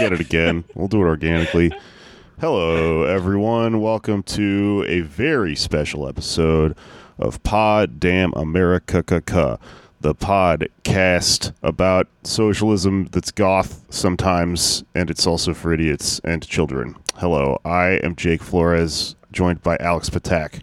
[0.00, 0.64] get it again.
[0.74, 1.72] We'll do it organically.
[2.40, 3.82] Hello, everyone.
[3.82, 6.74] Welcome to a very special episode
[7.18, 9.04] of Pod Damn America,
[10.00, 16.96] the podcast about socialism that's goth sometimes, and it's also for idiots and children.
[17.16, 20.62] Hello, I am Jake Flores, joined by Alex Patak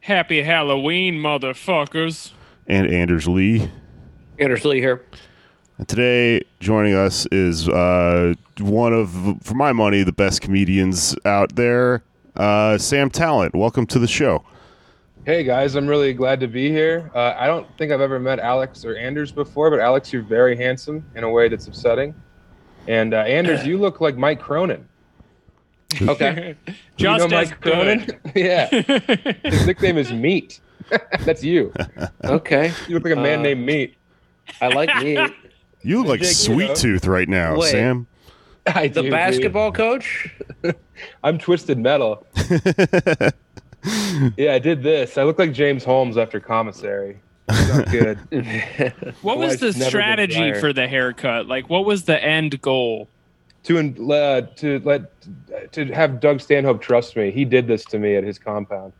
[0.00, 2.32] Happy Halloween, motherfuckers.
[2.66, 3.70] and Anders Lee.
[4.38, 5.02] Anders Lee here.
[5.78, 11.54] And today, joining us is uh, one of, for my money, the best comedians out
[11.54, 12.02] there,
[12.36, 13.54] uh, Sam Tallent.
[13.54, 14.44] Welcome to the show.
[15.24, 17.10] Hey guys, I'm really glad to be here.
[17.14, 20.56] Uh, I don't think I've ever met Alex or Anders before, but Alex, you're very
[20.56, 22.14] handsome in a way that's upsetting.
[22.86, 24.86] And uh, Anders, you look like Mike Cronin.
[26.02, 26.54] Okay.
[26.98, 28.06] Just you know Mike Cronin?
[28.34, 28.66] yeah.
[29.42, 30.60] His nickname is Meat.
[31.20, 31.72] that's you.
[32.24, 32.72] okay.
[32.88, 33.94] You look like a man Uh, named Meat.
[34.60, 35.18] I like meat.
[35.82, 36.74] You look like Jake, you Sweet know.
[36.74, 37.70] Tooth right now, Wait.
[37.70, 38.06] Sam.
[38.66, 40.34] I The do, basketball coach?
[41.24, 42.26] I'm Twisted Metal.
[44.36, 45.16] yeah, I did this.
[45.16, 47.20] I look like James Holmes after Commissary.
[47.48, 48.18] Not good.
[49.22, 51.46] What was the strategy for the haircut?
[51.46, 53.08] Like, what was the end goal?
[53.64, 55.02] to uh, to let
[55.72, 57.30] to have Doug Stanhope trust me.
[57.30, 58.92] He did this to me at his compound.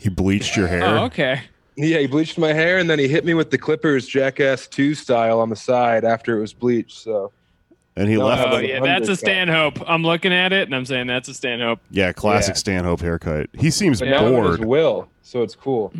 [0.00, 0.84] He bleached your hair.
[0.84, 1.42] Oh, okay.
[1.76, 4.94] Yeah, he bleached my hair and then he hit me with the Clippers Jackass 2
[4.94, 6.98] style on the side after it was bleached.
[6.98, 7.32] So,
[7.96, 8.52] And he No, left.
[8.52, 9.78] Oh, yeah, that's a Stanhope.
[9.88, 11.80] I'm looking at it and I'm saying that's a Stanhope.
[11.90, 12.58] yeah, classic Yeah.
[12.58, 13.50] Stanhope haircut.
[13.58, 15.92] He seems but now I'm in his will, so it's cool.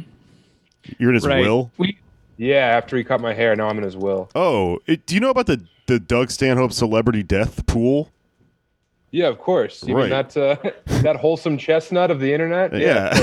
[0.99, 1.41] You're in his right.
[1.41, 1.71] will?
[1.79, 1.99] We,
[2.37, 4.29] Yeah, after he cut my hair, now I'm in his will.
[4.35, 8.11] Oh, it, do you know about the, the Doug Stanhope celebrity death pool?
[9.15, 9.85] Yeah, of course.
[9.87, 10.03] You Right.
[10.03, 10.57] mean that uh,
[11.03, 12.75] that wholesome chestnut of the internet?
[12.75, 13.17] of Yeah.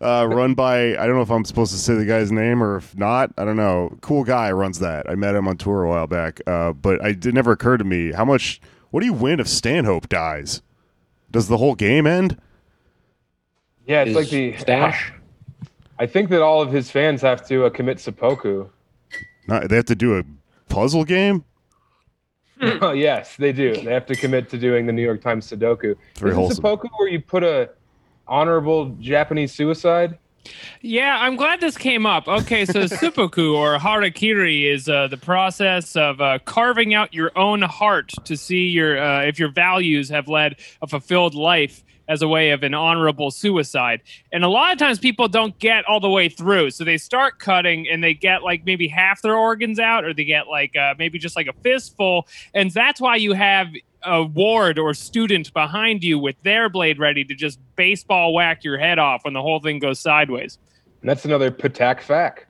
[0.00, 2.78] uh, run by, I don't know if I'm supposed to say the guy's name or
[2.78, 3.30] if not.
[3.38, 3.96] I don't know.
[4.00, 5.08] Cool guy runs that.
[5.08, 6.40] I met him on tour a while back.
[6.48, 8.60] Uh, but I, it never occurred to me how much,
[8.90, 10.62] what do you win if Stanhope dies?
[11.30, 12.40] Does the whole game end?
[13.86, 15.12] yeah, it's His like the stash.
[16.00, 18.68] I think that all of his fans have to uh, commit seppuku.
[19.46, 20.24] Not, they have to do a
[20.68, 21.44] puzzle game?
[22.80, 23.74] oh, yes, they do.
[23.74, 25.96] They have to commit to doing the New York Times Sudoku.
[26.16, 26.56] Very Isn't wholesome.
[26.56, 27.70] seppuku where you put a
[28.28, 30.18] honorable Japanese suicide?
[30.80, 32.28] yeah, I'm glad this came up.
[32.28, 37.62] Okay, so seppuku or harakiri is uh, the process of uh, carving out your own
[37.62, 42.28] heart to see your uh, if your values have led a fulfilled life as a
[42.28, 44.02] way of an honorable suicide.
[44.32, 46.70] And a lot of times people don't get all the way through.
[46.70, 50.24] So they start cutting and they get like maybe half their organs out or they
[50.24, 52.26] get like uh, maybe just like a fistful.
[52.54, 53.68] And that's why you have
[54.04, 58.78] a ward or student behind you with their blade ready to just baseball whack your
[58.78, 60.58] head off when the whole thing goes sideways.
[61.00, 62.46] And that's another Patak fact.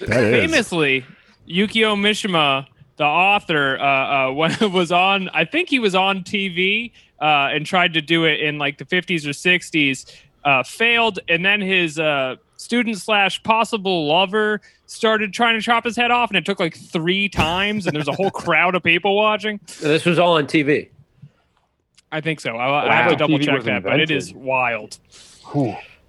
[0.00, 0.50] That is.
[0.50, 1.04] Famously,
[1.48, 4.32] Yukio Mishima, the author, uh, uh,
[4.68, 8.58] was on, I think he was on TV uh, and tried to do it in
[8.58, 10.12] like the 50s or 60s,
[10.44, 15.96] uh, failed, and then his uh, student slash possible lover started trying to chop his
[15.96, 19.14] head off, and it took like three times, and there's a whole crowd of people
[19.14, 19.60] watching.
[19.80, 20.88] This was all on TV.
[22.10, 22.56] I think so.
[22.56, 24.28] I, I have to double TV check was that, but it is invented.
[24.28, 24.98] is wild.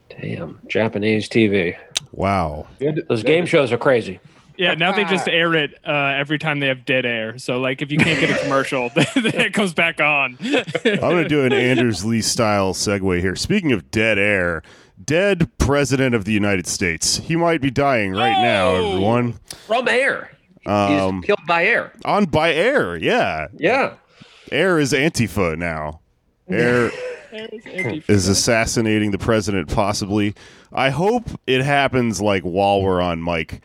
[0.09, 0.59] Damn.
[0.67, 1.77] Japanese TV.
[2.11, 2.67] Wow.
[3.07, 4.19] Those game shows are crazy.
[4.63, 7.37] Yeah, now they just air it uh, every time they have dead air.
[7.37, 10.37] So, like, if you can't get a commercial, then it comes back on.
[10.41, 10.65] I'm
[10.99, 13.35] going to do an Anders Lee style segue here.
[13.35, 14.63] Speaking of dead air,
[15.03, 17.17] dead president of the United States.
[17.17, 19.33] He might be dying right now, everyone.
[19.67, 20.31] From air.
[20.65, 21.93] Um, He's killed by air.
[22.05, 22.95] on by air.
[22.95, 23.47] Yeah.
[23.57, 23.95] Yeah.
[24.51, 25.99] Air is Antifa now.
[26.47, 26.91] Air
[27.31, 30.35] is assassinating the president, possibly.
[30.71, 33.61] I hope it happens like while we're on mic.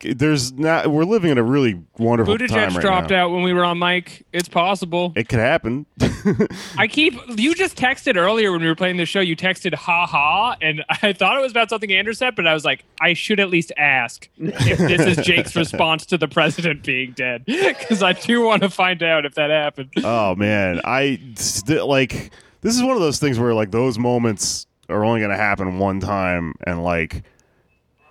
[0.00, 0.88] There's not.
[0.90, 3.24] We're living in a really wonderful time Buttigieg right dropped now.
[3.24, 4.26] out when we were on mic.
[4.30, 5.12] It's possible.
[5.16, 5.86] It could happen.
[6.76, 7.14] I keep.
[7.38, 9.20] You just texted earlier when we were playing the show.
[9.20, 12.52] You texted "ha ha," and I thought it was about something Anders said, but I
[12.52, 16.82] was like, I should at least ask if this is Jake's response to the president
[16.84, 19.90] being dead, because I do want to find out if that happened.
[20.04, 22.32] oh man, I st- like.
[22.60, 25.78] This is one of those things where like those moments are only going to happen
[25.78, 27.22] one time, and like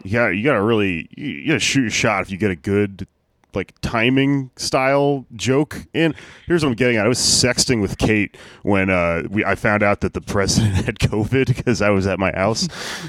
[0.06, 2.38] you got you got to really you, you got to shoot your shot if you
[2.38, 3.08] get a good
[3.56, 6.14] like timing style joke in.
[6.46, 7.06] Here's what I'm getting at.
[7.06, 11.00] I was sexting with Kate when uh, we I found out that the president had
[11.00, 12.68] COVID because I was at my house,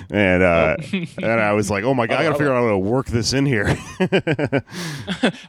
[0.09, 2.71] and uh, and I was like, oh my god, I got to figure out how
[2.71, 3.77] to work this in here.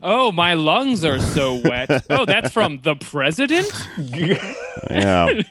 [0.02, 2.06] Oh, my lungs are so wet.
[2.10, 3.70] Oh, that's from the president?
[3.98, 4.56] yeah.
[4.90, 5.44] I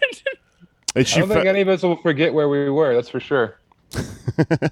[0.95, 2.95] don't think fa- any of us will forget where we were.
[2.95, 3.59] That's for sure.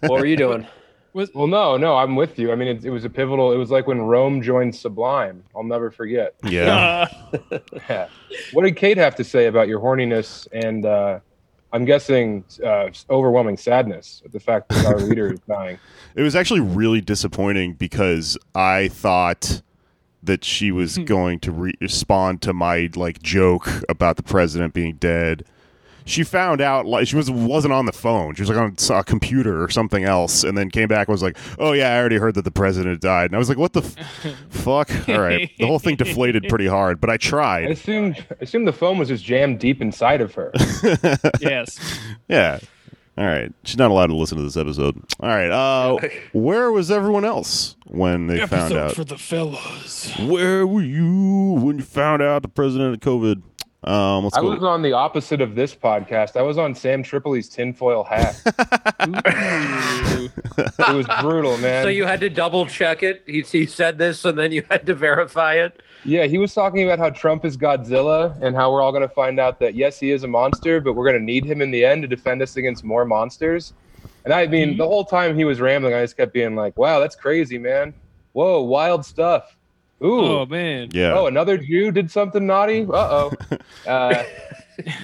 [0.01, 0.67] What were you doing?
[1.15, 2.51] Well, no, no, I'm with you.
[2.51, 3.53] I mean, it, it was a pivotal.
[3.53, 5.45] It was like when Rome joined Sublime.
[5.55, 6.35] I'll never forget.
[6.45, 7.07] yeah.
[7.89, 8.09] Yeah.
[8.53, 11.21] What did Kate have to say about your horniness and uh,
[11.73, 15.79] I'm guessing uh, overwhelming sadness at the fact that our leader is dying?
[16.17, 19.63] It was actually really disappointing because I thought
[20.23, 24.95] that she was going to re- respond to my like joke about the president being
[24.95, 25.45] dead.
[26.07, 28.35] She found out like she was wasn't on the phone.
[28.35, 31.23] She was like on a computer or something else, and then came back and was
[31.23, 33.73] like, "Oh yeah, I already heard that the president died." And I was like, "What
[33.73, 33.97] the f-
[34.51, 37.71] fuck?" All right, the whole thing deflated pretty hard, but I I tried.
[37.71, 40.53] assumed, I assumed the phone was just jammed deep inside of her.
[41.41, 41.79] yes.
[42.29, 42.59] Yeah.
[43.17, 43.53] All right.
[43.63, 45.01] She's not allowed to listen to this episode.
[45.21, 45.49] All right.
[45.51, 45.99] Uh,
[46.33, 48.95] where was everyone else when they found out?
[48.97, 50.13] for the fellows.
[50.19, 53.43] Where were you when you found out the president of COVID?
[53.85, 54.51] Um, let's I go.
[54.51, 56.37] was on the opposite of this podcast.
[56.37, 58.41] I was on Sam Tripoli's tinfoil hat.
[60.79, 61.85] it was brutal, man.
[61.85, 63.23] So you had to double check it.
[63.27, 65.83] He, he said this, and then you had to verify it.
[66.05, 69.15] Yeah, he was talking about how Trump is Godzilla and how we're all going to
[69.15, 71.71] find out that yes, he is a monster, but we're going to need him in
[71.71, 73.75] the end to defend us against more monsters.
[74.25, 77.01] And I mean, the whole time he was rambling, I just kept being like, "Wow,
[77.01, 77.93] that's crazy, man!
[78.33, 79.57] Whoa, wild stuff!
[80.05, 80.91] Ooh, Oh, man.
[80.93, 81.15] yeah.
[81.15, 82.83] oh, another Jew did something naughty.
[82.89, 83.33] Uh-oh.
[83.87, 84.23] Uh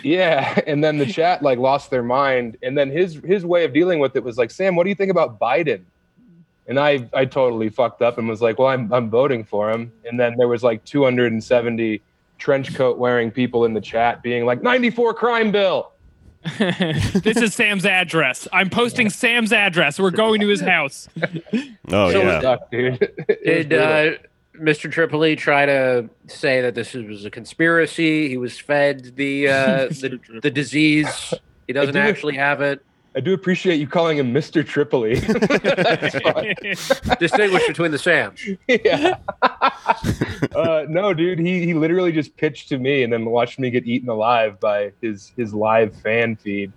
[0.03, 3.73] Yeah, and then the chat like lost their mind, and then his his way of
[3.73, 5.83] dealing with it was like, "Sam, what do you think about Biden?"
[6.67, 9.93] And I I totally fucked up and was like, "Well, I'm I'm voting for him."
[10.05, 12.03] And then there was like 270
[12.39, 15.93] trench coat wearing people in the chat being like, "94 crime bill."
[16.59, 18.49] this is Sam's address.
[18.53, 20.01] I'm posting Sam's address.
[20.01, 21.09] We're going to his house.
[21.93, 22.41] oh So yeah.
[22.41, 23.13] Sucked, dude.
[23.29, 24.19] It Did uh,
[24.61, 24.91] Mr.
[24.91, 28.29] Tripoli try to say that this was a conspiracy?
[28.29, 31.35] He was fed the uh, the, the disease.
[31.67, 32.01] He doesn't do.
[32.01, 32.85] actually have it.
[33.15, 34.65] I do appreciate you calling him Mr.
[34.65, 35.15] Tripoli.
[37.19, 38.41] Distinguish between the Sams.
[38.69, 39.17] yeah.
[40.55, 43.85] uh, no, dude, he, he literally just pitched to me and then watched me get
[43.85, 46.73] eaten alive by his his live fan feed.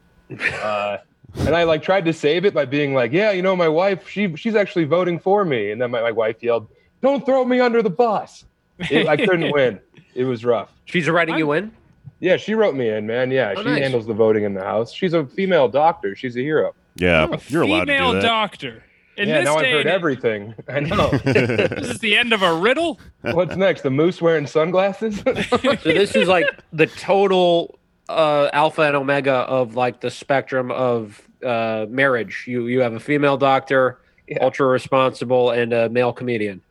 [0.63, 0.97] Uh,
[1.35, 4.09] and I like tried to save it by being like, yeah, you know, my wife,
[4.09, 5.71] she she's actually voting for me.
[5.71, 6.67] And then my, my wife yelled,
[7.03, 8.45] "Don't throw me under the bus."
[8.79, 9.79] It- I couldn't win.
[10.15, 10.71] It was rough.
[10.85, 11.71] She's writing you in.
[12.19, 13.29] Yeah, she wrote me in, man.
[13.31, 13.81] Yeah, Oh, she nice.
[13.81, 14.91] handles the voting in the house.
[14.93, 16.15] She's a female doctor.
[16.15, 16.73] She's a hero.
[16.95, 17.27] Yeah.
[17.49, 18.21] You're allowed to Female do that.
[18.21, 18.83] Female doctor.
[19.17, 20.55] In yeah, this now I've heard and age- everything.
[20.69, 21.09] I know.
[21.23, 22.99] This is the end of a riddle.
[23.21, 23.81] What's next?
[23.81, 25.19] The moose wearing sunglasses?
[25.19, 27.77] So this is like the total
[28.09, 32.45] uh, alpha and omega of like the spectrum of uh, marriage.
[32.47, 34.37] You you have a female doctor, Yeah.
[34.43, 36.61] ultra responsible, and a male comedian.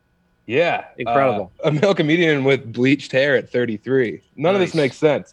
[0.52, 1.50] Yeah, Incredible.
[1.64, 4.20] uh, a male comedian with bleached hair at 33.
[4.36, 5.32] None of this makes sense.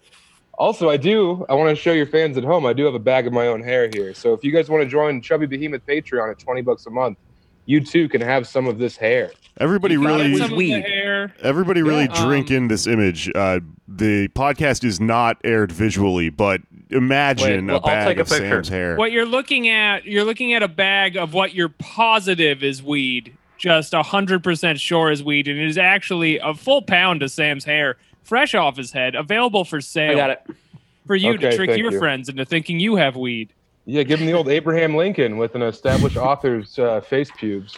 [0.53, 1.45] Also, I do.
[1.49, 2.65] I want to show your fans at home.
[2.65, 4.13] I do have a bag of my own hair here.
[4.13, 7.17] So if you guys want to join Chubby Behemoth Patreon at 20 bucks a month,
[7.65, 9.31] you too can have some of this hair.
[9.59, 10.81] Everybody Got really some of the weed.
[10.85, 11.33] hair.
[11.41, 12.25] everybody really Yeah.
[12.25, 13.29] drink Um, in this image.
[13.35, 13.59] Uh,
[13.89, 18.21] the podcast is not aired visually, but imagine Wait, well, a I'll bag take a
[18.21, 18.49] of picture.
[18.49, 18.95] Sam's hair.
[18.95, 23.33] What you're looking at, you're looking at a bag of what you're positive is weed,
[23.59, 27.65] just hundred percent sure is weed, and it is actually a full pound of Sam's
[27.65, 30.11] hair, fresh off his head, available for sale.
[30.11, 30.41] I got it.
[31.05, 31.99] For you to trick your you.
[31.99, 33.53] friends into thinking you have weed.
[33.85, 37.77] Yeah, give him the old Abraham Lincoln with an established author's uh, face pubes.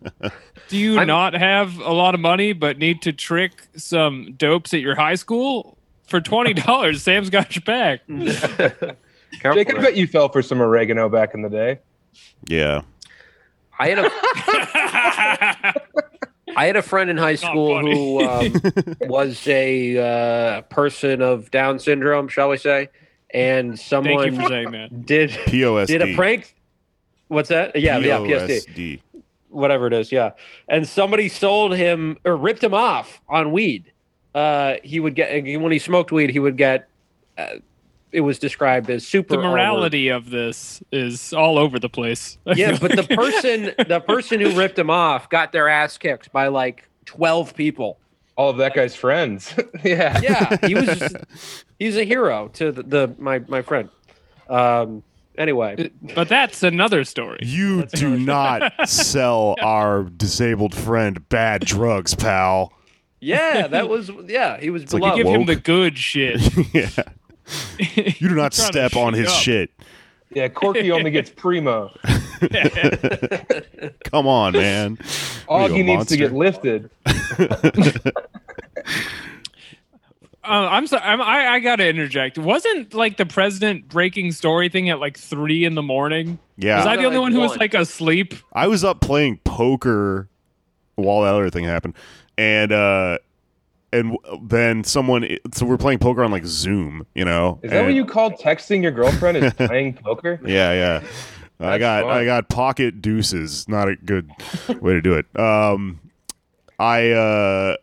[0.68, 4.72] Do you I'm- not have a lot of money but need to trick some dopes
[4.74, 5.76] at your high school?
[6.06, 8.00] For twenty dollars, Sam's got your back.
[8.06, 11.78] Careful Jake, I bet you fell for some oregano back in the day.
[12.46, 12.82] yeah.
[13.78, 14.04] I had a
[16.56, 18.52] I had a friend in high school who um,
[19.00, 22.88] was a uh, person of Down syndrome, shall we say,
[23.32, 25.06] and Thank you someone for saying that.
[25.06, 25.86] did POSD.
[25.86, 26.54] did a prank.
[27.28, 27.74] What's that?
[27.76, 29.00] Yeah, yeah, PSD, POSD.
[29.48, 30.12] whatever it is.
[30.12, 30.32] Yeah,
[30.68, 33.90] and somebody sold him or ripped him off on weed.
[34.34, 36.88] Uh, he would get when he smoked weed, he would get.
[37.38, 37.56] Uh,
[38.12, 39.52] it was described as super The armored.
[39.52, 42.38] morality of this is all over the place.
[42.54, 46.48] Yeah, but the person the person who ripped him off got their ass kicked by
[46.48, 47.98] like twelve people.
[48.36, 49.54] All of that guy's friends.
[49.84, 50.18] yeah.
[50.20, 51.12] Yeah, he was
[51.78, 53.88] he's a hero to the, the my my friend.
[54.48, 55.02] Um,
[55.38, 57.38] Anyway, But that's another story.
[57.42, 62.70] You do not sell our disabled friend bad drugs, pal.
[63.18, 64.60] yeah, that was yeah.
[64.60, 65.24] He was like You you beloved.
[65.24, 66.38] give him the good shit.
[66.74, 66.90] yeah.
[67.96, 69.34] You do not step on his up.
[69.34, 69.70] shit.
[70.34, 71.90] Yeah, Corky only gets primo.
[74.04, 74.98] Come on, man.
[75.48, 76.90] All he a needs to get lifted.
[80.44, 81.02] Uh, I'm sorry.
[81.04, 82.36] I'm, I I gotta interject.
[82.36, 86.40] Wasn't like the president breaking story thing at like three in the morning?
[86.56, 86.78] Yeah.
[86.78, 88.34] Was I the only like one who was like asleep?
[88.52, 90.28] I was up playing poker
[90.96, 91.94] while that other thing happened,
[92.36, 93.18] and uh,
[93.92, 95.28] and then someone.
[95.54, 97.60] So we're playing poker on like Zoom, you know.
[97.62, 100.40] Is that what you call texting your girlfriend is playing poker?
[100.44, 101.06] Yeah, yeah.
[101.60, 102.10] I got fun.
[102.16, 103.68] I got pocket deuces.
[103.68, 104.30] Not a good
[104.80, 105.26] way to do it.
[105.38, 106.00] Um,
[106.78, 107.76] I uh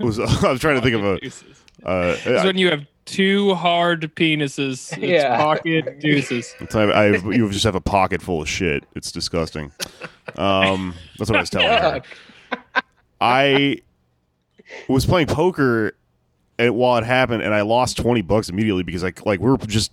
[0.00, 1.20] was I was trying to think of a.
[1.20, 1.62] Deuces.
[1.84, 4.90] Uh, It's when you have two hard penises.
[4.92, 5.36] It's Yeah.
[5.36, 6.54] pocket deuces.
[6.60, 8.84] it's- I, I you just have a pocket full of shit.
[8.96, 9.70] It's disgusting.
[10.36, 12.02] Um, that's what I was telling her.
[13.20, 13.78] I
[14.88, 15.94] was playing poker
[16.58, 19.58] and while it happened, and I lost twenty bucks immediately because like like we were
[19.58, 19.92] just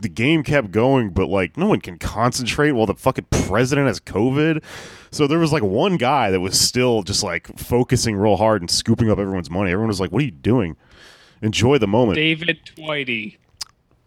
[0.00, 3.98] the game kept going, but like no one can concentrate while the fucking president has
[4.00, 4.62] COVID.
[5.10, 8.70] So there was like one guy that was still just like focusing real hard and
[8.70, 9.72] scooping up everyone's money.
[9.72, 10.76] Everyone was like, "What are you doing?
[11.42, 13.36] Enjoy the moment." David Twitey.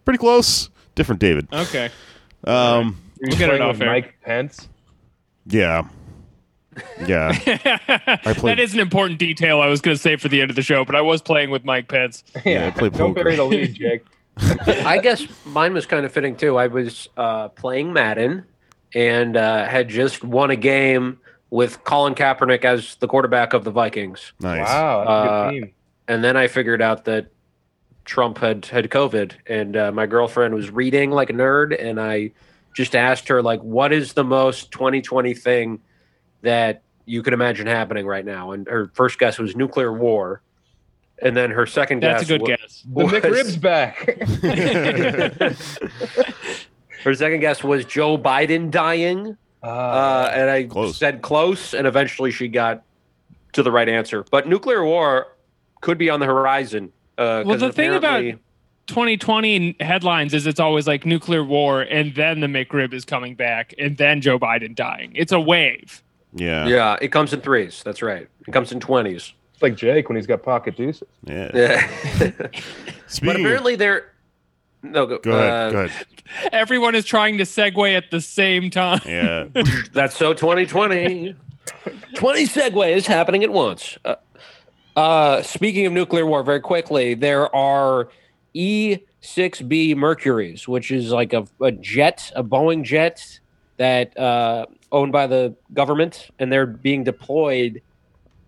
[0.04, 1.46] Pretty close, different David.
[1.52, 1.90] Okay.
[2.44, 3.86] Um, You're We'll get it off with.
[3.88, 4.68] Mike Pence.
[5.46, 5.86] yeah,
[7.06, 7.32] yeah.
[8.24, 10.56] that played- is an important detail I was going to say for the end of
[10.56, 12.24] the show, but I was playing with Mike Pence.
[12.44, 13.24] Yeah, I play Don't poker.
[13.24, 14.02] bury the lead, Jake.
[14.86, 16.56] I guess mine was kind of fitting too.
[16.56, 18.44] I was uh, playing Madden
[18.94, 21.18] and uh, had just won a game
[21.50, 24.66] with Colin Kaepernick as the quarterback of the Vikings, Nice.
[24.66, 25.72] Wow, that's a Uh, good team.
[26.08, 27.26] and then I figured out that
[28.04, 32.30] Trump had had COVID, and uh, my girlfriend was reading like a nerd, and I
[32.74, 35.80] just asked her like, "What is the most 2020 thing
[36.42, 40.40] that you could imagine happening right now?" And her first guess was nuclear war,
[41.22, 42.82] and then her second That's a guess good wa- guess.
[42.82, 44.04] The was- McRib's back.
[47.04, 50.96] Her second guess was Joe Biden dying, uh, and I Close.
[50.96, 52.82] said close, and eventually she got
[53.52, 54.24] to the right answer.
[54.30, 55.28] But nuclear war
[55.80, 56.92] could be on the horizon.
[57.16, 58.24] Uh, Well, 'cause the thing about-
[58.88, 63.74] 2020 headlines is it's always like nuclear war, and then the McRib is coming back,
[63.78, 65.12] and then Joe Biden dying.
[65.14, 66.02] It's a wave.
[66.34, 66.66] Yeah.
[66.66, 67.82] yeah, it comes in threes.
[67.84, 68.28] That's right.
[68.46, 69.32] It comes in twenties.
[69.54, 71.08] It's like Jake when he's got pocket deuces.
[71.24, 71.50] Yeah.
[71.54, 71.88] Yeah,
[73.22, 74.12] but apparently they're
[74.82, 75.06] no.
[75.06, 75.50] Go, go ahead.
[75.50, 76.06] uh, go ahead.
[76.52, 79.00] Everyone is trying to segue at the same time.
[79.06, 79.46] Yeah.
[79.92, 81.34] That's so 2020.
[82.14, 83.98] 20 segues happening at once.
[84.04, 84.14] Uh,
[84.96, 88.08] uh, speaking of nuclear war, very quickly, there are
[88.54, 93.40] E6B Mercuries, which is like a, a jet, a Boeing jet
[93.78, 97.80] that uh, owned by the government, and they're being deployed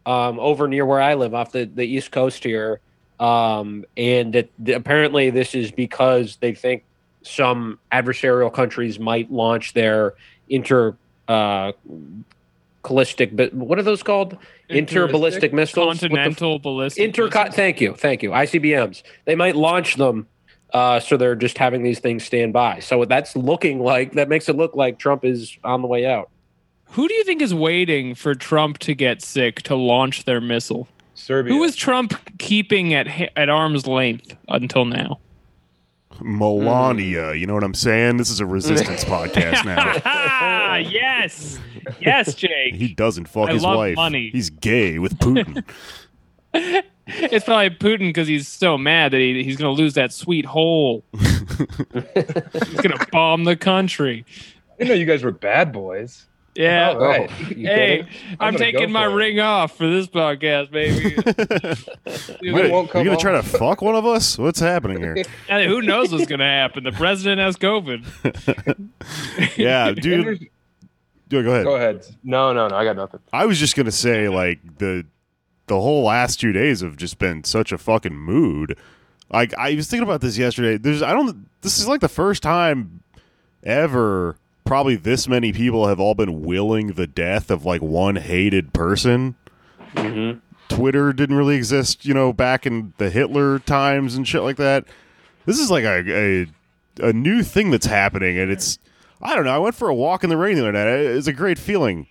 [0.05, 2.81] um, over near where I live, off the, the east coast here.
[3.19, 6.85] Um, and it, apparently, this is because they think
[7.23, 10.15] some adversarial countries might launch their
[10.49, 10.97] inter
[11.29, 11.73] uh,
[12.83, 13.37] ballistic.
[13.37, 14.37] But what are those called?
[14.69, 16.01] Inter ballistic missiles.
[16.01, 17.05] Continental ballistic.
[17.05, 17.27] Inter.
[17.27, 17.55] missiles.
[17.55, 18.31] Thank you, thank you.
[18.31, 19.03] ICBMs.
[19.25, 20.27] They might launch them.
[20.73, 22.79] Uh, so they're just having these things stand by.
[22.81, 26.31] So that's looking like that makes it look like Trump is on the way out.
[26.93, 30.89] Who do you think is waiting for Trump to get sick to launch their missile?
[31.15, 31.53] Serbia.
[31.53, 35.21] Who is Trump keeping at at arm's length until now?
[36.21, 37.35] Melania.
[37.35, 38.17] You know what I'm saying?
[38.17, 40.01] This is a resistance podcast now.
[40.05, 41.59] Ah, yes,
[42.01, 42.75] yes, Jake.
[42.75, 43.97] He doesn't fuck I his love wife.
[43.97, 44.31] money.
[44.33, 45.65] He's gay with Putin.
[47.33, 50.45] It's probably Putin because he's so mad that he, he's going to lose that sweet
[50.45, 51.05] hole.
[51.13, 54.25] he's going to bomb the country.
[54.29, 56.27] I didn't know you guys were bad boys.
[56.55, 56.91] Yeah.
[56.91, 57.31] All right.
[57.31, 58.09] Oh, Hey.
[58.41, 59.15] I'm, gonna taking my for it.
[59.15, 61.15] ring off for this podcast, baby.
[62.53, 64.37] Wait, won't you gonna try to fuck one of us?
[64.37, 65.23] What's happening here?
[65.49, 66.83] And who knows what's going to happen?
[66.85, 68.05] The president has COVID.
[69.57, 70.13] Yeah, dude.
[70.13, 70.41] Andrews-
[71.29, 71.65] Dude, go ahead.
[71.65, 72.05] Go ahead.
[72.25, 72.75] No, no, no.
[72.77, 73.21] I got nothing.
[73.33, 75.07] I was just gonna say, like the
[75.71, 78.77] the whole last two days have just been such a fucking mood.
[79.33, 80.77] Like I was thinking about this yesterday.
[80.77, 81.49] There's I don't.
[81.63, 83.05] This is like the first time
[83.63, 84.37] ever.
[84.65, 89.37] Probably this many people have all been willing the death of like one hated person.
[89.95, 90.41] Mm-hmm.
[90.69, 94.85] Twitter didn't really exist, you know, back in the Hitler times and shit like that.
[95.47, 96.47] This is like a
[97.01, 98.81] a, a new thing that's happening, and it's
[99.23, 99.55] I don't know.
[99.55, 100.89] I went for a walk in the rain the other night.
[100.89, 102.09] It's a great feeling.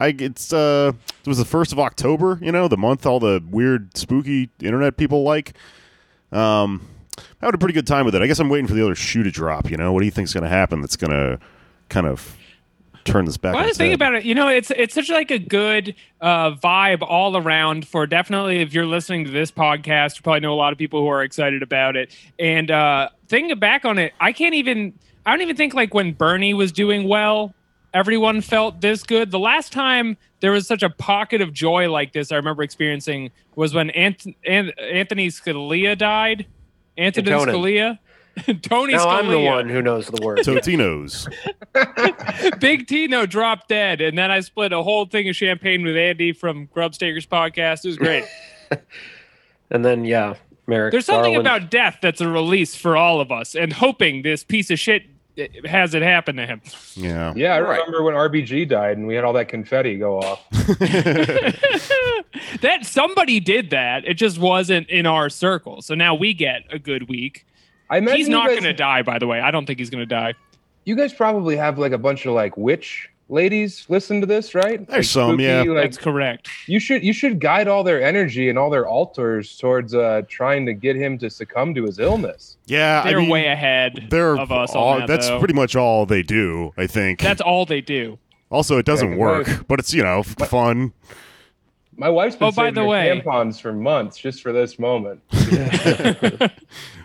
[0.00, 3.42] I it's uh it was the first of October, you know, the month all the
[3.50, 5.54] weird spooky internet people like.
[6.32, 6.88] Um
[7.40, 8.22] I had a pretty good time with it.
[8.22, 9.70] I guess I'm waiting for the other shoe to drop.
[9.70, 10.80] You know, what do you think's going to happen?
[10.80, 11.38] That's going to
[11.88, 12.36] kind of
[13.04, 13.54] turn this back.
[13.54, 14.24] Well, I on was its thinking about it.
[14.24, 18.74] You know, it's it's such like a good uh, vibe all around for definitely if
[18.74, 21.62] you're listening to this podcast, you probably know a lot of people who are excited
[21.62, 22.14] about it.
[22.38, 24.92] And uh, thinking back on it, I can't even.
[25.24, 27.52] I don't even think like when Bernie was doing well,
[27.96, 29.30] everyone felt this good.
[29.30, 33.30] The last time there was such a pocket of joy like this, I remember experiencing
[33.54, 36.46] was when Ant- An- Anthony Scalia died.
[36.98, 37.54] Anthony Antonin.
[37.54, 37.98] Scalia.
[38.62, 39.18] Tony now Scalia.
[39.18, 40.38] I'm the one who knows the word.
[40.40, 41.26] Totino's.
[42.58, 46.32] Big Tino dropped dead, and then I split a whole thing of champagne with Andy
[46.32, 47.86] from Grubstakers podcast.
[47.86, 48.26] It was great.
[49.70, 50.34] and then yeah,
[50.66, 50.92] Merrick.
[50.92, 51.46] There's something Garland.
[51.46, 55.04] about death that's a release for all of us, and hoping this piece of shit
[55.66, 56.60] has it happen to him.
[56.94, 57.32] Yeah.
[57.36, 57.78] Yeah, I Right.
[57.80, 60.42] remember when RBG died and we had all that confetti go off.
[62.60, 64.04] that somebody did that.
[64.06, 65.82] It just wasn't in our circle.
[65.82, 67.46] So now we get a good week.
[67.90, 69.40] I imagine He's not guys- going to die, by the way.
[69.40, 70.34] I don't think he's going to die.
[70.84, 74.86] You guys probably have like a bunch of like witch ladies listen to this, right?
[74.86, 75.62] There's Like, some, yeah.
[75.62, 76.48] like, That's correct.
[76.66, 80.64] you should you should guide all their energy and all their altars towards uh trying
[80.66, 82.56] to get him to succumb to his illness.
[82.66, 83.02] Yeah.
[83.04, 85.08] They're I mean, way ahead they're of us all, on that.
[85.08, 85.38] That's though.
[85.38, 87.20] pretty much all they do, I think.
[87.20, 88.18] That's all they do.
[88.50, 89.60] also, it doesn't Yeah, work, right.
[89.68, 90.92] but it's, you know, f- fun.
[91.98, 94.78] My wife's been Oh, by saving the her way- tampons for months just for this
[94.78, 95.20] moment.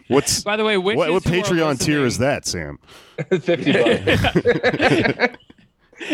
[0.09, 2.77] What's By the way, what, what Patreon tier is that, Sam?
[3.29, 5.37] Fifty bucks.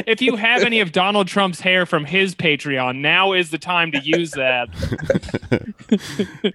[0.06, 3.91] if you have any of Donald Trump's hair from his Patreon, now is the time
[3.91, 4.70] to use that.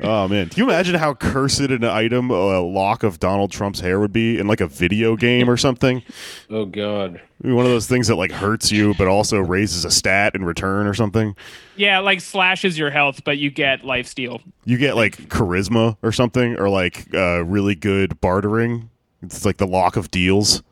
[0.01, 3.99] Oh man, can you imagine how cursed an item a lock of Donald Trump's hair
[4.01, 6.03] would be in like a video game or something?
[6.51, 7.21] Oh God.
[7.43, 10.45] Maybe One of those things that like hurts you, but also raises a stat in
[10.45, 11.35] return or something.
[11.77, 14.41] Yeah, like slashes your health, but you get life steal.
[14.65, 18.91] You get like charisma or something, or like uh, really good bartering.
[19.23, 20.63] It's like the lock of deals.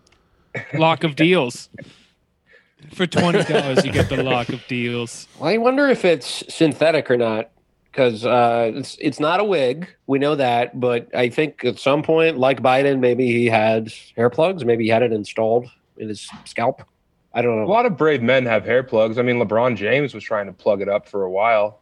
[0.75, 1.71] Lock of deals.
[2.95, 5.27] For twenty dollars, you get the lock of deals.
[5.39, 7.51] Well, I wonder if it's synthetic or not,
[7.91, 9.89] because uh, it's it's not a wig.
[10.07, 14.31] We know that, but I think at some point, like Biden, maybe he had hair
[14.31, 14.65] plugs.
[14.65, 15.67] Maybe he had it installed
[15.97, 16.83] in his scalp.
[17.33, 17.65] I don't know.
[17.65, 19.17] a lot of brave men have hair plugs.
[19.19, 21.81] I mean, LeBron James was trying to plug it up for a while.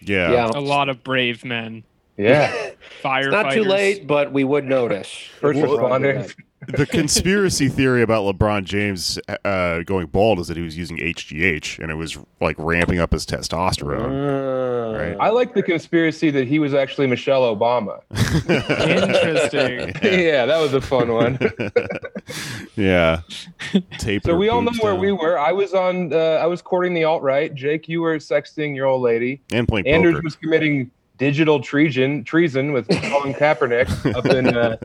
[0.00, 0.30] Yeah.
[0.32, 1.82] Yeah, A lot of brave men,
[2.18, 2.70] Yeah,
[3.02, 3.30] firefighters.
[3.30, 5.08] not too late, but we would notice.
[5.40, 6.34] first Well, responders.
[6.66, 11.78] the conspiracy theory about LeBron James uh, going bald is that he was using HGH
[11.78, 14.54] and it was like ramping up his testosterone.
[14.56, 15.16] Uh, Right.
[15.20, 18.00] I like the conspiracy that he was actually Michelle Obama.
[18.48, 19.94] Interesting.
[20.02, 21.38] yeah, that was a fun one.
[22.76, 23.20] yeah.
[23.98, 25.38] Tape so we all know boobs where we were.
[25.38, 26.12] I was on.
[26.12, 27.54] Uh, I was courting the alt right.
[27.54, 29.40] Jake, you were sexting your old lady.
[29.52, 30.24] and playing Anders poker.
[30.24, 34.76] was committing digital treason treason with Colin Kaepernick up in uh,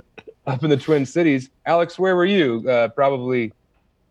[0.46, 1.50] up in the Twin Cities.
[1.66, 2.68] Alex, where were you?
[2.70, 3.54] Uh, probably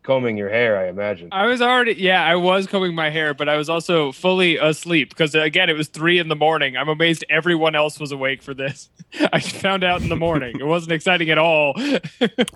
[0.02, 1.28] combing your hair, I imagine.
[1.32, 5.10] I was already, yeah, I was combing my hair, but I was also fully asleep
[5.10, 6.76] because, again, it was three in the morning.
[6.76, 8.88] I'm amazed everyone else was awake for this.
[9.32, 10.58] I found out in the morning.
[10.58, 11.74] It wasn't exciting at all.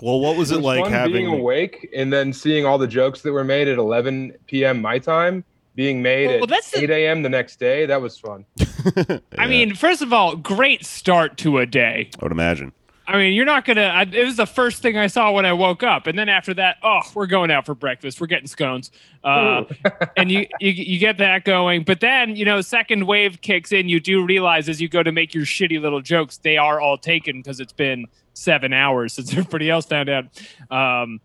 [0.00, 2.87] Well, what was it, was like fun having being awake and then seeing all the
[2.87, 4.81] jokes that were made at 11 p.m.
[4.81, 5.44] my time
[5.76, 7.22] being made Well, at that's 8 a.m.
[7.22, 7.86] the next day?
[7.86, 8.46] That was fun.
[9.38, 12.10] I mean, first of all, great start to a day.
[12.18, 12.72] I would imagine.
[13.08, 14.04] I mean, you're not gonna.
[14.12, 16.78] It was the first thing I saw when I woke up, and then after that,
[16.82, 18.20] oh, we're going out for breakfast.
[18.20, 18.90] We're getting scones,
[19.22, 19.62] uh,
[20.16, 21.84] and you, you you get that going.
[21.84, 23.88] But then you know, second wave kicks in.
[23.88, 26.98] You do realize as you go to make your shitty little jokes, they are all
[26.98, 30.24] taken because it's been seven hours since everybody else found out.
[30.68, 31.20] Um,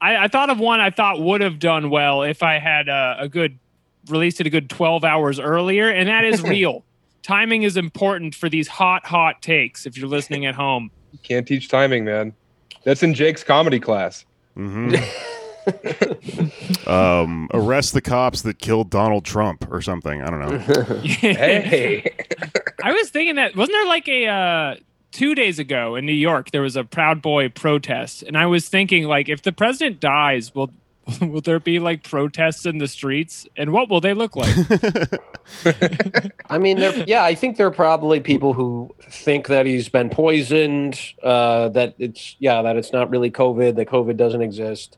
[0.00, 3.16] I, I thought of one I thought would have done well if I had a,
[3.20, 3.58] a good
[4.08, 6.84] released it a good 12 hours earlier, and that is real.
[7.22, 9.86] Timing is important for these hot, hot takes.
[9.86, 10.90] If you're listening at home.
[11.12, 12.34] You can't teach timing, man.
[12.84, 14.24] That's in Jake's comedy class.
[14.54, 14.94] hmm
[16.86, 20.22] um, arrest the cops that killed Donald Trump or something.
[20.22, 20.58] I don't know.
[21.04, 22.14] Hey,
[22.82, 24.76] I was thinking that wasn't there like a uh,
[25.12, 28.68] two days ago in New York there was a Proud Boy protest, and I was
[28.68, 30.70] thinking like if the president dies, will
[31.20, 34.54] will there be like protests in the streets, and what will they look like?
[36.50, 40.10] I mean, there, yeah, I think there are probably people who think that he's been
[40.10, 44.96] poisoned, uh, that it's yeah, that it's not really COVID, that COVID doesn't exist,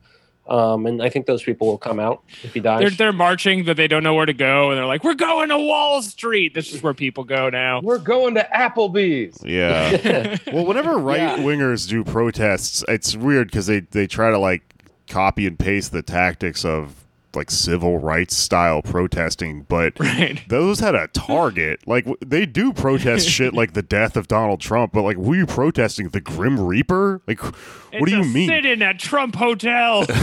[0.48, 2.80] um, and I think those people will come out if he dies.
[2.80, 5.48] they're they're marching, but they don't know where to go, and they're like, "We're going
[5.48, 7.80] to Wall Street." This is where people go now.
[7.82, 9.42] we're going to Applebee's.
[9.44, 10.36] yeah.
[10.52, 11.38] Well, whenever right Yeah.
[11.38, 14.62] wingers do protests, it's weird because they, they try to like
[15.08, 17.02] copy and paste the tactics of
[17.34, 20.42] like civil rights style protesting, but Right.
[20.48, 21.86] those had a target.
[21.86, 25.44] Like they do protest shit like the death of Donald Trump, but like were you
[25.46, 27.20] protesting the Grim Reaper?
[27.26, 27.54] Like what
[27.92, 28.48] It's do you a mean?
[28.48, 30.06] Sit-in at Trump Hotel.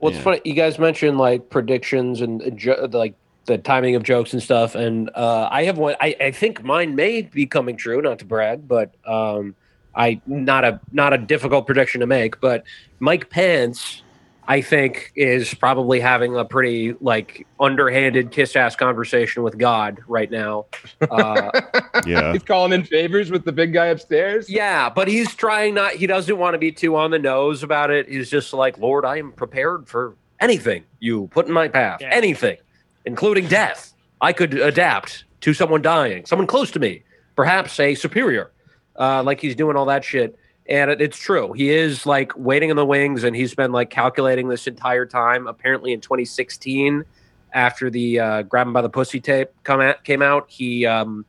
[0.00, 0.40] Well, it's funny.
[0.44, 3.14] You guys mentioned like predictions and uh, jo- like
[3.46, 5.94] the timing of jokes and stuff, and uh, I have one.
[6.00, 8.00] I, I think mine may be coming true.
[8.02, 9.54] Not to brag, but um,
[9.96, 12.40] I not a not a difficult prediction to make.
[12.40, 12.64] But
[13.00, 14.02] Mike Pence,
[14.46, 20.30] I think, is probably having a pretty like underhanded kiss ass conversation with God right
[20.30, 20.66] now.
[21.10, 21.50] Uh,
[22.06, 22.32] Yeah.
[22.34, 24.50] He's calling in favors with the big guy upstairs.
[24.50, 25.92] Yeah, but he's trying not.
[25.92, 28.06] He doesn't want to be too on the nose about it.
[28.08, 32.10] He's just like, Lord, I am prepared for anything you put in my path, Yeah.
[32.12, 32.58] anything,
[33.06, 33.94] including death.
[34.20, 37.02] I could adapt to someone dying, someone close to me,
[37.34, 38.52] perhaps a superior.
[38.98, 41.52] Uh, like he's doing all that shit, and it, it's true.
[41.52, 45.46] He is like waiting in the wings, and he's been like calculating this entire time.
[45.46, 47.04] Apparently, in 2016,
[47.52, 51.24] after the uh, "Grab Him by the Pussy" tape come at, came out, he um,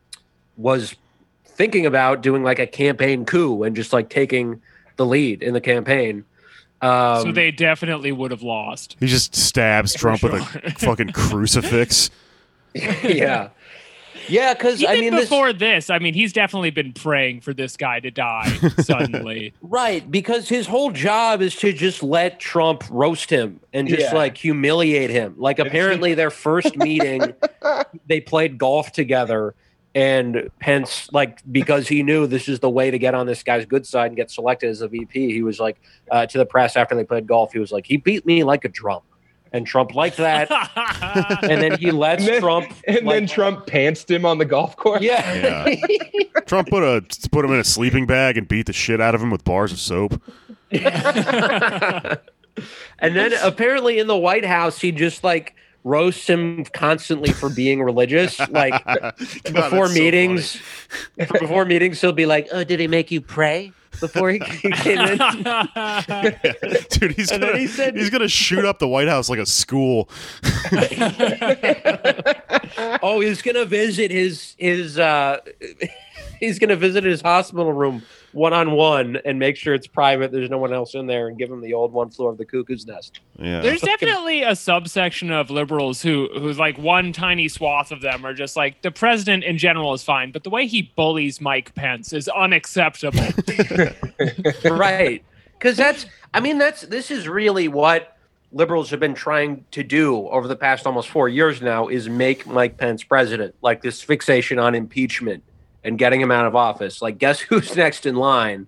[0.56, 0.94] was
[1.44, 4.62] thinking about doing like a campaign coup and just like taking
[4.96, 6.24] the lead in the campaign.
[6.80, 8.96] Um, so they definitely would have lost.
[9.00, 12.10] He just stabs Trump with a fucking crucifix.
[12.74, 13.48] yeah,
[14.28, 17.52] yeah, because Even I mean, this, before this, I mean, he's definitely been praying for
[17.54, 18.48] this guy to die
[18.80, 19.52] suddenly.
[19.62, 20.08] right?
[20.10, 24.14] Because his whole job is to just let Trump roast him and just Yeah.
[24.14, 25.34] like humiliate him.
[25.38, 27.34] Like apparently, their first meeting,
[28.06, 29.54] they played golf together.
[29.94, 33.64] And Pence, like, because he knew this is the way to get on this guy's
[33.66, 36.76] good side and get selected as a VP, he was like, uh, to the press
[36.76, 39.00] after they played golf, he was like, he beat me like a drum.
[39.52, 40.50] And Trump liked that.
[41.42, 42.72] and then he lets And then, Trump.
[42.86, 45.00] and like- then Trump pantsed him on the golf course.
[45.02, 45.74] yeah.
[46.46, 49.22] Trump put a put him in a sleeping bag and beat the shit out of
[49.22, 50.20] him with bars of soap.
[50.70, 50.82] and
[53.16, 55.54] then apparently in the White House, he just like
[55.88, 58.38] roasts him constantly for being religious.
[58.50, 60.60] Like before that's so meetings,
[61.16, 65.18] before meetings, he'll be like, "Oh, did he make you pray before he came in?"
[66.90, 69.46] Dude, he's And gonna he said- he's gonna shoot up the White House like a
[69.46, 70.08] school.
[73.02, 75.38] oh, he's gonna visit his his uh
[76.40, 78.02] he's gonna visit his hospital room
[78.38, 80.32] one on one and make sure it's private.
[80.32, 82.46] There's no one else in there, and give him the old one floor of the
[82.46, 83.20] cuckoo's nest.
[83.38, 83.60] Yeah.
[83.60, 88.34] There's definitely a subsection of liberals who who's like one tiny swath of them are
[88.34, 92.12] just like the president in general is fine, but the way he bullies Mike Pence
[92.12, 93.26] is unacceptable.
[94.64, 95.22] right
[95.58, 98.16] because that's i mean that's this is really what
[98.52, 102.46] liberals have been trying to do over the past almost four years now is make
[102.46, 105.42] mike pence president like this fixation on impeachment
[105.84, 108.66] and getting him out of office like guess who's next in line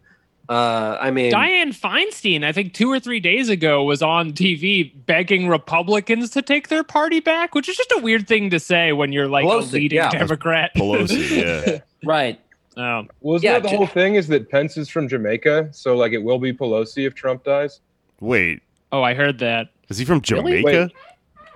[0.48, 4.90] uh i mean Diane Feinstein, I think two or three days ago, was on TV
[5.06, 8.92] begging Republicans to take their party back, which is just a weird thing to say
[8.92, 10.10] when you're like Pelosi, a leading yeah.
[10.10, 10.72] Democrat.
[10.76, 11.78] Pelosi, yeah.
[12.04, 12.40] right
[12.76, 13.04] Oh.
[13.20, 14.14] Well, isn't Yeah, that the j- whole thing?
[14.14, 17.80] Is that Pence is from Jamaica, so like it will be Pelosi if Trump dies.
[18.20, 19.68] Wait, oh, I heard that.
[19.88, 20.64] is he from Jamaica?
[20.64, 20.92] Wait.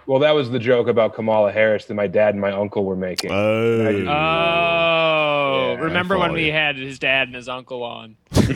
[0.06, 2.96] Well, that was the joke about Kamala Harris that my dad and my uncle were
[2.96, 3.30] making.
[3.32, 4.04] Oh.
[4.06, 6.52] Oh, Yeah, remember when we you.
[6.52, 8.16] had his dad and his uncle on?
[8.36, 8.54] you,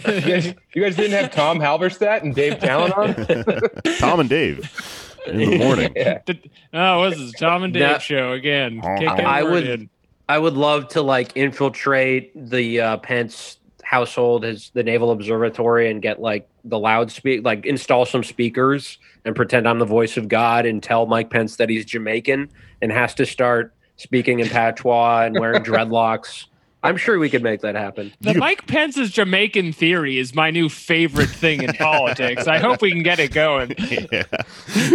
[0.00, 3.14] guys, you guys didn't have Tom Halberstadt and Dave Talon on?
[3.98, 4.70] Tom and Dave
[5.26, 5.92] in the morning.
[5.96, 6.18] yeah.
[6.26, 6.38] The-
[6.72, 7.98] oh, what's this Tom and Dave No.
[7.98, 8.80] show again?
[8.82, 9.90] Oh, Can't get a I word would- in.
[10.28, 16.00] i would love to like infiltrate the uh pence household his the naval observatory and
[16.00, 20.66] get like the loudspeak like install some speakers and pretend i'm the voice of god
[20.66, 22.48] and tell mike pence that he's jamaican
[22.80, 26.46] and has to start speaking in patois and wearing dreadlocks
[26.82, 30.50] i'm sure we could make that happen The You- Mike Pence's Jamaican theory is my
[30.50, 32.46] new favorite thing in politics.
[32.46, 33.74] I hope we can get it going.
[34.12, 34.22] yeah.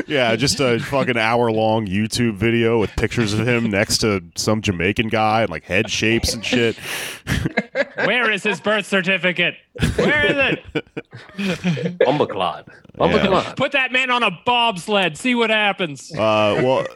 [0.08, 4.62] yeah, just a fucking hour long YouTube video with pictures of him next to some
[4.62, 6.76] Jamaican guy and like head shapes and shit.
[8.06, 9.56] Where is his birth certificate?
[9.96, 11.98] Where is it?
[12.00, 12.68] Umbaclod.
[13.00, 13.56] Umbaclod.
[13.56, 15.18] Put that man on a bobsled.
[15.18, 16.12] See what happens.
[16.14, 16.88] Uh, well,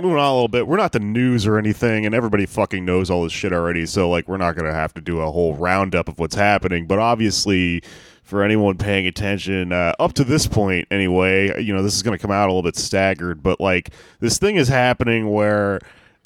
[0.00, 3.10] moving on a little bit, we're not the news or anything, and everybody fucking knows
[3.10, 3.86] all this shit already.
[3.86, 6.86] So like, we're not gonna have to do a whole roundup of what's happening.
[6.86, 7.82] But obviously,
[8.22, 12.18] for anyone paying attention uh, up to this point, anyway, you know this is gonna
[12.18, 13.42] come out a little bit staggered.
[13.42, 15.80] But like, this thing is happening where,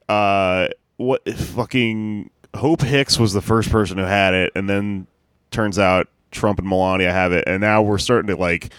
[0.09, 5.07] uh, what fucking Hope Hicks was the first person who had it, and then
[5.51, 8.73] turns out Trump and Melania have it, and now we're starting to like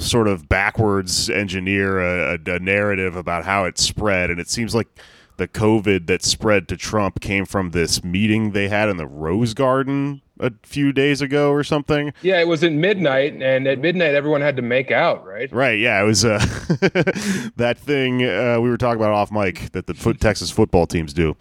[0.00, 4.74] sort of backwards engineer a, a, a narrative about how it spread, and it seems
[4.74, 4.88] like
[5.36, 9.54] the COVID that spread to Trump came from this meeting they had in the Rose
[9.54, 12.12] Garden a few days ago or something.
[12.22, 15.50] Yeah, it was at midnight, and at midnight everyone had to make out, right?
[15.52, 15.78] Right.
[15.78, 16.02] Yeah.
[16.02, 16.38] It was uh,
[17.56, 21.12] that thing uh, we were talking about off mic that the foot Texas football teams
[21.12, 21.36] do.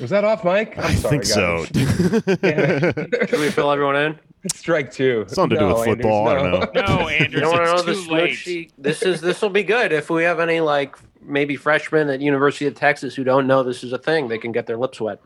[0.00, 0.76] Was that off Mike?
[0.78, 1.64] I'm I sorry, think so.
[1.64, 1.70] guys.
[1.70, 3.28] Damn it.
[3.30, 4.18] Should we fill everyone in?
[4.52, 5.24] Strike two.
[5.28, 6.28] Something to do with football.
[6.30, 6.96] Anders, I don't know.
[7.02, 8.34] No, Andrew, You don't want to know it's this too late.
[8.34, 8.72] sheet?
[8.78, 12.66] This is this will be good if we have any like maybe freshmen at University
[12.66, 14.28] of Texas who don't know this is a thing.
[14.28, 15.20] They can get their lips wet.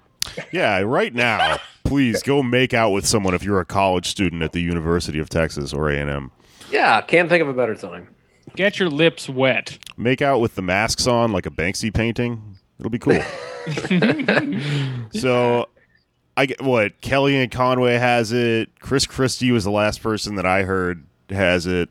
[0.50, 0.80] Yeah.
[0.80, 4.60] Right now, please go make out with someone if you're a college student at the
[4.62, 6.30] University of Texas or A and M.
[6.70, 8.08] Yeah, can't think of a better time.
[8.56, 9.78] Get your lips wet.
[9.96, 12.51] Make out with the masks on like a Banksy painting.
[12.82, 13.20] It'll be cool.
[15.12, 15.68] so
[16.36, 18.70] I get what Kellyanne Conway has it.
[18.80, 21.88] Chris Christie was the last person that I heard has it.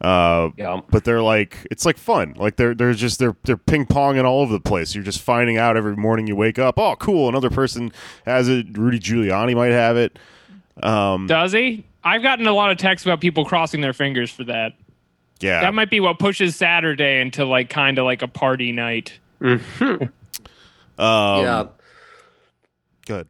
[0.00, 0.80] Uh, Yeah.
[0.90, 2.34] but they're like it's like fun.
[2.36, 4.94] Like they're they're just they're they're ping ponging all over the place.
[4.94, 6.78] You're just finding out every morning you wake up.
[6.78, 7.28] Oh, cool!
[7.28, 7.92] Another person
[8.26, 8.76] has it.
[8.76, 10.18] Rudy Giuliani might have it.
[10.82, 11.84] Um, Does he?
[12.02, 14.72] I've gotten a lot of texts about people crossing their fingers for that.
[15.40, 19.18] yeah, That might be what pushes Saturday into like kind of like a party night.
[19.40, 20.10] Um,
[20.98, 21.66] yeah.
[23.06, 23.28] Good.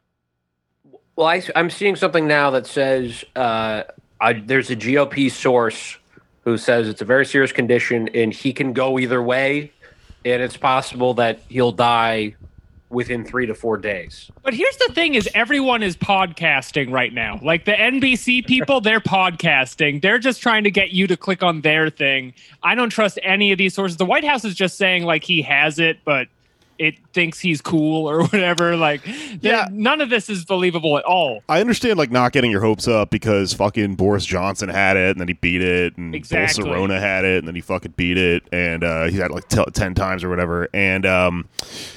[1.17, 3.85] Well, I, am seeing something now that says uh,
[4.21, 5.99] I, there's a GOP source
[6.43, 9.73] who says it's a very serious condition and he can go either way,
[10.25, 12.35] and it's possible that he'll die
[12.95, 14.31] within three to four days.
[14.43, 17.39] But here's the thing: is everyone is podcasting right now.
[17.43, 20.01] Like the NBC people, they're podcasting.
[20.01, 22.33] They're just trying to get you to click on their thing.
[22.63, 23.99] I don't trust any of these sources.
[23.99, 26.29] The White House is just saying like he has it, but
[26.79, 28.77] it thinks he's cool or whatever.
[28.77, 29.03] Like,
[29.41, 29.69] Yeah.
[29.71, 31.43] none of this is believable at all.
[31.49, 35.21] I understand like not getting your hopes up because fucking Boris Johnson had it and
[35.21, 36.65] then he beat it and Exactly.
[36.65, 39.49] Bolsonaro had it and then he fucking beat it and uh, he had it like
[39.49, 41.49] t- 10 times or whatever and um,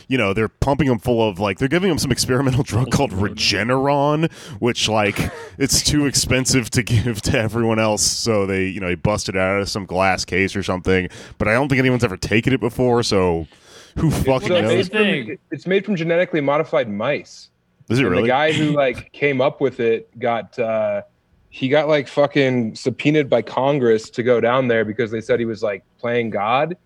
[0.07, 3.11] you know they're pumping him full of like they're giving him some experimental drug called
[3.11, 5.17] Regeneron which like
[5.57, 9.39] it's too expensive to give to everyone else so they you know he busted it
[9.39, 12.59] out of some glass case or something but I don't think anyone's ever taken it
[12.59, 13.47] before so
[13.97, 17.49] who fucking So that's knows the made from, it's made from genetically modified mice.
[17.89, 21.01] is it and really the guy who like came up with it got uh
[21.49, 25.45] he got like fucking subpoenaed by Congress to go down there because they said he
[25.45, 26.77] was like playing God.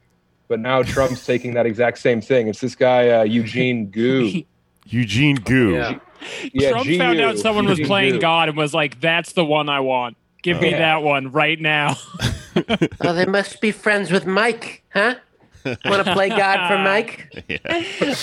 [0.48, 2.48] But now Trump's taking that exact same thing.
[2.48, 4.44] It's this guy uh, Eugene Gu.
[4.86, 6.00] Eugene Gu Yeah.
[6.54, 8.20] Yeah, Trump found out someone was playing Gu.
[8.22, 10.18] God and was like, "That's the one I want.
[10.44, 10.78] Give me Yeah.
[10.80, 11.96] that one right now."
[13.00, 15.16] Oh, they must be friends with Mike, huh?
[15.66, 17.46] Want to play God for Mike?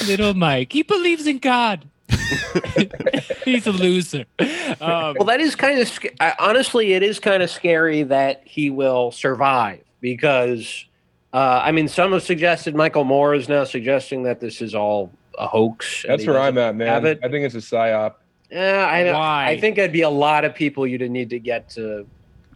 [0.07, 1.85] Little Mike, he believes in God.
[3.45, 4.25] He's a loser.
[4.81, 8.43] Um, Well, that is kind of sc- I- honestly, it is kind of scary that
[8.45, 10.87] he will survive because,
[11.33, 15.13] uh, I mean, some have suggested Michael Moore is now suggesting that this is all
[15.39, 16.05] a hoax.
[16.07, 17.07] That's where I'm at, man.
[17.07, 17.21] it.
[17.23, 18.15] I think it's a psyop.
[18.51, 19.47] Yeah, I Why?
[19.51, 22.07] I think it'd be a lot of people you'd need to get to.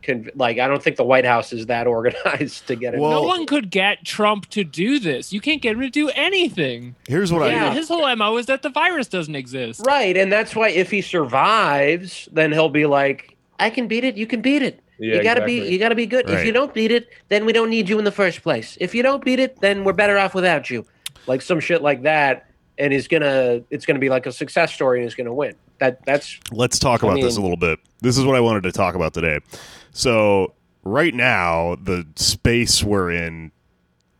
[0.02, 3.00] Conv- like, I don't think the White House is that organized to get it.
[3.00, 5.32] Well- no one could get Trump to do this.
[5.32, 6.94] You can't get him to do anything.
[7.08, 7.70] here's what I Yeah.
[7.70, 9.82] I His whole MO is that the virus doesn't exist.
[9.86, 14.16] right, and that's why if he survives, then he'll be like, "I can beat it.
[14.16, 15.60] You can beat it." Yeah, you gotta exactly.
[15.60, 16.28] be you gotta be good.
[16.30, 18.76] If you don't beat it, then we don't need you in the first place.
[18.80, 20.86] If you don't beat it, then we're better off without you.
[21.26, 22.46] Like some shit like that.
[22.78, 25.54] And he's gonna it's gonna be like a success story and he's gonna win.
[25.78, 27.80] That that's Let's talk I about this a little bit.
[28.00, 29.40] This is what I wanted to talk about today.
[29.92, 33.52] So, right now, the space we're in,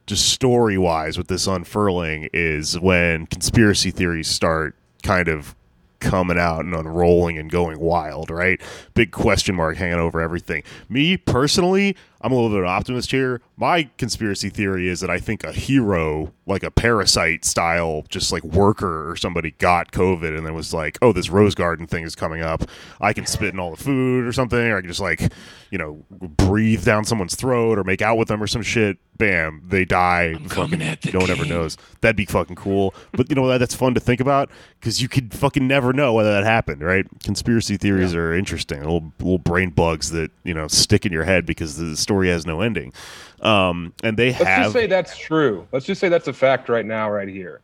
[0.07, 5.55] just story wise, with this unfurling, is when conspiracy theories start kind of
[6.01, 8.61] coming out and unrolling and going wild, right?
[8.95, 10.63] Big question mark hanging over everything.
[10.89, 13.41] Me personally, I'm a little bit of an optimist here.
[13.57, 18.45] My conspiracy theory is that I think a hero, like a parasite style, just like
[18.45, 22.15] worker or somebody got COVID and then was like, oh, this rose garden thing is
[22.15, 22.65] coming up.
[23.01, 25.33] I can spit in all the food or something, or I can just like,
[25.71, 28.99] you know, breathe down someone's throat or make out with them or some shit.
[29.19, 30.35] Bam, they die.
[30.49, 31.77] Fucking- at the no one ever knows.
[32.01, 32.95] That'd be fucking cool.
[33.13, 36.13] But you know that that's fun to think about because you could fucking never know
[36.13, 37.07] whether that happened, right?
[37.23, 41.47] Conspiracy theories are interesting, little little brain bugs that you know stick in your head
[41.47, 42.93] because the story has no ending.
[43.41, 45.67] Um, and they Let's have just say that's true.
[45.73, 47.61] Let's just say that's a fact right now, right here.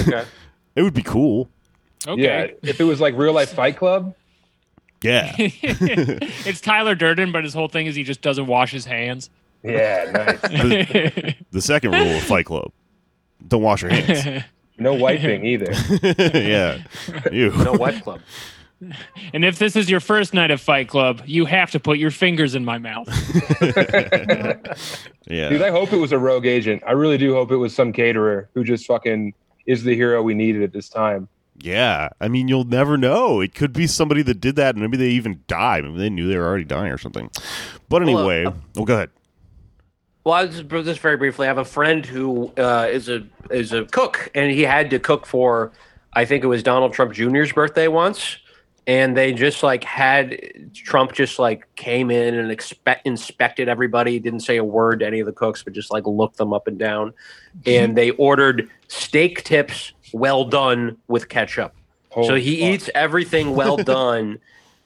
[0.00, 0.24] Okay.
[0.76, 1.48] it would be cool.
[2.06, 2.12] Yeah.
[2.12, 2.54] Okay.
[2.62, 4.14] If it was like real life Fight Club,
[5.02, 9.30] Yeah, it's Tyler Durden, but his whole thing is he just doesn't wash his hands.
[9.62, 10.40] yeah, nice.
[10.42, 12.72] the, the second rule of Fight Club:
[13.46, 14.44] don't wash your hands.
[14.78, 15.72] No wiping either.
[16.02, 16.78] yeah,
[17.30, 17.50] you.
[17.52, 18.20] no wet club.
[19.32, 22.10] and if this is your first night of Fight Club, you have to put your
[22.10, 23.08] fingers in my mouth.
[25.28, 26.82] Yeah, Dude, I hope it was a rogue agent.
[26.86, 29.34] I really do hope it was some caterer who just fucking
[29.66, 31.28] is the hero we needed at this time.
[31.58, 33.40] Yeah, I mean, you'll never know.
[33.40, 35.84] It could be somebody that did that, and maybe they even died.
[35.84, 37.30] Maybe they knew they were already dying or something.
[37.88, 39.10] But Well, uh, anyway, oh, go ahead.
[40.24, 43.72] Well, I just, just very briefly, I have a friend who uh, is a is
[43.72, 45.72] a cook, and he had to cook for,
[46.12, 48.38] I think it was Donald Trump Jr.'s birthday once,
[48.86, 54.40] and they just like had Trump just like came in and expect, inspected everybody, didn't
[54.40, 56.78] say a word to any of the cooks, but just like looked them up and
[56.78, 57.14] down,
[57.66, 57.94] and mm-hmm.
[57.94, 61.74] they ordered steak tips, well done with ketchup.
[62.14, 62.68] Oh, so he fuck.
[62.70, 64.38] eats everything well done.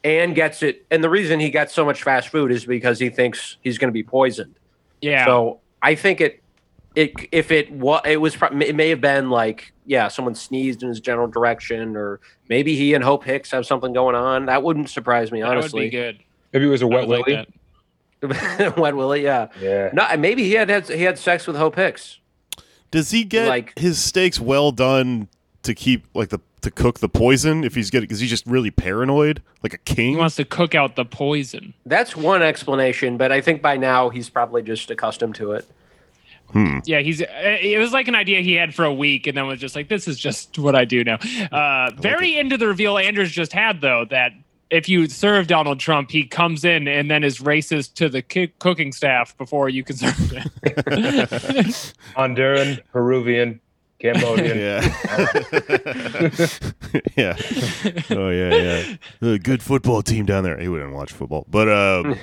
[0.05, 3.09] And gets it, and the reason he gets so much fast food is because he
[3.11, 4.55] thinks he's going to be poisoned.
[5.01, 5.25] Yeah.
[5.25, 6.41] So I think it,
[6.97, 10.89] it if it was it was it may have been like yeah someone sneezed in
[10.89, 14.47] his general direction or maybe he and Hope Hicks have something going on.
[14.47, 15.91] That wouldn't surprise me that would be honestly.
[15.91, 16.19] good.
[16.53, 17.47] Maybe it was a wet would like willy.
[18.77, 19.49] Wet willy, yeah.
[19.61, 19.91] Yeah.
[19.93, 22.19] No, maybe he had, had he had sex with Hope Hicks.
[22.91, 25.29] Does he get Like- his steaks well done
[25.63, 27.63] to keep like the to cook the poison?
[27.63, 30.19] If he's getting, because he's just really paranoid, like a king He king?
[30.19, 31.75] wants to cook out the poison.
[31.85, 35.67] That's one explanation, but I think by now he's probably just accustomed to it.
[36.85, 37.21] Yeah, he's.
[37.23, 37.27] uh,
[37.61, 39.89] It was like an idea he had for a week, and then was just like,
[39.89, 41.19] "This is just what I do now."
[41.53, 44.33] Uh, very into the reveal Anders just had though that
[44.71, 48.53] if you serve Donald Trump, he comes in and then is racist to the ki-
[48.59, 50.43] cooking staff before you can serve him.
[52.17, 53.61] Honduran, Peruvian,
[54.01, 54.59] Cambodian.
[54.59, 54.81] yeah,
[57.17, 57.37] yeah.
[58.11, 58.87] Oh yeah,
[59.21, 59.37] yeah.
[59.39, 60.59] Good football team down there.
[60.59, 62.19] He wouldn't watch football, but um,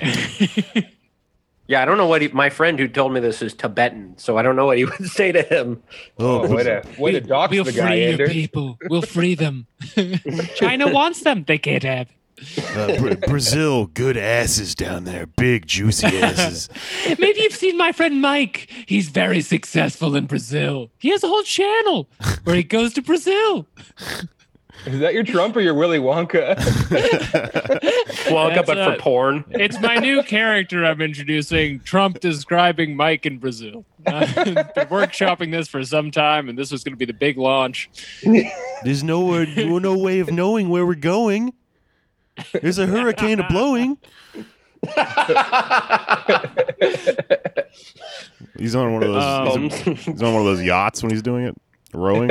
[1.66, 4.36] Yeah, I don't know what he, my friend who told me this is Tibetan, so
[4.36, 5.82] I don't know what he would say to him.
[6.18, 8.32] Oh, way to way to dox we'll the guy, free your Anders.
[8.32, 8.78] people.
[8.90, 9.66] We'll free them.
[10.56, 11.44] China wants them.
[11.46, 12.08] They can't have.
[12.74, 16.68] uh, Bra- Brazil, good asses down there, big juicy asses.
[17.18, 18.68] Maybe you've seen my friend Mike.
[18.86, 20.90] He's very successful in Brazil.
[20.98, 22.08] He has a whole channel
[22.42, 23.66] where he goes to Brazil.
[24.86, 26.56] Is that your Trump or your Willy Wonka?
[28.26, 29.44] Wonka, That's but for porn.
[29.50, 31.80] It's my new character I'm introducing.
[31.80, 33.86] Trump describing Mike in Brazil.
[34.06, 37.38] I've been workshopping this for some time, and this was going to be the big
[37.38, 37.88] launch.
[38.82, 41.54] There's no no way of knowing where we're going.
[42.52, 43.96] There's a hurricane a blowing.
[48.58, 49.22] he's on one of those.
[49.22, 51.54] Um, he's, he's on one of those yachts when he's doing it,
[51.94, 52.30] rowing.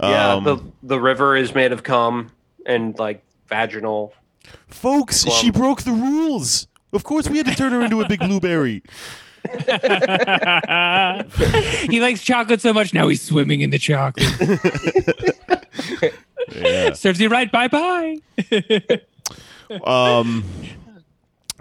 [0.00, 2.30] Yeah, Um, the the river is made of cum
[2.66, 4.12] and like vaginal.
[4.68, 6.66] folks, she broke the rules.
[6.92, 8.82] Of course, we had to turn her into a big blueberry.
[11.90, 14.24] he likes chocolate so much now he's swimming in the chocolate.
[16.54, 16.92] Yeah.
[16.94, 17.50] Serves you right.
[17.52, 18.16] Bye bye.
[19.84, 20.44] Um.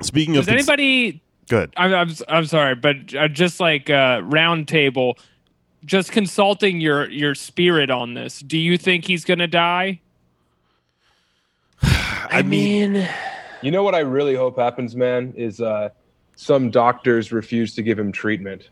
[0.02, 1.74] Speaking of Does anybody good.
[1.78, 5.17] I'm, I'm, I'm sorry, but uh, just like uh, round table,
[5.86, 8.39] just consulting your your spirit on this.
[8.39, 10.02] Do you think he's gonna die?
[11.82, 13.08] I mean,
[13.62, 15.89] you know what I really hope happens, man, is uh,
[16.36, 18.69] some doctors refuse to give him treatment.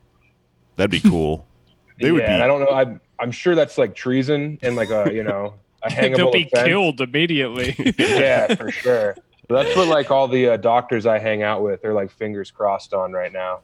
[0.75, 1.45] that'd be cool.
[1.99, 2.43] They would yeah, be.
[2.43, 2.71] I don't know.
[2.71, 6.45] I'm I'm sure that's like treason and like a you know a hangable They'll be
[6.51, 6.67] offense.
[6.67, 7.75] killed immediately.
[7.99, 9.15] Yeah, for sure.
[9.47, 12.95] That's what like all the uh, doctors I hang out with are like fingers crossed
[12.95, 13.59] on right now.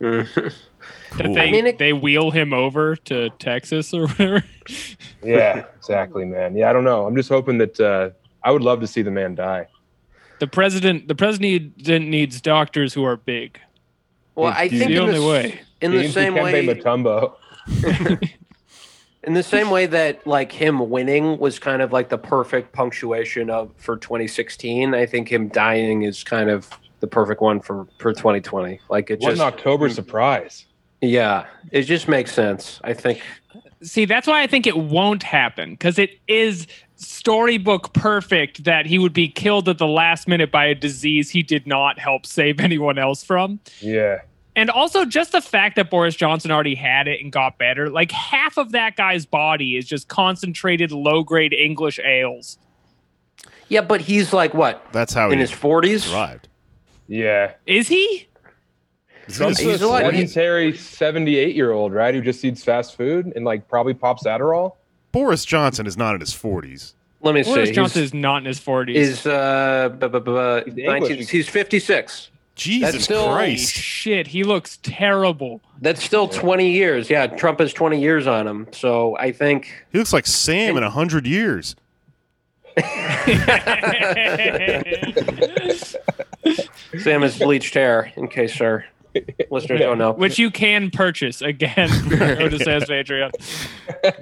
[1.18, 1.36] That Cool.
[1.36, 4.44] they, I mean, it- they wheel him over to Texas or whatever.
[5.24, 6.56] Yeah, exactly, man.
[6.56, 7.06] Yeah, I don't know.
[7.08, 8.12] I'm just hoping that uh,
[8.44, 9.68] I would love to see the man die.
[10.40, 13.60] The president, the president needs doctors who are big.
[14.36, 15.60] Well, I think the in only the, way.
[15.82, 17.34] In the same Dikembe way, Mutombo.
[19.24, 23.50] in the same way that like him winning was kind of like the perfect punctuation
[23.50, 24.94] of for 2016.
[24.94, 26.70] I think him dying is kind of
[27.00, 28.80] the perfect one for for 2020.
[28.90, 30.66] Like it What just an October surprise.
[31.02, 32.80] Yeah, it just makes sense.
[32.84, 33.22] I think
[33.84, 38.98] See, that's why I think it won't happen because it is storybook perfect that he
[38.98, 42.60] would be killed at the last minute by a disease he did not help save
[42.60, 43.60] anyone else from.
[43.80, 44.22] Yeah.
[44.56, 47.92] And also just the fact that Boris Johnson already had it and got better.
[47.92, 52.58] Like half of that guy's body is just concentrated low grade English ales.
[53.70, 56.00] yeah, but he's like what That's how in he his 40s.
[56.06, 56.48] survived.
[57.08, 57.54] Yeah.
[57.68, 58.28] Is he?
[59.30, 62.14] Trump's He's a a sedentary 78 year old, right?
[62.14, 64.74] Who just eats fast food and like probably pops Adderall.
[65.12, 66.94] Boris Johnson is not in his forties.
[67.22, 67.76] Let me Boris see.
[67.76, 68.96] Johnson He's, is not in his 40s.
[68.96, 72.30] is uh bu- bu- bu- He's 19 he's 56.
[72.56, 73.74] Jesus still- Holy Christ!
[73.74, 75.62] shit, he looks terrible.
[75.82, 77.10] That's still 20 years.
[77.10, 78.68] Yeah, Trump has 20 years on him.
[78.72, 81.76] So I think He looks like Sam in a hundred years.
[87.00, 88.86] Sam has bleached hair, in case sir.
[89.52, 90.12] Listeners don't know.
[90.14, 93.32] which you can purchase again through Otis Sam's Patreon.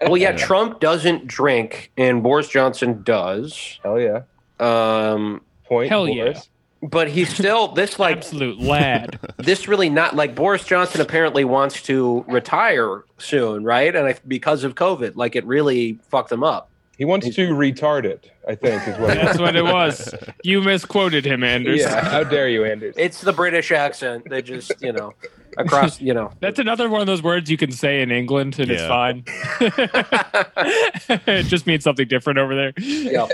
[0.03, 3.79] Well, yeah, Trump doesn't drink, and Boris Johnson does.
[3.83, 4.21] Hell yeah.
[4.59, 5.89] Um, Point.
[5.89, 6.39] Hell yeah.
[6.81, 9.19] But he's still this like Absolute lad.
[9.37, 13.95] this really not like Boris Johnson apparently wants to retire soon, right?
[13.95, 16.69] And I, because of COVID, like it really fucked him up.
[16.97, 18.31] He wants to retard it.
[18.47, 19.15] I think is what.
[19.15, 20.13] That's what it was.
[20.43, 21.81] You misquoted him, Anders.
[21.81, 22.03] yeah.
[22.05, 22.95] How dare you, Anders?
[22.97, 24.29] It's the British accent.
[24.29, 25.13] They just, you know,
[25.57, 26.31] across, you know.
[26.39, 29.23] That's another one of those words you can say in England and it's fine.
[31.27, 32.73] it just means something different over there.
[32.77, 33.27] Yeah.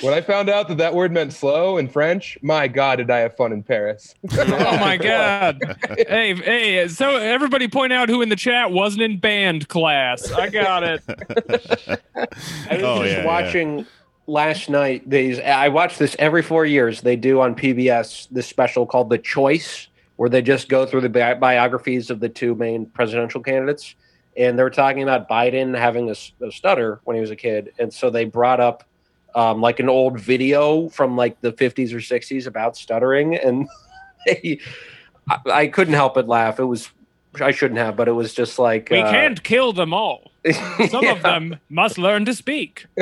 [0.00, 3.18] When I found out that that word meant slow in French, my God, did I
[3.18, 4.14] have fun in Paris?
[4.32, 5.60] Oh my god.
[6.08, 10.32] hey, hey, so everybody point out who in the chat wasn't in band class.
[10.32, 11.02] I got it.
[11.08, 11.98] I
[12.74, 13.26] was Oh, just yeah, yeah.
[13.26, 13.86] watching
[14.26, 15.08] last night.
[15.08, 17.02] These I watch this every four years.
[17.02, 21.08] They do on PBS this special called The Choice, where they just go through the
[21.10, 23.94] bi- biographies of the two main presidential candidates.
[24.36, 27.92] And they were talking about Biden having a stutter when he was a kid, and
[27.92, 28.84] so they brought up
[29.34, 33.68] um, like an old video from like the 50s or 60s about stuttering, and
[34.26, 34.60] they,
[35.28, 36.58] I, I couldn't help but laugh.
[36.60, 36.90] It was
[37.40, 40.30] I shouldn't have, but it was just like We uh, can't kill them all.
[40.88, 41.12] Some yeah.
[41.12, 42.86] of them must learn to speak.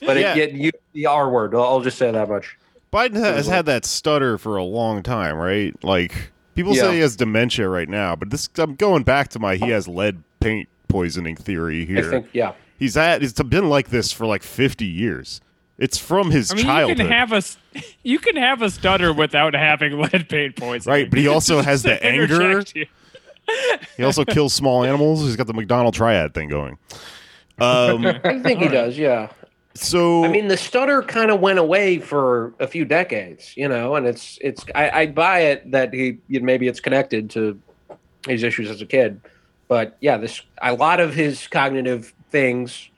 [0.00, 0.36] But Yeah.
[0.36, 1.54] it, it, you, the R word.
[1.54, 2.56] I'll, I'll just say that much.
[2.92, 5.74] Biden ha- has had that stutter for a long time, right?
[5.82, 6.82] Like people Yeah.
[6.82, 9.88] say he has dementia right now, but this I'm going back to my he has
[9.88, 12.10] lead paint poisoning theory I here.
[12.10, 12.52] think, yeah.
[12.78, 15.40] He's had it's been like this for like 50 years.
[15.78, 16.98] It's from his I mean, childhood.
[16.98, 17.58] you can have a s-
[18.02, 20.92] you can have a stutter without having lead paint poisoning.
[20.92, 22.62] Right, but he also has the anger.
[23.96, 25.20] He also kills small animals.
[25.20, 26.78] He's got the McDonald triad thing going.
[27.60, 29.30] Um, I think he does, yeah.
[29.74, 33.94] so I mean, the stutter kind of went away for a few decades, you know,
[33.94, 37.58] and it's, it's, I, I buy it that he, you know, maybe it's connected to
[38.26, 39.20] his issues as a kid.
[39.68, 42.88] But yeah, this, a lot of his cognitive things,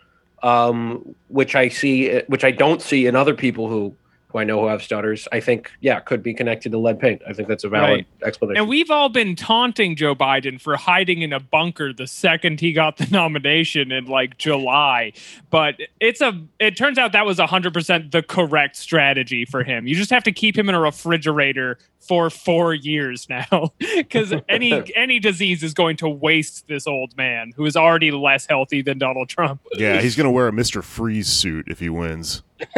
[0.42, 3.94] um, which I see, which I don't see in other people who,
[4.30, 7.22] who I know who have stutters, I think, yeah, could be connected to lead paint.
[7.26, 8.06] I think that's a valid Right.
[8.22, 8.60] explanation.
[8.60, 12.72] And we've all been taunting Joe Biden for hiding in a bunker the second he
[12.74, 15.12] got the nomination in like July.
[15.50, 19.86] But it's a it turns out that was 100% the correct strategy for him.
[19.86, 23.72] You just have to keep him in a refrigerator for 4 years now
[24.10, 28.46] cuz any any disease is going to waste this old man who is already less
[28.46, 29.60] healthy than Donald Trump.
[29.74, 30.82] yeah, he's gonna wear a Mr.
[30.84, 32.42] Freeze suit if he wins.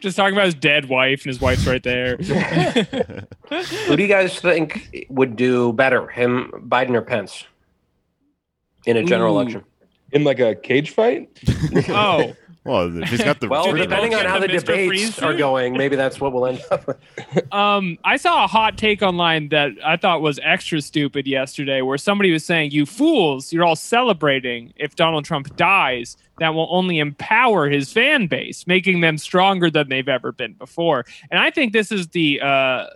[0.00, 2.16] just talking about his dead wife and his wife's right there.
[2.16, 7.44] Who do you guys think would do better, him, Biden, or Pence,
[8.86, 9.40] in a general Ooh.
[9.40, 9.64] election?
[10.12, 11.28] In like a cage fight?
[11.88, 12.34] oh,
[12.64, 14.60] Well, he's got the Well, Do depending on how the the Mr.
[14.60, 16.98] debates Freeze are going, maybe that's what we'll end up with.
[17.52, 21.96] Um, I saw a hot take online that I thought was extra stupid yesterday, where
[21.96, 26.16] somebody was saying, "You fools, you're all celebrating if Donald Trump dies.
[26.40, 31.06] That will only empower his fan base, making them stronger than they've ever been before."
[31.30, 32.86] And I think this is the uh,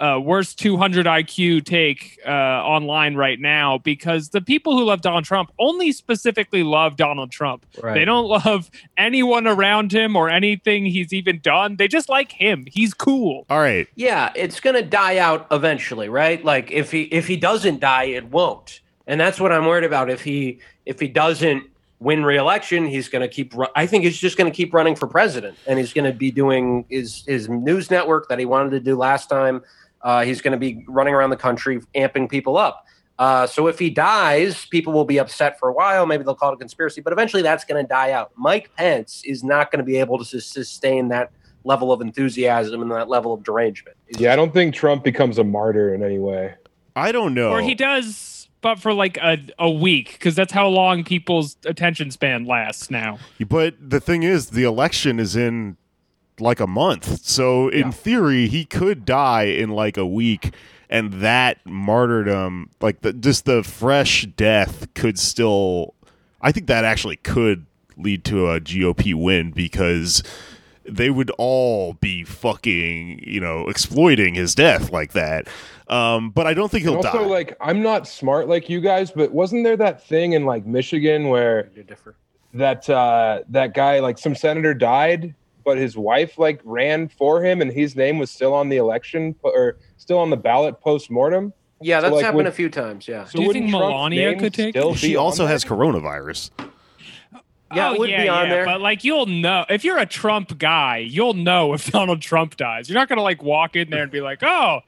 [0.00, 5.24] uh, worst 200 IQ take uh, online right now because the people who love Donald
[5.24, 7.66] Trump only specifically love Donald Trump.
[7.94, 11.76] They don't love anyone around him or anything he's even done.
[11.76, 12.64] They just like him.
[12.66, 13.44] He's cool.
[13.50, 13.86] All right.
[13.94, 16.42] Yeah, it's gonna die out eventually, right?
[16.44, 20.08] Like if he if he doesn't die, it won't, and that's what I'm worried about.
[20.08, 21.64] If he if he doesn't
[21.98, 23.54] win re-election, he's gonna keep.
[23.54, 26.86] ru- I think he's just gonna keep running for president, and he's gonna be doing
[26.88, 29.62] his his news network that he wanted to do last time.
[30.02, 32.86] Uh, he's gonna be running around the country amping people up.
[33.20, 36.06] Uh, so if he dies, people will be upset for a while.
[36.06, 38.32] Maybe they'll call it a conspiracy, but eventually that's going to die out.
[38.34, 41.30] Mike Pence is not going to be able to sus- sustain that
[41.64, 43.94] level of enthusiasm and that level of derangement.
[44.16, 46.54] Yeah, I don't think Trump becomes a martyr in any way.
[46.96, 47.50] I don't know.
[47.50, 52.10] Or he does, but for like a, a week, because that's how long people's attention
[52.10, 53.18] span lasts now.
[53.46, 55.76] But the thing is, the election is in
[56.40, 57.24] like a month.
[57.24, 57.90] So in Yeah.
[57.90, 60.54] theory, he could die in like a week,
[60.88, 65.94] and that martyrdom, like the, just the fresh death, could still.
[66.42, 67.66] I think that actually could
[67.96, 70.22] lead to a GOP win because
[70.86, 75.46] they would all be fucking, you know, exploiting his death like that.
[75.88, 77.26] Um, but I don't think he'll also, die.
[77.26, 81.28] like, I'm not smart like you guys, but wasn't there that thing in like Michigan
[81.28, 81.68] where
[82.54, 85.34] that uh, that guy, like, some senator died,
[85.64, 89.34] but his wife like ran for him, and his name was still on the election
[89.42, 91.52] or still on the ballot post mortem?
[91.80, 93.08] Yeah, So, that's like, happened would- a few times.
[93.08, 93.24] Yeah.
[93.24, 95.70] So Do you think Trump's Melania could take still she also has there?
[95.72, 96.50] coronavirus.
[97.72, 98.64] Yeah, oh, it would yeah, be on yeah, there.
[98.64, 102.88] But like, you'll know if you're a Trump guy, you'll know if Donald Trump dies.
[102.90, 104.80] You're not gonna like walk in there and be like, "Oh,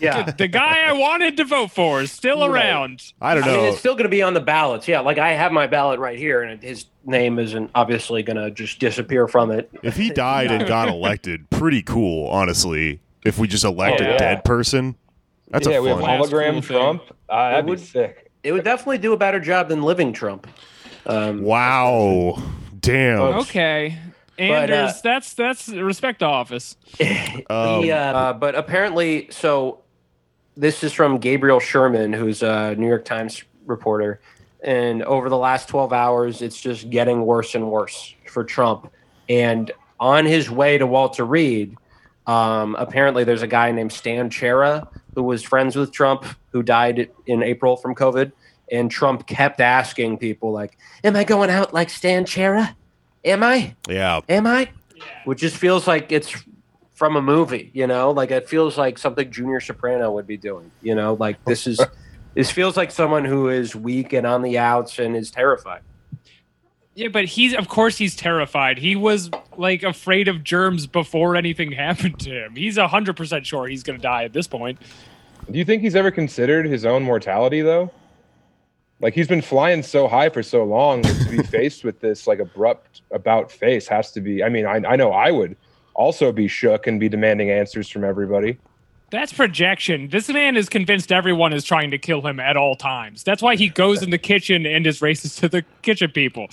[0.00, 0.30] yeah.
[0.30, 2.64] the guy I wanted to vote for is still Right.
[2.64, 3.64] around." I don't I mean, know.
[3.66, 4.86] it's still going to be on the ballots.
[4.88, 8.50] Yeah, like I have my ballot right here, and his name isn't obviously going to
[8.50, 9.70] just disappear from it.
[9.82, 13.00] if he died and got elected, pretty cool, honestly.
[13.24, 14.96] If we just elect Oh, a dead person,
[15.50, 16.20] that's yeah, a we have fun.
[16.20, 16.62] Hologram cool.
[16.78, 17.02] Trump.
[17.28, 18.30] Uh, that'd be sick.
[18.42, 20.46] It would definitely do a better job than living Trump.
[21.06, 22.42] Um, Wow,
[22.80, 23.20] damn.
[23.40, 23.98] Okay,
[24.36, 26.76] But, Anders, uh, that's that's respect the office.
[27.50, 29.78] Um, He, uh, but apparently, so
[30.56, 34.20] this is from Gabriel Sherman, who's a New York Times reporter.
[34.62, 38.90] And over the last 12 hours, it's just getting worse and worse for Trump.
[39.28, 41.76] And on his way to Walter Reed,
[42.26, 47.10] um, apparently there's a guy named Stan Chera who was friends with Trump who died
[47.26, 48.32] in April from COVID.
[48.72, 52.74] And Trump kept asking people, like, Am I going out like Stan Chera?
[53.24, 53.74] Am I?
[53.88, 54.70] Yeah, Am I?
[55.26, 56.34] Which just feels like it's
[56.94, 58.10] from a movie, you know?
[58.10, 61.14] Like it feels like something Junior Soprano would be doing, you know?
[61.14, 61.80] Like this is
[62.34, 65.82] this feels like someone who is weak and on the outs and is terrified.
[66.94, 68.78] Yeah, but he's of course he's terrified.
[68.78, 72.56] He was like afraid of germs before anything happened to him.
[72.56, 74.78] He's hundred percent sure he's gonna die at this point.
[75.50, 77.90] Do you think he's ever considered his own mortality though?
[79.00, 82.38] Like he's been flying so high for so long to be faced with this like
[82.38, 84.44] abrupt about face has to be.
[84.44, 85.56] I mean, I, I know I would
[85.94, 88.58] also be shook and be demanding answers from everybody.
[89.10, 90.08] That's projection.
[90.08, 93.22] This man is convinced everyone is trying to kill him at all times.
[93.22, 96.48] That's why he goes in the kitchen and is racist to the kitchen people.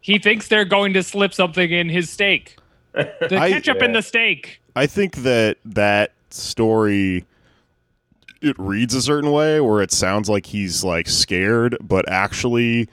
[0.00, 2.56] He thinks they're going to slip something in his steak.
[2.92, 4.62] The I- ketchup in the steak.
[4.74, 7.26] I think that that story
[8.40, 12.88] it reads a certain way where it sounds like he's like scared, but actually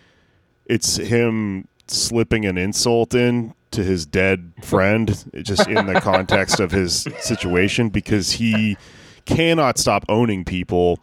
[0.66, 6.72] it's him slipping an insult in to his dead friend just in the context of
[6.72, 8.78] his situation because he
[9.26, 11.00] cannot stop owning people.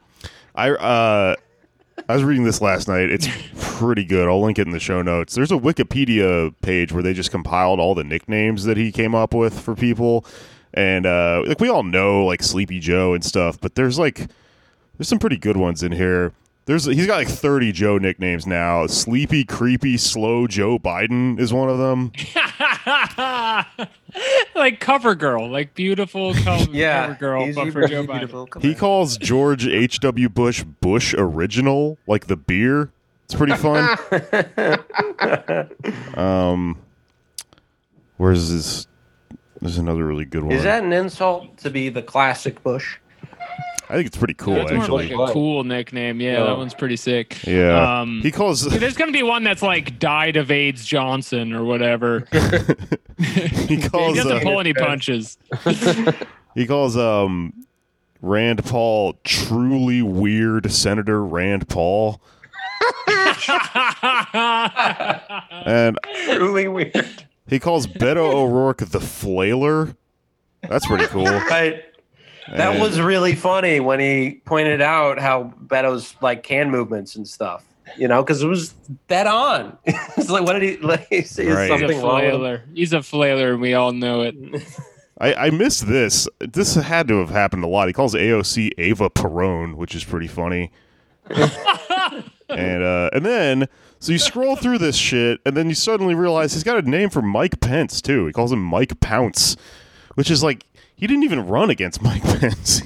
[0.55, 1.37] I uh
[2.09, 3.11] I was reading this last night.
[3.11, 3.29] It's
[3.79, 4.29] pretty good.
[4.29, 5.35] I'll link it in the show notes.
[5.35, 9.35] There's a Wikipedia page where they just compiled all the nicknames that he came up
[9.35, 10.25] with for people.
[10.73, 14.27] And uh like we all know like Sleepy Joe and stuff, but there's like
[14.97, 16.33] there's some pretty good ones in here.
[16.67, 18.87] There's he's got like 30 Joe nicknames now.
[18.87, 22.11] Sleepy, creepy, slow Joe Biden is one of them.
[24.55, 28.63] like cover girl, like beautiful co- cover girl, but for Joe Biden.
[28.63, 30.31] He calls George H.W.
[30.31, 32.91] Bush Bush Original, like the beer.
[33.25, 33.99] It's pretty fun.
[36.19, 36.79] um,
[38.17, 38.87] where's this?
[39.61, 40.53] There's another really good one.
[40.53, 42.99] Is that an insult to be the classic Bush?
[43.89, 45.15] I think it's pretty cool, That's more actually.
[45.15, 46.21] like a cool nickname.
[46.21, 46.57] Yeah, that Oh.
[46.59, 47.45] one's pretty sick.
[47.47, 51.65] yeah, Um, he calls There's gonna be one that's like died of AIDS Johnson or
[51.65, 52.27] whatever.
[53.19, 55.37] he he calls doesn't uh, pull any punches.
[56.55, 57.53] he calls um
[58.23, 62.23] Rand Paul truly weird Senator Rand Paul,
[64.33, 67.27] and Truly weird.
[67.49, 69.95] he calls Beto O'Rourke the flailer.
[70.69, 71.25] That's pretty cool.
[71.27, 71.83] Right.
[72.51, 77.27] That And- was really funny when he pointed out how Beto's like hand movements and
[77.27, 77.65] stuff.
[77.99, 78.75] You know, because it was
[79.09, 79.77] dead on.
[79.85, 80.77] it's like, what did he?
[80.79, 81.71] Like, he say Right.
[81.71, 82.21] He's a something wrong.
[82.21, 82.63] flailer.
[82.75, 84.35] He's a flailer, and we all know it.
[85.21, 86.27] I, I missed this.
[86.41, 87.87] This had to have happened a lot.
[87.87, 90.73] He calls AOC Ava Perone, which is pretty funny.
[91.29, 93.69] and uh, and then
[94.01, 97.11] so you scroll through this shit, and then you suddenly realize he's got a name
[97.11, 98.27] for Mike Pence too.
[98.27, 99.57] He calls him Mike Pounce,
[100.15, 100.65] which is like
[100.97, 102.81] he didn't even run against Mike Pence.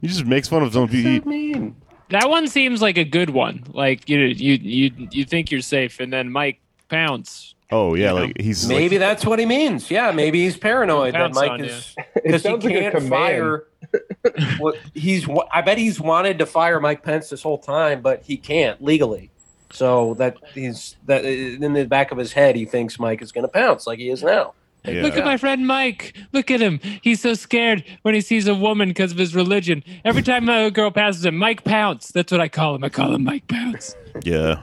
[0.00, 1.30] he just makes fun of his own people.
[1.30, 1.76] mean?
[2.10, 3.64] That one seems like a good one.
[3.72, 7.54] Like you, you, you, you think you're safe, and then Mike pounce.
[7.72, 8.24] Oh yeah, You know?
[8.26, 9.90] like he's Maybe like, that's what he means.
[9.90, 12.94] Yeah, maybe he's paranoid that Mike on is It because he sounds like a can't
[12.94, 13.10] command.
[13.10, 13.64] fire.
[14.58, 18.36] what he's, I bet he's wanted to fire Mike Pence this whole time, but he
[18.36, 19.30] can't legally.
[19.72, 23.42] So that he's that in the back of his head, he thinks Mike is going
[23.42, 24.54] to pounce like he is now.
[24.86, 25.02] Yeah.
[25.02, 26.16] Look at my friend Mike.
[26.32, 26.80] Look at him.
[27.02, 29.82] He's so scared when he sees a woman because of his religion.
[30.04, 32.08] Every time a girl passes him, Mike Pounce.
[32.12, 32.84] That's what I call him.
[32.84, 33.94] I call him Mike Pounce.
[34.22, 34.62] yeah.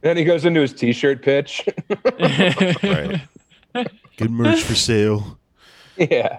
[0.00, 1.64] Then he goes into his t-shirt pitch.
[2.18, 3.20] Right.
[4.16, 5.38] Good merch for sale.
[5.96, 6.36] yeah.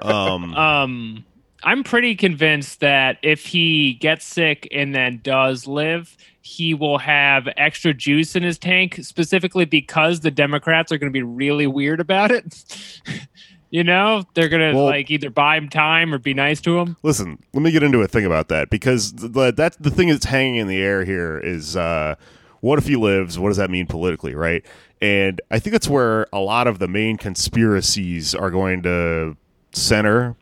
[0.00, 1.24] Um, um,
[1.64, 7.48] I'm pretty convinced that if he gets sick and then does live, he will have
[7.56, 12.00] extra juice in his tank, specifically because the Democrats are going to be really weird
[12.00, 13.00] about it.
[13.70, 16.78] you know, they're going to Well- like either buy him time or be nice to
[16.78, 16.96] him.
[17.02, 20.08] Listen, let me get into a thing about that because th- th- that's the thing
[20.08, 22.16] that's hanging in the air here is uh,
[22.60, 23.38] what if he lives?
[23.38, 24.64] What does that mean politically, right?
[25.00, 29.36] And I think that's where a lot of the main conspiracies are going to
[29.72, 30.36] center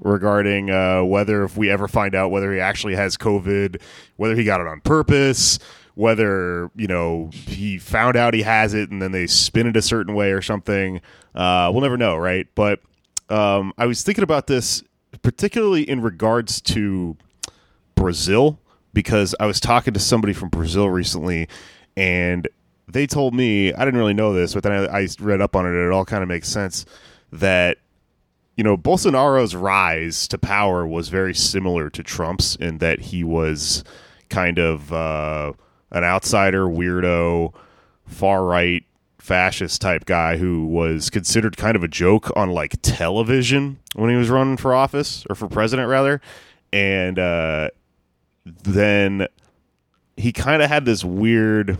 [0.00, 3.80] regarding uh, whether if we ever find out whether he actually has COVID,
[4.16, 5.58] whether he got it on purpose,
[5.94, 9.82] whether you know he found out he has it and then they spin it a
[9.82, 11.00] certain way or something.
[11.34, 12.46] Uh, we'll never know, right?
[12.54, 12.80] But
[13.28, 14.82] um, I was thinking about this
[15.22, 17.16] particularly in regards to
[17.94, 18.60] Brazil
[18.92, 21.48] because I was talking to somebody from Brazil recently
[21.96, 22.46] and
[22.86, 25.66] they told me I didn't really know this, but then I, I read up on
[25.66, 26.86] it and it all kind of makes sense
[27.32, 27.78] that
[28.58, 33.84] you know Bolsonaro's rise to power was very similar to Trump's in that he was
[34.30, 35.52] kind of uh,
[35.92, 37.54] an outsider, weirdo,
[38.04, 38.84] far right
[39.18, 44.16] fascist type guy who was considered kind of a joke on like television when he
[44.16, 46.20] was running for office or for president rather.
[46.72, 47.70] And uh,
[48.44, 49.28] then
[50.16, 51.78] he kind of had this weird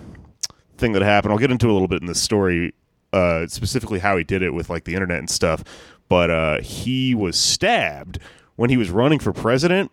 [0.77, 1.33] thing that happened.
[1.33, 2.73] I'll get into a little bit in this story
[3.13, 5.65] uh, specifically how he did it with like the internet and stuff
[6.09, 8.19] but uh, he was stabbed
[8.57, 9.91] when he was running for president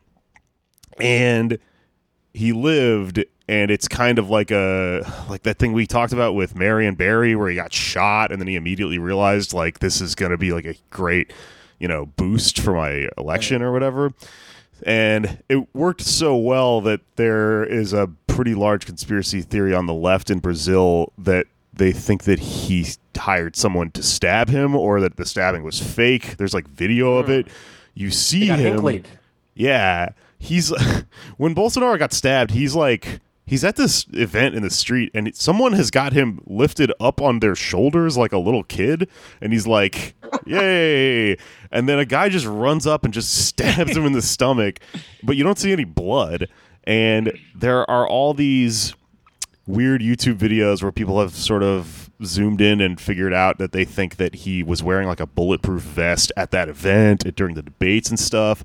[1.00, 1.60] and
[2.34, 6.56] he lived and it's kind of like a like that thing we talked about with
[6.56, 10.32] Marion Barry where he got shot and then he immediately realized like this is going
[10.32, 11.32] to be like a great
[11.80, 14.14] you know boost for my election or whatever.
[14.84, 19.94] And it worked so well that there is a pretty large conspiracy theory on the
[19.94, 21.48] left in Brazil that
[21.78, 26.38] they think that he hired someone to stab him or that the stabbing was fake
[26.38, 27.54] there's like video of it hmm.
[27.94, 29.08] you see him Hinckleyed.
[29.54, 30.70] yeah, he's
[31.38, 35.36] when Bolsonaro got stabbed, he's like he's at this event in the street and it-
[35.36, 39.08] someone has got him lifted up on their shoulders like a little kid
[39.42, 40.16] and he's like,
[40.46, 41.38] "Yay!"
[41.72, 44.80] And then a guy just runs up and just stabs him in the stomach,
[45.24, 46.48] but you don't see any blood.
[46.88, 48.94] And there are all these
[49.68, 53.84] weird YouTube videos where people have sort of zoomed in and figured out that they
[53.84, 58.10] think that he was wearing like a bulletproof vest at that event during the debates
[58.10, 58.64] and stuff.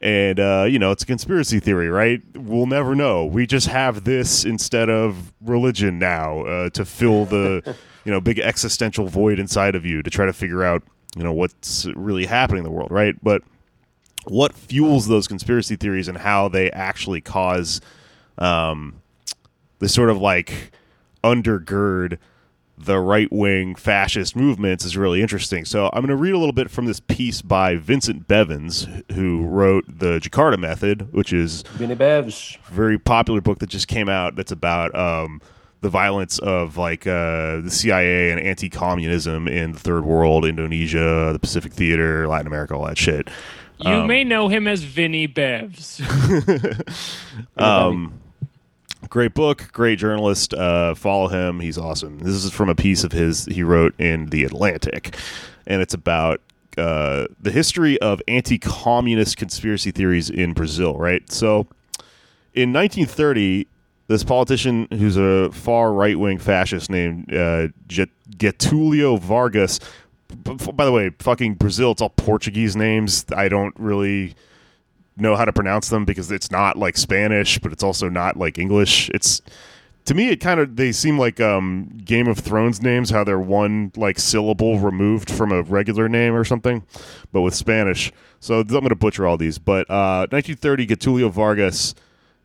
[0.00, 2.20] And uh, you know, it's a conspiracy theory, right?
[2.34, 3.24] We'll never know.
[3.24, 8.38] We just have this instead of religion now uh, to fill the you know big
[8.38, 10.82] existential void inside of you to try to figure out
[11.16, 13.14] you know what's really happening in the world, right?
[13.22, 13.42] But
[14.26, 17.80] what fuels those conspiracy theories and how they actually cause
[18.38, 19.00] um,
[19.78, 20.72] the sort of like
[21.22, 22.18] undergird
[22.78, 25.64] the right wing fascist movements is really interesting.
[25.64, 29.46] So I'm going to read a little bit from this piece by Vincent Bevins, who
[29.46, 32.58] wrote the Jakarta Method, which is Vinny Bevs.
[32.68, 34.36] a very popular book that just came out.
[34.36, 35.40] That's about um,
[35.80, 41.38] the violence of like uh, the CIA and anti-communism in the third world, Indonesia, the
[41.38, 43.28] Pacific Theater, Latin America, all that shit.
[43.78, 46.00] You may know him as Vinny Bevs.
[47.58, 48.18] Um,
[49.08, 50.54] great book, great journalist.
[50.54, 52.18] Uh, follow him; he's awesome.
[52.18, 55.16] This is from a piece of his he wrote in the Atlantic,
[55.66, 56.40] and it's about
[56.76, 60.96] uh, the history of anti-communist conspiracy theories in Brazil.
[60.96, 61.66] Right, so
[62.54, 63.66] in 1930,
[64.08, 69.80] this politician who's a far right-wing fascist named uh, Getulio Vargas.
[70.28, 73.24] By the way, fucking Brazil, it's all Portuguese names.
[73.34, 74.34] I don't really
[75.16, 78.58] know how to pronounce them because it's not like Spanish, but it's also not like
[78.58, 79.10] English.
[79.10, 79.40] It's
[80.06, 83.38] to me, it kind of they seem like um, Game of Thrones names, how they're
[83.38, 86.84] one like syllable removed from a regular name or something,
[87.32, 88.12] but with Spanish.
[88.38, 89.58] So I'm going to butcher all these.
[89.58, 91.94] But uh, 1930, Getulio Vargas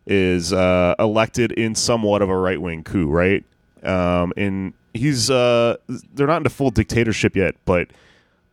[0.07, 3.43] is uh, elected in somewhat of a right wing coup, right?
[3.83, 7.89] Um, and he's uh, they're not into full dictatorship yet, but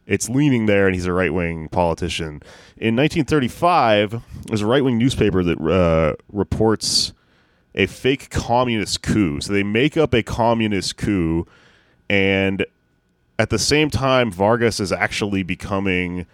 [0.09, 2.42] it's leaning there, and he's a right wing politician.
[2.78, 7.12] In 1935, there's a right wing newspaper that uh, reports
[7.74, 9.40] a fake communist coup.
[9.42, 11.46] So they make up a communist coup,
[12.09, 12.64] and
[13.38, 16.26] at the same time, Vargas is actually becoming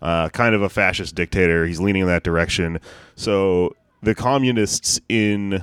[0.00, 1.66] uh, kind of a fascist dictator.
[1.66, 2.80] He's leaning in that direction.
[3.16, 5.62] So the communists in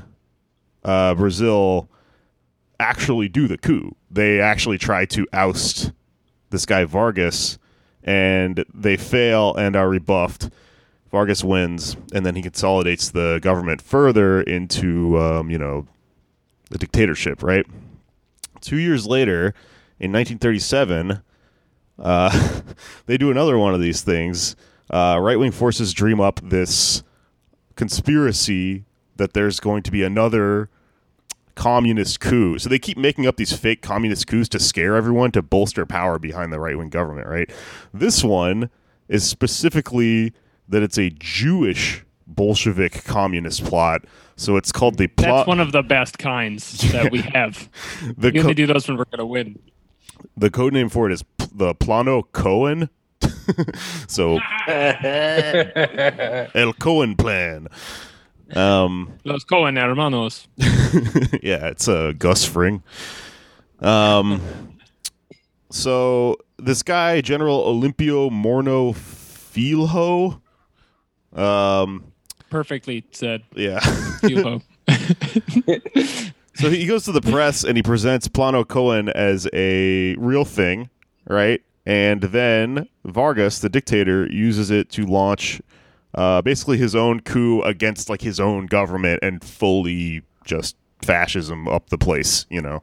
[0.83, 1.89] uh, Brazil
[2.79, 3.95] actually do the coup.
[4.11, 5.91] They actually try to oust
[6.49, 7.57] this guy Vargas,
[8.03, 10.49] and they fail and are rebuffed.
[11.11, 15.87] Vargas wins, and then he consolidates the government further into, um, you know,
[16.69, 17.41] the dictatorship.
[17.41, 17.65] Right.
[18.61, 19.53] Two years later,
[19.99, 21.21] in 1937,
[21.99, 22.61] uh,
[23.05, 24.55] they do another one of these things.
[24.89, 27.03] Uh, right wing forces dream up this
[27.75, 28.85] conspiracy
[29.17, 30.69] that there's going to be another
[31.57, 32.57] communist coup.
[32.59, 36.17] So they keep making up these fake communist coups to scare everyone to bolster power
[36.19, 37.49] behind the right wing government, right?
[37.93, 38.69] This one
[39.09, 40.31] is specifically
[40.69, 44.03] that it's a Jewish Bolshevik communist plot.
[44.35, 45.29] So it's called the plot.
[45.39, 47.69] That's one of the best kinds that we have.
[48.17, 49.59] the, We co- only do those when we're going to win.
[50.37, 52.89] the code name for it is p- the Plano Cohen.
[54.07, 54.39] so
[56.53, 57.67] El Cohen plan.
[58.55, 60.47] Um, Los Cohen hermanos.
[61.41, 62.81] yeah, it's a uh, Gus Fring.
[63.79, 64.41] Um,
[65.69, 70.41] so this guy, General Olimpio Mourão Filho.
[71.33, 72.11] Um,
[72.49, 73.43] Perfectly said.
[73.55, 73.79] yeah.
[76.57, 80.89] So he goes to the press and he presents Plano Cohen as a real thing,
[81.29, 81.61] right?
[81.85, 85.61] And then Vargas, the dictator, uses it to launch
[86.17, 91.89] uh, basically his own coup against like his own government and fully just fascism up
[91.89, 92.81] the place, you know,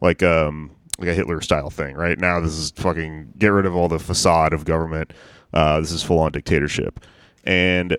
[0.00, 1.96] like um like a Hitler style thing.
[1.96, 5.12] Right now, this is fucking get rid of all the facade of government.
[5.52, 7.00] Uh, this is full on dictatorship,
[7.44, 7.96] and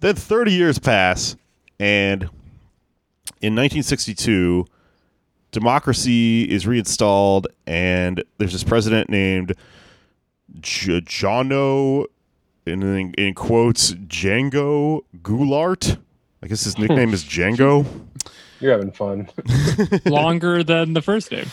[0.00, 1.36] then 30 years pass,
[1.80, 2.22] and
[3.40, 4.66] in 1962,
[5.50, 9.54] democracy is reinstalled, and there's this president named
[10.60, 12.06] Jono,
[12.66, 15.98] in, in quotes, Django Goulart.
[16.42, 17.86] I guess his nickname is Django.
[18.60, 19.28] You're having fun.
[20.06, 21.46] Longer than the first name.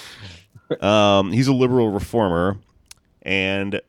[0.80, 2.57] Um, he's a liberal reformer,
[3.24, 3.82] and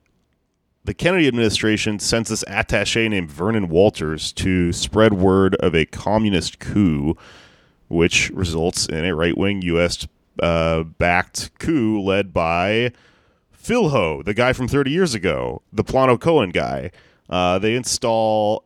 [0.84, 6.58] the Kennedy administration sends this attaché named Vernon Walters to spread word of a communist
[6.58, 7.16] coup,
[7.88, 10.08] which results in a right wing U.S.
[10.40, 12.90] Uh, backed coup led by
[13.52, 16.90] Filho, the guy from 30 years ago, the Plano Cohen guy.
[17.30, 18.64] Uh, they install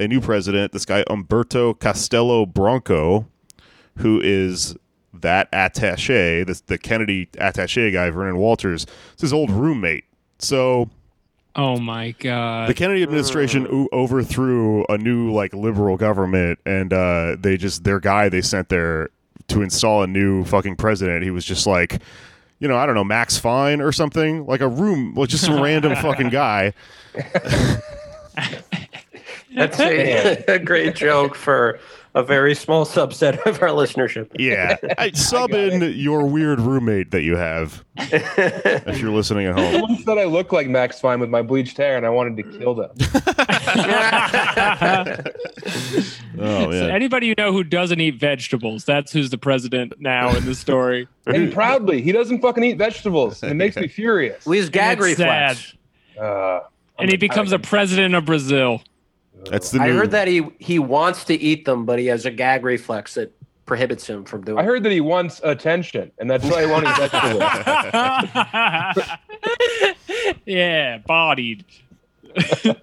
[0.00, 3.26] a new president, this guy Umberto Castello Bronco,
[3.98, 4.76] who is
[5.14, 10.04] that attaché, this, the Kennedy attaché guy, Vernon Walters, it's his old roommate.
[10.38, 10.90] So
[11.54, 12.68] Oh my god.
[12.68, 18.00] the Kennedy administration o- overthrew a new like liberal government, and uh, they just their
[18.00, 19.10] guy they sent there
[19.48, 21.22] to install a new fucking president.
[21.22, 22.00] He was just like,
[22.58, 25.60] you know, I don't know, Max Fine or something, like a room, like just some
[25.62, 26.72] random fucking guy.
[29.54, 31.78] That's a, a great joke for
[32.14, 34.30] a very small subset of our listenership.
[34.38, 39.72] Yeah, I, sub in your weird roommate that you have if you're listening at home.
[39.72, 42.58] Someone said I look like Max Fine with my bleached hair, and I wanted to
[42.58, 42.90] kill them.
[46.38, 46.94] Oh So yeah.
[46.94, 51.06] anybody you know who doesn't eat vegetables, that's who's the president now in the story.
[51.26, 54.46] and proudly, he doesn't fucking eat vegetables, and it makes me furious.
[54.46, 55.74] Lee's gag it's reflex.
[56.18, 56.60] Uh,
[57.02, 58.82] And he becomes a president of Brazil.
[59.50, 59.96] That's the I new.
[59.96, 63.32] heard that he he wants to eat them, but he has a gag reflex that
[63.66, 64.58] prohibits him from doing.
[64.58, 67.42] I heard that he wants attention, and that's why he won't eat vegetables.
[70.46, 71.64] yeah, bodied.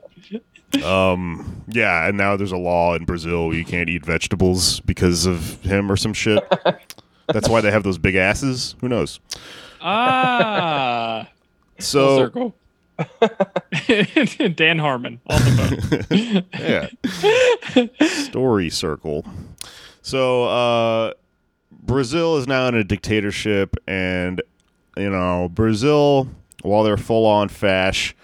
[0.85, 1.63] Um.
[1.67, 5.59] Yeah, and now there's a law in Brazil where you can't eat vegetables because of
[5.63, 6.43] him or some shit.
[7.27, 8.75] That's why they have those big asses.
[8.79, 9.19] Who knows?
[9.81, 11.27] Ah,
[11.77, 12.55] full So circle.
[14.55, 17.89] Dan Harmon, all the vote.
[17.99, 19.25] yeah, story circle.
[20.01, 21.13] So uh,
[21.71, 24.41] Brazil is now in a dictatorship, and
[24.97, 26.29] you know Brazil,
[26.61, 28.15] while they're full on fash,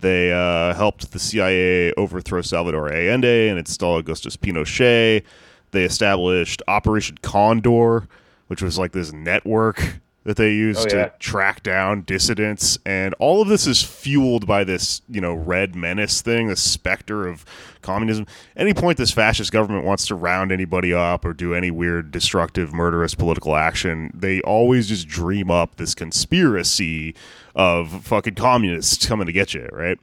[0.00, 5.22] they uh, helped the CIA overthrow Salvador Allende and install Augustus Pinochet.
[5.70, 8.08] They established Operation Condor,
[8.46, 11.08] which was like this network that they use Oh, to yeah.
[11.18, 16.20] track down dissidents and all of this is fueled by this you know red menace
[16.20, 17.46] thing the specter of
[17.80, 22.10] communism any point this fascist government wants to round anybody up or do any weird
[22.10, 27.14] destructive murderous political action they always just dream up this conspiracy
[27.54, 29.98] of fucking communists coming to get you right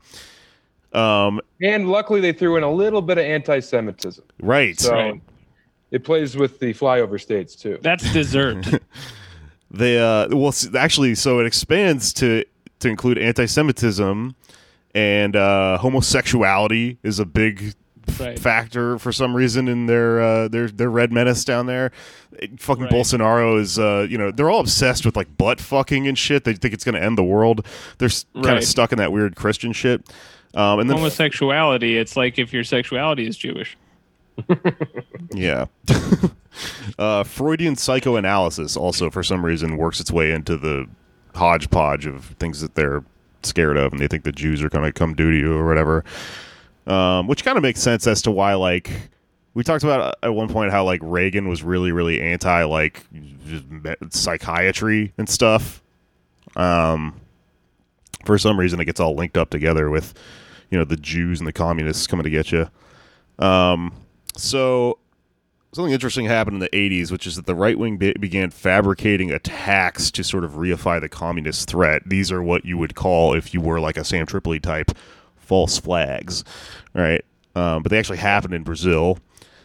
[0.93, 5.21] um and luckily, they threw in a little bit of anti-Semitism, right so Right.
[5.91, 7.77] it plays with the flyover states too.
[7.81, 8.65] That's dessert.
[9.71, 12.43] they uh well actually so it expands to
[12.79, 14.35] to include anti-semitism
[14.93, 17.61] and uh homosexuality is a big
[18.07, 18.37] f- Right.
[18.37, 21.91] factor for some reason in their uh their their red menace down there
[22.33, 22.93] It- fucking Right.
[22.93, 26.53] bolsonaro is uh you know they're all obsessed with like butt fucking and shit they
[26.53, 27.65] think it's gonna end the world
[27.97, 28.63] they're kind of Right.
[28.63, 30.07] stuck in that weird christian shit
[30.53, 33.75] um and then Homosexuality, it's like if your sexuality is Jewish.
[35.33, 35.65] Yeah.
[36.99, 40.87] uh, Freudian psychoanalysis also, for some reason, works its way into the
[41.33, 43.03] hodgepodge of things that they're
[43.43, 45.67] scared of, and they think the Jews are going to come do to you or
[45.67, 46.03] whatever.
[46.87, 48.91] Um, which kind of makes sense as to why, like,
[49.55, 53.03] we talked about at one point how like Reagan was really, really anti like
[54.09, 55.81] psychiatry and stuff.
[56.55, 57.19] Um,
[58.25, 60.13] for some reason, it gets all linked up together with,
[60.69, 62.69] you know, the Jews and the communists coming to get you.
[63.39, 63.93] Um,
[64.37, 64.99] so
[65.73, 69.31] something interesting happened in the 80s, which is that the right wing be- began fabricating
[69.31, 72.03] attacks to sort of reify the communist threat.
[72.05, 74.91] These are what you would call, if you were like a Sam Tripoli type,
[75.35, 76.43] false flags,
[76.93, 77.23] right?
[77.55, 79.19] Um, but they actually happened in Brazil.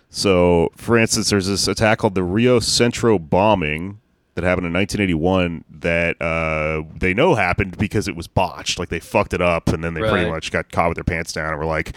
[0.08, 4.00] So, for instance, there's this attack called the Rio Centro bombing
[4.34, 8.78] that happened in 1981 that uh, they know happened because it was botched.
[8.78, 11.32] Like they fucked it up, and then they pretty much got caught with their pants
[11.32, 11.94] down and were like,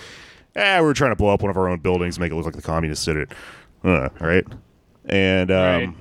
[0.56, 2.45] "Eh, we were trying to blow up one of our own buildings, make it look
[2.45, 3.32] like the communists did it."
[3.84, 4.45] Uh, right?
[5.06, 5.93] And um, Right.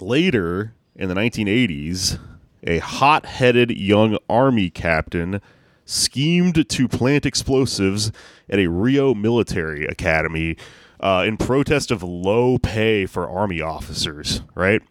[0.00, 2.18] later in the 1980s,
[2.64, 5.40] a hot-headed young army captain
[5.84, 8.12] schemed to plant explosives
[8.48, 10.56] at a Rio military academy
[11.00, 14.42] uh, in protest of low pay for army officers.
[14.54, 14.82] Right?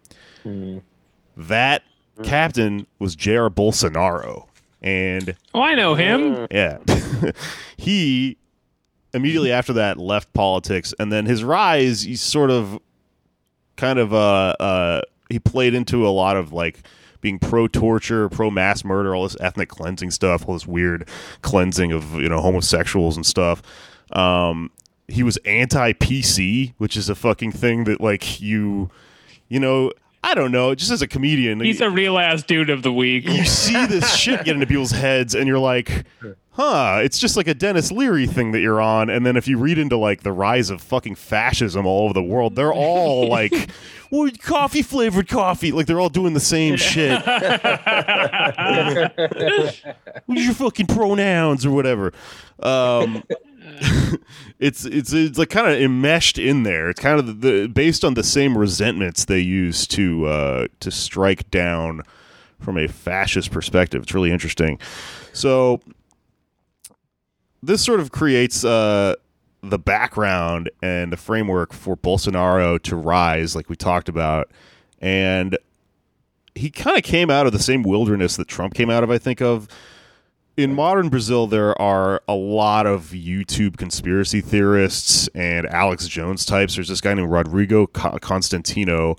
[1.37, 1.83] That
[2.23, 4.47] captain was Jair Bolsonaro,
[4.81, 6.47] and Oh, I know him.
[6.51, 6.79] yeah.
[7.77, 8.37] he
[9.13, 12.79] immediately after that left politics and then his rise he sort of
[13.75, 16.79] kind of uh uh he played into a lot of like
[17.21, 21.07] being pro torture, pro mass murder, all this ethnic cleansing stuff, all this weird
[21.41, 23.61] cleansing of, you know, homosexuals and stuff.
[24.13, 24.71] Um
[25.07, 28.89] he was anti PC, which is a fucking thing that like you
[29.49, 29.91] you know,
[30.23, 33.25] I don't know, just as a comedian He's a real ass dude of the week.
[33.27, 36.05] you see this shit get into people's heads and you're like
[36.59, 39.57] huh it's just like a Denis Leary thing that you're on and then if you
[39.57, 43.69] read into like the rise of fucking fascism all over the world they're all like
[44.11, 47.25] well, coffee flavored coffee like they're all doing the same shit
[50.25, 52.11] what's your fucking pronouns or whatever
[52.61, 53.23] um
[54.59, 56.89] it's it's it's like kind of enmeshed in there.
[56.89, 60.91] It's kind of the, the based on the same resentments they use to uh, to
[60.91, 62.01] strike down
[62.59, 64.03] from a fascist perspective.
[64.03, 64.79] It's really interesting.
[65.33, 65.81] So
[67.61, 69.15] this sort of creates uh,
[69.61, 74.49] the background and the framework for Bolsonaro to rise, like we talked about,
[74.99, 75.57] and
[76.55, 79.11] he kind of came out of the same wilderness that Trump came out of.
[79.11, 79.67] I think of
[80.57, 86.75] in modern Brazil, there are a lot of YouTube conspiracy theorists and Alex Jones types.
[86.75, 89.15] There's this guy named Rodrigo Co- Constantino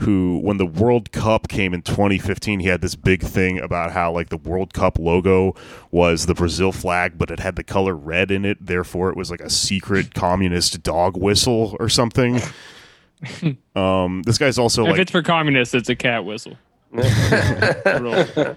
[0.00, 4.12] who, when the World Cup came in 2015, he had this big thing about how,
[4.12, 5.54] like, the World Cup logo
[5.90, 8.58] was the Brazil flag, but it had the color red in it.
[8.64, 12.40] Therefore, it was like a secret communist dog whistle or something.
[13.76, 16.56] um, this guy's also if like it's for communists, it's a cat whistle.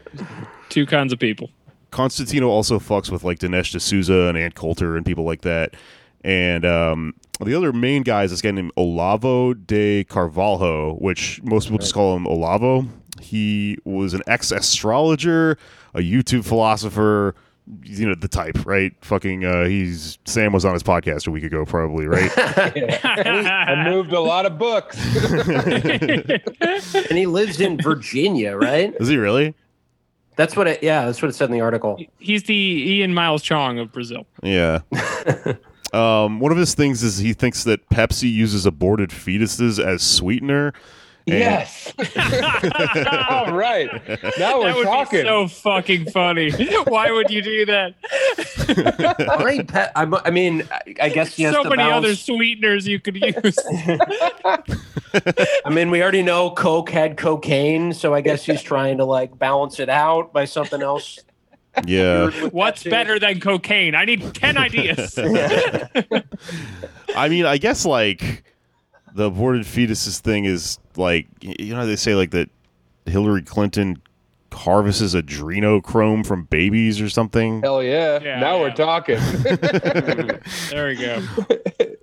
[0.70, 1.50] Two kinds of people.
[1.92, 5.76] Constantino also fucks with like Dinesh D'Souza and Ann Coulter and people like that.
[6.24, 11.66] And um, the other main guy is this guy named Olavo de Carvalho, which most
[11.66, 12.88] people just call him Olavo.
[13.22, 15.58] He was an ex astrologer,
[15.94, 17.36] a YouTube philosopher,
[17.84, 18.94] you know, the type, right?
[19.02, 22.32] Fucking, uh, he's Sam was on his podcast a week ago, probably, right?
[22.38, 24.98] I moved a lot of books.
[26.96, 28.94] and he lives in Virginia, right?
[29.00, 29.56] is he really?
[30.36, 30.82] That's what it.
[30.82, 32.00] Yeah, that's what it said in the article.
[32.18, 34.26] He's the Ian Miles Cheong of Brazil.
[34.42, 34.80] Yeah.
[35.94, 40.74] um, one of his things is he thinks that Pepsi uses aborted fetuses as sweetener.
[41.26, 41.94] And- yes.
[43.30, 43.90] All right.
[44.38, 45.22] Now we're that would talking.
[45.22, 46.52] be so fucking funny.
[46.88, 47.94] Why would you do that?
[49.40, 52.86] I, pe- I'm- I mean, I- I guess he has so to many other sweeteners
[52.88, 53.58] you could use.
[55.66, 59.38] I mean, we already know Coke had cocaine, so I guess he's trying to like
[59.40, 61.20] balance it out by something else.
[61.86, 62.30] Yeah.
[62.50, 63.96] What's better than cocaine?
[63.96, 65.18] I need 10 ideas.
[67.16, 68.44] I mean, I guess like
[69.16, 72.50] the aborted fetuses thing is like you know they say like that
[73.06, 74.02] Hillary Clinton
[74.52, 77.62] harvests adrenochrome from babies or something.
[77.62, 78.20] Hell yeah.
[78.22, 78.62] Yeah, now yeah.
[78.62, 79.18] we're talking.
[80.70, 81.22] there we go.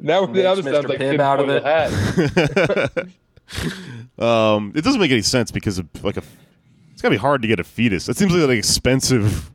[0.00, 0.72] now we're the other Mr.
[0.72, 1.56] sounds like Pibb tip out of the
[2.98, 3.08] it.
[4.18, 4.24] hat.
[4.24, 6.22] um, it doesn't make any sense because of like a
[6.92, 8.08] it's gotta be hard to get a fetus.
[8.08, 9.50] It seems like an expensive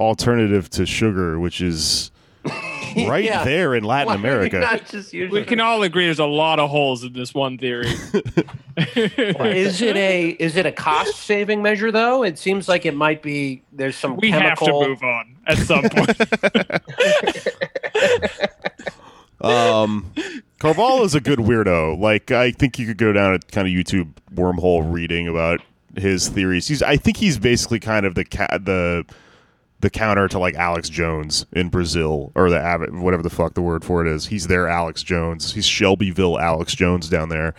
[0.00, 2.10] alternative to sugar, which is
[3.06, 3.44] right Yeah.
[3.44, 4.58] there in Latin Why America.
[4.58, 5.46] not just use We it?
[5.46, 7.88] can all agree there's a lot of holes in this one theory.
[8.96, 12.22] Is it a is it a cost saving measure though?
[12.24, 13.62] It seems like it might be.
[13.72, 14.82] There's some we have chemical.
[14.82, 16.16] to move on at some point.
[19.42, 20.12] Um,
[20.58, 21.98] Carvalho is a good weirdo.
[21.98, 25.60] Like, I think you could go down a kind of YouTube wormhole reading about
[25.96, 26.68] his theories.
[26.68, 29.06] He's, I think he's basically kind of the ca- the
[29.80, 33.84] the counter to like Alex Jones in Brazil or the whatever the fuck the word
[33.84, 34.26] for it is.
[34.26, 35.54] He's their Alex Jones.
[35.54, 37.54] He's Shelbyville Alex Jones down there.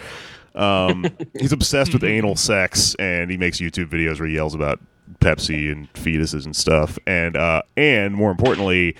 [0.55, 1.05] Um,
[1.39, 4.79] he's obsessed with anal sex, and he makes YouTube videos where he yells about
[5.19, 6.99] Pepsi and fetuses and stuff.
[7.07, 8.95] And uh, and more importantly,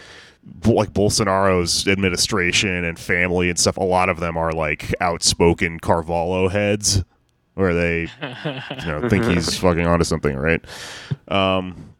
[0.65, 3.77] like Bolsonaro's administration and family and stuff.
[3.77, 7.03] A lot of them are like outspoken Carvalho heads,
[7.53, 10.63] where they you know think he's fucking onto something, right?
[11.27, 11.90] Um,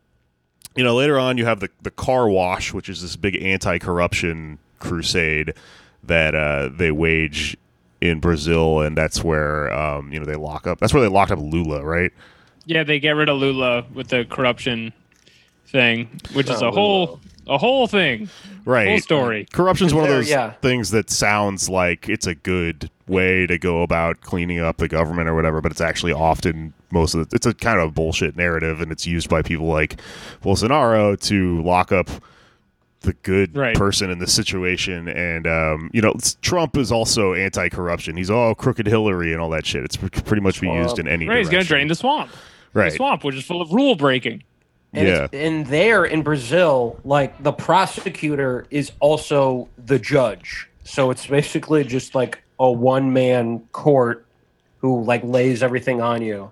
[0.76, 4.60] you know, later on you have the the car wash, which is this big anti-corruption
[4.80, 5.54] crusade
[6.04, 7.58] that uh, they wage
[8.00, 10.80] in Brazil, and that's where um, you know they lock up.
[10.80, 12.12] That's where they locked up Lula, right?
[12.66, 14.94] Yeah, they get rid of Lula with the corruption
[15.68, 18.30] thing, which is Not a whole a whole thing,
[18.66, 18.88] Right.
[18.88, 19.48] whole story.
[19.52, 20.52] Corruption's one of those yeah.
[20.62, 25.28] things that sounds like it's a good way to go about cleaning up the government
[25.28, 28.82] or whatever, but it's actually often most of the, it's a kind of bullshit narrative,
[28.82, 30.00] and it's used by people like
[30.44, 32.10] Bolsonaro to lock up
[33.02, 33.76] the good Right.
[33.76, 35.08] person in the situation.
[35.08, 38.16] And um, you know, Trump is also anti-corruption.
[38.16, 39.84] He's all crooked Hillary and all that shit.
[39.84, 41.28] It's pr- pretty much be used in any.
[41.28, 42.30] Right, he's gonna drain the swamp.
[42.74, 42.92] Right.
[42.92, 44.44] The swamp, which is full of rule breaking.
[44.94, 45.28] And Yeah.
[45.34, 50.68] and there in Brazil, like the prosecutor is also the judge.
[50.84, 54.26] So it's basically just like a one man court
[54.80, 56.52] who like lays everything on you.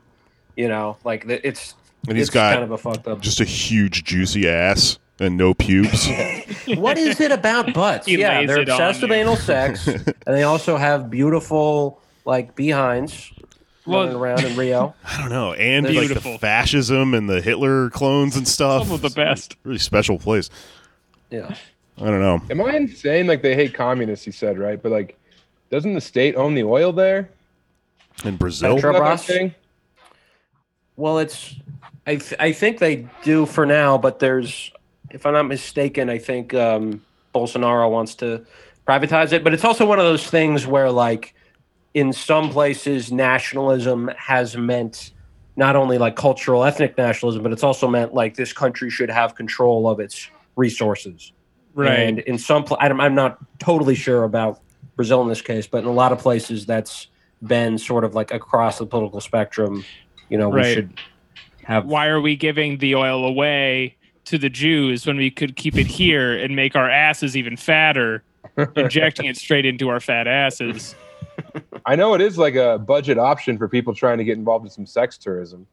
[0.60, 1.74] You know, like it's
[2.06, 3.22] And he's it's got kind of a fucked up.
[3.22, 6.06] Just a huge juicy ass and no pubes.
[6.76, 8.08] what is it about butts?
[8.08, 13.32] He yeah, they're obsessed with anal sex, and they also have beautiful like behinds
[13.88, 14.94] running around in Rio.
[15.06, 15.54] I don't know.
[15.54, 16.34] And like Beautiful.
[16.34, 18.84] the fascism and the Hitler clones and stuff.
[18.84, 19.56] some of the best.
[19.64, 20.50] really special place.
[21.32, 21.56] Yeah,
[21.98, 22.42] I don't know.
[22.50, 23.28] Am I insane?
[23.28, 24.84] Like they hate communists, he said, right?
[24.84, 25.18] But like,
[25.70, 27.30] doesn't the state own the oil there?
[28.26, 29.28] In Brazil, Petro- Isn't that Petrobras?
[29.28, 29.56] that thing?
[31.00, 31.56] Well, it's
[32.06, 34.72] I th- I think they do for now, but there's
[35.10, 38.46] if I'm not mistaken, I think um, Bolsonaro wants to
[38.88, 39.44] privatize it.
[39.44, 41.34] But it's also one of those things where like
[41.94, 45.12] in some places nationalism has meant
[45.56, 49.36] not only like cultural ethnic nationalism, but it's also meant like this country should have
[49.36, 51.32] control of its resources.
[51.74, 52.00] Right.
[52.00, 54.62] And in some, pla- I'm, I'm not totally sure about
[54.96, 57.08] Brazil in this case, but in a lot of places, that's
[57.42, 59.86] been sort of like across the political spectrum.
[60.30, 60.94] You know, we should
[61.64, 61.86] have.
[61.86, 65.88] Why are we giving the oil away to the Jews when we could keep it
[65.88, 68.24] here and make our asses even fatter,
[68.76, 70.96] injecting it straight into our fat asses?
[71.86, 74.72] I know it is like a budget option for people trying to get involved in
[74.72, 75.66] some sex tourism.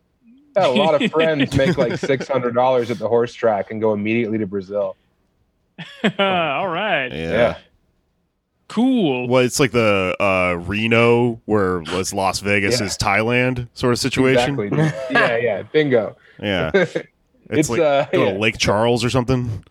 [0.57, 3.81] Yeah, a lot of friends make like six hundred dollars at the horse track and
[3.81, 4.97] go immediately to Brazil.
[6.19, 7.09] All right.
[7.09, 7.31] yeah.
[7.31, 7.59] Yeah.
[8.69, 9.29] Cool.
[9.29, 12.87] Well, it's like the uh, Reno, where was Las Vegas Yeah.
[12.87, 14.59] is Thailand sort of situation.
[14.59, 15.15] Exactly.
[15.15, 15.63] yeah, yeah.
[15.73, 16.17] Bingo.
[16.41, 16.97] Yeah, it's,
[17.49, 18.39] It's, like uh, go to yeah.
[18.39, 19.65] Lake Charles or something.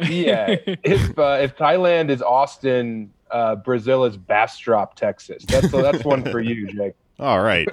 [0.00, 0.56] yeah.
[0.84, 5.44] If uh, if Thailand is Austin, uh, Brazil is Bastrop, Texas.
[5.46, 6.94] That's that's one for you, Jake.
[7.20, 7.68] All right,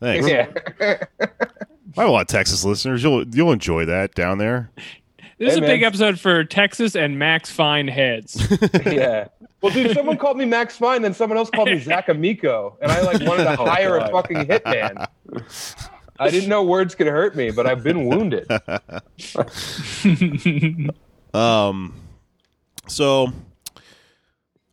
[0.00, 0.28] thanks.
[0.28, 0.48] Yeah.
[0.80, 3.02] I have a lot of Texas listeners.
[3.02, 4.70] You'll you'll enjoy that down there.
[5.38, 8.46] This is Hey, a big episode for Texas and Max Fine heads.
[8.86, 9.28] yeah.
[9.62, 12.90] Well, dude, someone called me Max Fine, then someone else called me Zach Amico, and
[12.90, 15.06] I like wanted to hire a fucking hitman.
[16.18, 18.46] I didn't know words could hurt me, but I've been wounded.
[21.34, 21.94] Um,
[22.86, 23.32] so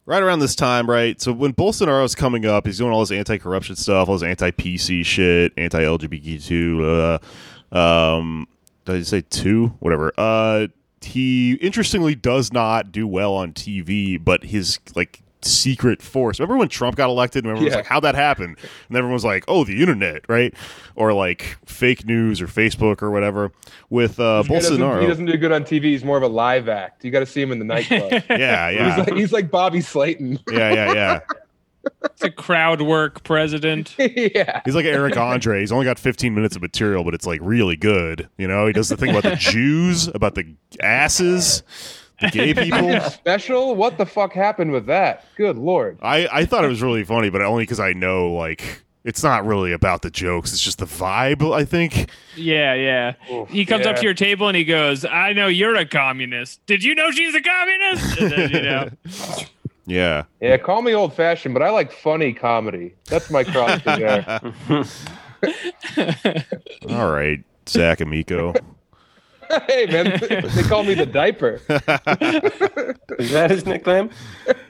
[0.05, 1.19] right around this time, right?
[1.21, 5.53] So when Bolsonaro's coming up, he's doing all this anti-corruption stuff, all this anti-PC shit,
[5.57, 7.19] anti-LGBTQ.
[7.71, 8.47] Uh, um,
[8.85, 9.67] did I say two?
[9.79, 10.11] Whatever.
[10.17, 10.67] Uh,
[11.01, 16.39] he interestingly does not do well on TV, but his like secret force.
[16.39, 17.45] Remember when Trump got elected?
[17.45, 18.55] And everyone was like, "How'd that happen?"
[18.89, 20.53] And everyone was like, "Oh, the internet, right?"
[20.95, 23.51] Or like fake news or Facebook or whatever.
[23.89, 25.83] With uh, He doesn't, Bolsonaro, he doesn't do good on TV.
[25.85, 27.05] He's more of a live act.
[27.05, 28.11] You got to see him in the nightclub.
[28.29, 30.39] yeah, yeah, He's like he's like Bobby Slayton.
[30.51, 31.19] yeah, yeah, yeah.
[32.03, 33.95] It's a crowd work president.
[33.97, 34.61] yeah.
[34.65, 35.59] He's like Eric Andre.
[35.59, 38.29] He's only got 15 minutes of material, but it's like really good.
[38.37, 41.63] You know, he does the thing about the Jews, about the asses,
[42.21, 42.99] the gay people.
[43.09, 43.75] Special?
[43.75, 45.25] What the fuck happened with that?
[45.35, 45.97] Good lord.
[46.01, 49.45] I, I thought it was really funny, but only because I know like it's not
[49.45, 50.51] really about the jokes.
[50.51, 51.53] It's just the vibe.
[51.53, 52.09] I think.
[52.35, 53.45] Yeah, yeah.
[53.47, 56.65] He comes up to your table and he goes, "I know you're a communist.
[56.65, 58.89] Did you know she's a communist?" And then, you know,
[59.89, 60.23] Yeah.
[60.39, 62.93] Yeah, call me old fashioned, but I like funny comedy.
[63.05, 64.85] That's my cross to bear.
[66.89, 68.53] All right, Zach Amico.
[69.67, 71.55] hey man, they call me the diaper.
[73.17, 74.11] Is that his nickname?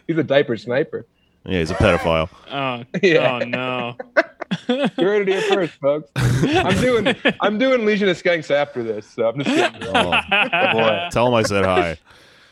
[0.08, 1.06] He's a diaper sniper.
[1.46, 2.30] Yeah, he's a pedophile.
[2.52, 3.40] oh, oh Yeah.
[3.42, 3.98] oh no.
[4.68, 6.10] You heard it here first, folks.
[6.16, 9.90] I'm doing I'm doing Legion of Skanks after this, so I'm just kidding.
[9.90, 10.12] Oh,
[10.74, 11.10] boy.
[11.12, 11.98] tell him I said hi.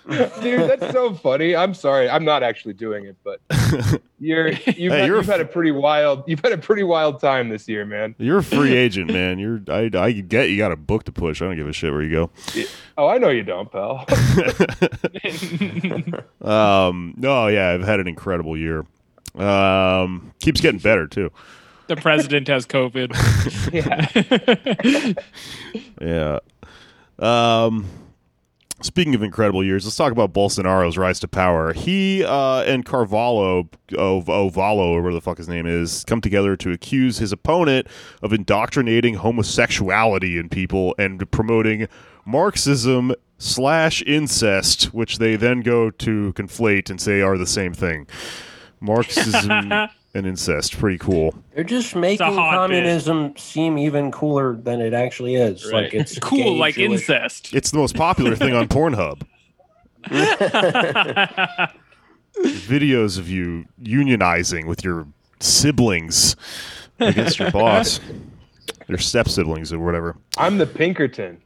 [0.42, 1.56] Dude, that's so funny.
[1.56, 2.10] I'm sorry.
[2.10, 3.42] I'm not actually doing it, but
[4.20, 6.84] you're you've, Hey, had, you're a you've had a pretty wild you've had a pretty
[6.84, 8.16] wild time this year, man.
[8.18, 9.38] You're a free agent, man.
[9.38, 11.42] You're I I get you got a book to push.
[11.42, 12.32] I don't give a shit where you go.
[12.98, 14.06] Oh, I know you don't, pal.
[16.42, 18.86] Um, no, yeah, I've had an incredible year.
[19.36, 21.32] Um, keeps getting better too.
[21.88, 23.12] the president has COVID.
[26.00, 26.40] yeah.
[27.20, 27.66] Yeah.
[27.66, 27.86] Um,
[28.82, 31.74] speaking of incredible years, let's talk about Bolsonaro's rise to power.
[31.74, 36.56] He uh, and Carvalho, Ov- Ovalo, or whatever the fuck his name is, come together
[36.58, 37.88] to accuse his opponent
[38.22, 41.88] of indoctrinating homosexuality in people and promoting
[42.26, 48.08] Marxism slash incest, which they then go to conflate and say are the same thing.
[48.80, 49.72] Marxism
[50.18, 51.36] and incest, pretty cool.
[51.54, 52.58] They're just making hot bit.
[52.58, 55.66] communism seem even cooler than it actually is.
[55.66, 55.84] Right.
[55.86, 57.54] Like it's cool, gay, like Jewish- incest.
[57.54, 59.22] It's the most popular thing on Pornhub.
[62.36, 65.08] Videos of you unionizing with your
[65.40, 66.36] siblings
[67.00, 68.00] against your boss,
[68.88, 70.18] your step siblings or whatever.
[70.38, 71.42] I'm the Pinkerton.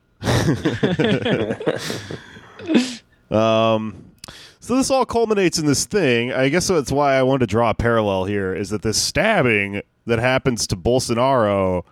[3.30, 4.11] Um,
[4.62, 6.32] so this all culminates in this thing.
[6.32, 8.54] I guess that's why I wanted to draw a parallel here.
[8.54, 11.84] Is that this stabbing that happens to Bolsonaro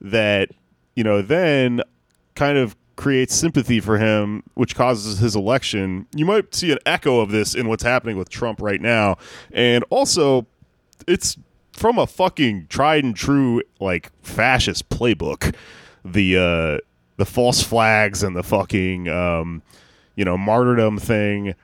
[0.00, 0.50] that
[0.96, 1.82] you know then
[2.34, 6.06] kind of creates sympathy for him, which causes his election.
[6.14, 9.16] You might see an echo of this in what's happening with Trump right now,
[9.52, 10.46] and also
[11.06, 11.36] it's
[11.74, 15.54] from a fucking tried and true like fascist playbook.
[16.06, 16.86] The uh
[17.18, 19.62] the false flags and the fucking um
[20.16, 21.54] you know martyrdom thing.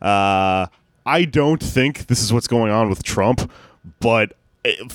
[0.00, 0.66] Uh
[1.06, 3.50] I don't think this is what's going on with Trump,
[4.00, 4.34] but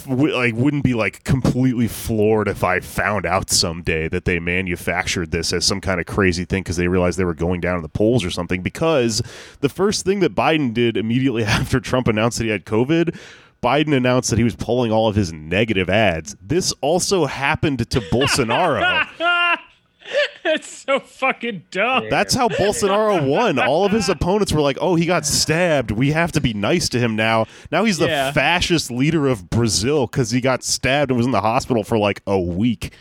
[0.06, 5.52] like wouldn't be like completely floored if I found out someday that they manufactured this
[5.52, 7.90] as some kind of crazy thing because they realized they were going down in the
[7.90, 8.62] polls or something.
[8.62, 9.24] Because
[9.62, 13.18] the first thing that Biden did immediately after Trump announced that he had COVID,
[13.64, 16.36] Biden announced that he was pulling all of his negative ads.
[16.40, 19.08] This also happened to Bolsonaro.
[20.44, 22.10] That's so fucking dumb.
[22.10, 23.58] That's how Bolsonaro won.
[23.60, 25.92] All of his opponents were like, "Oh, he got stabbed.
[25.92, 28.32] We have to be nice to him now." Now he's the Yeah.
[28.32, 32.22] fascist leader of Brazil because he got stabbed and was in the hospital for like
[32.28, 32.94] a week.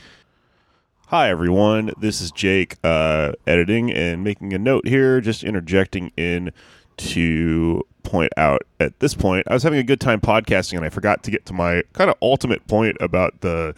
[1.09, 6.51] Hi everyone, this is Jake uh, editing and making a note here, just interjecting in
[6.97, 10.89] to point out at this point I was having a good time podcasting and I
[10.89, 13.75] forgot to get to my kind of ultimate point about the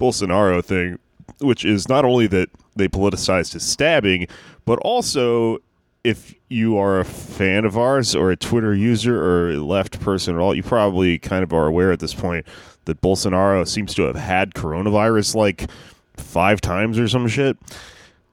[0.00, 0.98] Bolsonaro thing,
[1.38, 4.26] which is not only that they politicized his stabbing,
[4.64, 5.58] but also
[6.02, 10.34] if you are a fan of ours or a Twitter user or a left person
[10.34, 12.46] at all, you probably kind of are aware at this point
[12.86, 15.70] that Bolsonaro seems to have had coronavirus like
[16.16, 17.56] five times or some shit.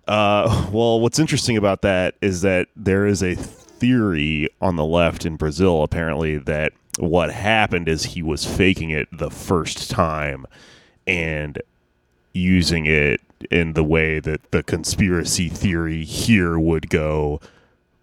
[0.08, 5.26] Uh, well, what's interesting about that is that there is a theory on the left
[5.26, 10.46] in Brazil, apparently, that what happened is he was faking it the first time
[11.06, 11.62] and
[12.38, 13.22] using it
[13.52, 17.40] in the way that the conspiracy theory here would go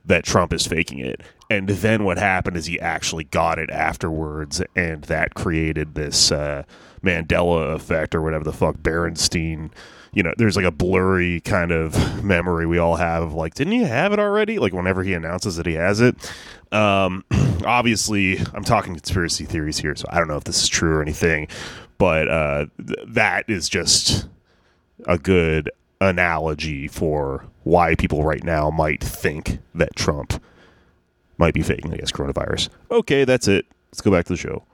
[0.04, 1.22] that Trump is faking it.
[1.50, 6.64] And then what happened is he actually got it afterwards, and that created this uh,
[7.02, 9.70] Mandela effect or whatever the fuck Berenstein.
[10.12, 13.72] You know, there's like a blurry kind of memory we all have of like, didn't
[13.72, 14.58] he have it already?
[14.58, 16.16] Like whenever he announces that he has it.
[16.72, 17.24] Um,
[17.64, 21.02] obviously, I'm talking conspiracy theories here, so I don't know if this is true or
[21.02, 21.48] anything,
[22.04, 24.28] but uh, th- that is just
[25.06, 25.70] a good
[26.02, 30.38] analogy for why people right now might think that Trump
[31.38, 32.68] might be faking, I guess, coronavirus.
[32.90, 33.64] Okay, that's it.
[33.90, 34.64] Let's go back to the show.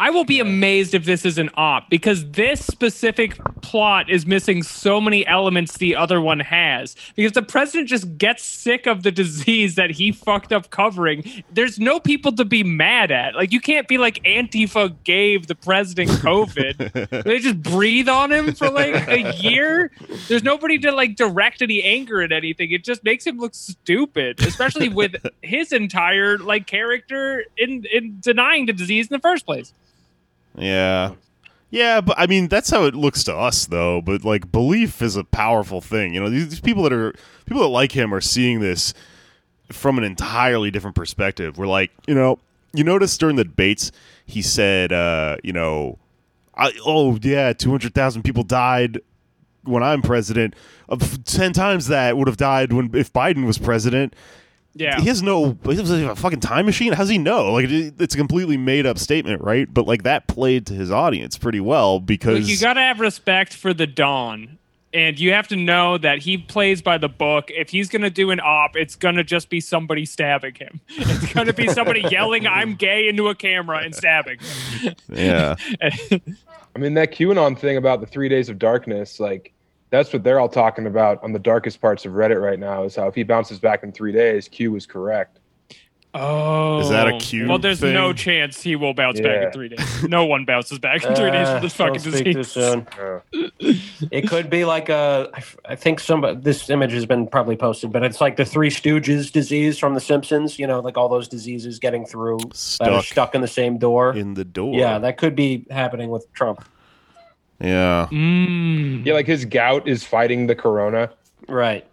[0.00, 4.62] I will be amazed if this is an op because this specific plot is missing
[4.62, 6.96] so many elements the other one has.
[7.16, 11.44] Because the president just gets sick of the disease that he fucked up covering.
[11.52, 13.34] There's no people to be mad at.
[13.34, 17.22] Like you can't be like Antifa gave the president COVID.
[17.22, 19.90] they just breathe on him for like a year.
[20.28, 22.70] There's nobody to like direct any anger at anything.
[22.70, 28.64] It just makes him look stupid, especially with his entire like character in in denying
[28.64, 29.74] the disease in the first place.
[30.56, 31.14] Yeah.
[31.70, 35.14] Yeah, but I mean that's how it looks to us though, but like belief is
[35.16, 36.14] a powerful thing.
[36.14, 37.14] You know, these, these people that are
[37.46, 38.92] people that like him are seeing this
[39.70, 41.58] from an entirely different perspective.
[41.58, 42.40] We're like, you know,
[42.72, 43.92] you notice during the debates
[44.26, 45.98] he said uh, you know,
[46.56, 49.00] I, oh yeah, 200,000 people died
[49.64, 50.54] when I'm president.
[50.88, 54.14] Of 10 times that would have died when if Biden was president.
[54.80, 54.98] Yeah.
[55.00, 56.92] He has no he has a fucking time machine.
[56.92, 57.52] How does he know?
[57.52, 59.72] Like it, it's a completely made up statement, right?
[59.72, 63.54] But like that played to his audience pretty well because Like you gotta have respect
[63.54, 64.56] for the Dawn.
[64.92, 67.50] and you have to know that he plays by the book.
[67.50, 70.80] If he's gonna do an op, it's gonna just be somebody stabbing him.
[70.88, 74.38] It's gonna be somebody yelling "I'm gay" into a camera and stabbing.
[74.80, 74.94] him.
[75.12, 75.54] Yeah.
[76.74, 79.52] I mean, that QAnon thing about the three days of darkness, like
[79.90, 82.84] that's what they're all talking about on the darkest parts of Reddit right now.
[82.84, 85.38] Is how if he bounces back in three days, Q was correct.
[86.12, 87.94] Oh, Is that a Q Well, there's thing?
[87.94, 90.02] no chance he will bounce back in three days.
[90.08, 92.52] No one bounces back in three days from this don't fucking speak too disease.
[92.52, 92.86] soon.
[94.10, 95.28] It could be like a.
[95.34, 96.40] I f- I think some.
[96.42, 100.00] This image has been probably posted, but it's like the Three Stooges disease from The
[100.00, 100.58] Simpsons.
[100.58, 103.78] You know, like all those diseases getting through that are Stuck stuck in the same
[103.78, 104.14] door.
[104.16, 104.74] in the door.
[104.74, 106.64] yeah, that could be happening with Trump.
[107.60, 108.08] Yeah.
[108.10, 109.04] Mm.
[109.04, 111.10] yeah, like his gout is fighting the corona.
[111.48, 111.86] Right.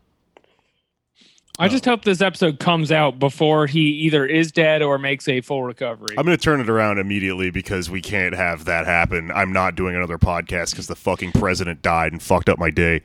[1.59, 5.41] I just hope this episode comes out before he either is dead or makes a
[5.41, 6.15] full recovery.
[6.15, 9.31] I'm going to turn it around immediately because we can't have that happen.
[9.31, 13.01] I'm not doing another podcast because the fucking president died and fucked up my day.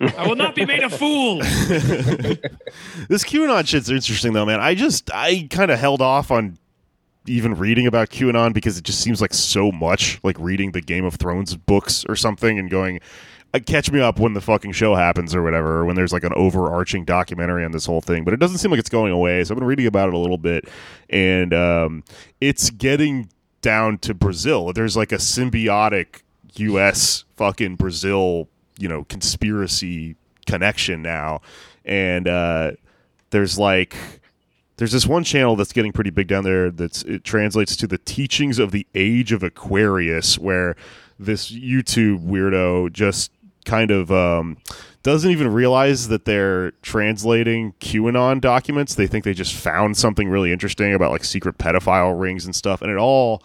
[0.00, 1.40] I will not be made a fool.
[3.08, 4.60] This QAnon shit's interesting though, man.
[4.60, 6.58] I just I kind of held off on
[7.26, 11.04] even reading about QAnon because it just seems like so much like reading the Game
[11.04, 13.00] of Thrones books or something and going
[13.52, 16.24] uh, catch me up when the fucking show happens or whatever or when there's like
[16.24, 18.24] an overarching documentary on this whole thing.
[18.24, 20.18] But it doesn't seem like it's going away so i've been reading about it a
[20.18, 20.68] little bit.
[21.08, 22.04] And um,
[22.40, 23.30] it's getting
[23.62, 24.72] down to brazil.
[24.72, 26.22] There's like a symbiotic
[26.56, 28.48] us fucking brazil
[28.78, 31.40] you know conspiracy connection now.
[31.84, 32.72] And uh,
[33.30, 33.96] there's like
[34.76, 37.98] there's this one channel that's getting pretty big down there that's it translates to the
[37.98, 40.76] teachings of the age of aquarius where
[41.18, 43.30] this youtube weirdo just
[43.64, 44.58] kind of um,
[45.02, 48.94] doesn't even realize that they're translating qanon documents.
[48.94, 52.82] They think they just found something really interesting about like secret pedophile rings and stuff
[52.82, 53.42] and it all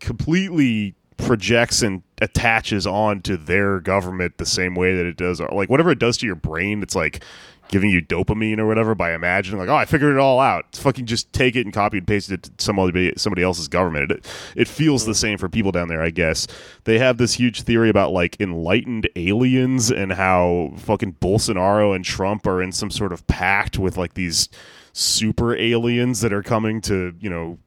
[0.00, 5.70] completely projects and attaches on to their government the same way that it does like
[5.70, 7.22] whatever it does to your brain it's like
[7.68, 10.66] giving you dopamine or whatever by imagining like oh I figured it all out.
[10.68, 14.12] It's fucking just take it and copy and paste it to somebody somebody else's government.
[14.12, 14.26] It,
[14.56, 16.46] it feels the same for people down there I guess.
[16.84, 22.46] They have this huge theory about like enlightened aliens and how fucking Bolsonaro and Trump
[22.46, 24.48] are in some sort of pact with like these
[24.92, 27.58] super aliens that are coming to you know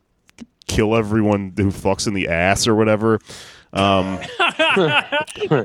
[0.67, 3.19] kill everyone who fucks in the ass or whatever.
[3.73, 5.63] Um, oh,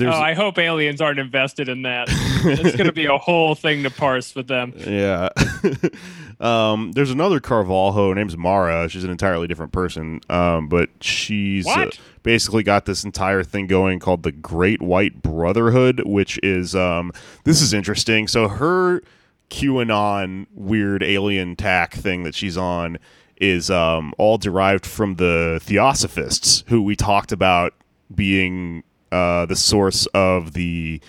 [0.00, 2.08] I hope aliens aren't invested in that.
[2.10, 4.74] It's going to be a whole thing to parse with them.
[4.76, 5.30] yeah.
[6.40, 8.10] um, there's another Carvalho.
[8.10, 8.88] Her name's Mara.
[8.88, 10.20] She's an entirely different person.
[10.28, 11.90] Um, but she's uh,
[12.22, 17.12] basically got this entire thing going called the Great White Brotherhood, which is um,
[17.44, 18.28] this is interesting.
[18.28, 19.02] So her
[19.50, 22.98] QAnon weird alien tack thing that she's on
[23.38, 27.74] is um, all derived from the Theosophists, who we talked about
[28.14, 31.00] being uh, the source of the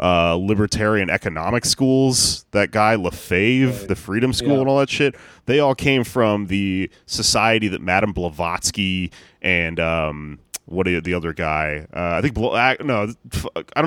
[0.00, 2.46] uh, libertarian economic schools.
[2.50, 4.60] That guy LeFevre, the Freedom School, Yeah.
[4.60, 5.14] and all that shit.
[5.46, 11.86] They all came from the society that Madame Blavatsky and um, what the other guy?
[11.94, 12.86] Uh, I think no, I don't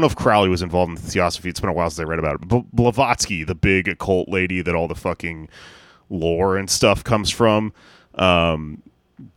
[0.01, 1.49] know if Crowley was involved in the Theosophy.
[1.49, 2.47] It's been a while since I read about it.
[2.47, 5.49] But Blavatsky, the big occult lady that all the fucking
[6.09, 7.73] lore and stuff comes from.
[8.15, 8.81] Um,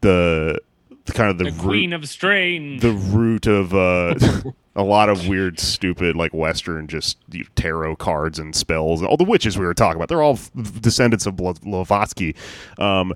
[0.01, 0.59] the,
[1.05, 2.81] the kind of the, The root- Queen of Strange.
[2.83, 4.15] the root of uh,
[4.77, 9.03] a lot of weird, stupid, like Western, just you know, tarot cards and spells.
[9.03, 12.37] All the witches we were talking about, they're all f- descendants of Bl- Blavatsky.
[12.79, 13.13] Um,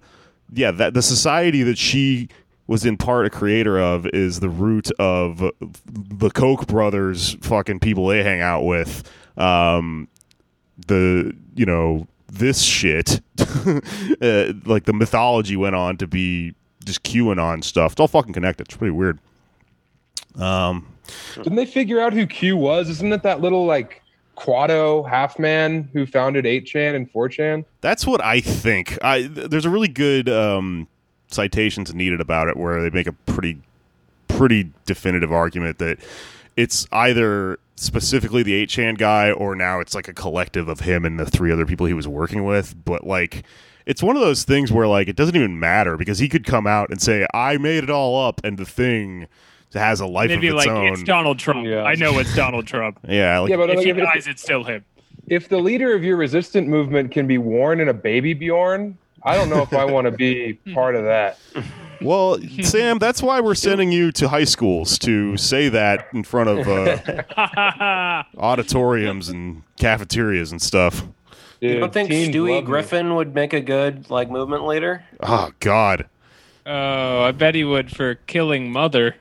[0.53, 2.29] yeah, that the society that she
[2.67, 5.39] was in part a creator of is the root of
[5.91, 9.03] the Koch brothers, fucking people they hang out with.
[9.37, 10.09] Um,
[10.87, 17.63] the you know this shit, uh, like the mythology went on to be just QAnon
[17.65, 17.93] stuff.
[17.93, 18.67] It's all fucking connected.
[18.69, 19.19] It's pretty weird.
[20.37, 20.87] Um,
[21.35, 22.89] Didn't they figure out who Q was?
[22.89, 24.03] Isn't it that little like
[24.37, 27.65] Quado half man who founded 8chan and 4chan?
[27.81, 28.99] that's what I think.
[29.03, 30.89] I th- there's a really good um,
[31.29, 33.59] citations needed about it where they make a pretty
[34.29, 35.99] pretty definitive argument that
[36.57, 41.19] it's either specifically the 8chan guy or now it's like a collective of him and
[41.19, 43.45] the three other people he was working with but like
[43.85, 46.67] it's one of those things where like it doesn't even matter because he could come
[46.67, 49.27] out and say I made it all up and the thing
[49.75, 50.93] has a life They'd of be its like, own.
[50.93, 51.67] it's Donald Trump.
[51.67, 51.83] Yeah.
[51.83, 53.01] I know it's Donald Trump.
[53.09, 54.85] yeah, like Yeah, but if like, he if, if, dies, it's still him.
[55.27, 59.35] if the leader of your resistant movement can be worn in a baby Bjorn, I
[59.35, 61.39] don't know if I want to be part of that.
[62.01, 66.49] Well, Sam, that's why we're sending you to high schools to say that in front
[66.51, 71.07] of uh, auditoriums and cafeterias and stuff.
[71.61, 72.63] Dude, You don't think teens love Stewie me.
[72.63, 75.05] Griffin would make a good like movement leader?
[75.21, 76.07] Oh God,
[76.67, 79.17] oh, I bet he would for killing Mother.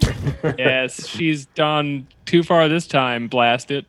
[0.58, 3.28] yes, she's done too far this time.
[3.28, 3.86] Blast it.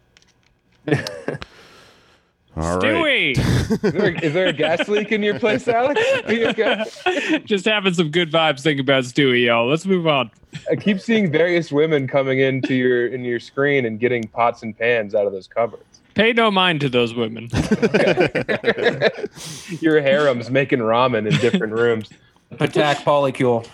[2.58, 3.36] All right.
[3.36, 3.38] Stewie,
[3.84, 6.02] Is there, is there a gas leak in your place, Alex?
[6.26, 6.86] Are you okay?
[7.46, 9.68] just having some good vibes thinking about Stewie, y'all.
[9.70, 10.32] Let's move on.
[10.72, 14.76] I keep seeing various women coming into your in your screen and getting pots and
[14.76, 16.02] pans out of those cupboards.
[16.16, 17.48] Pay no mind to those women.
[19.82, 22.10] Your harem's making ramen in different rooms.
[22.54, 23.68] Patak polycule.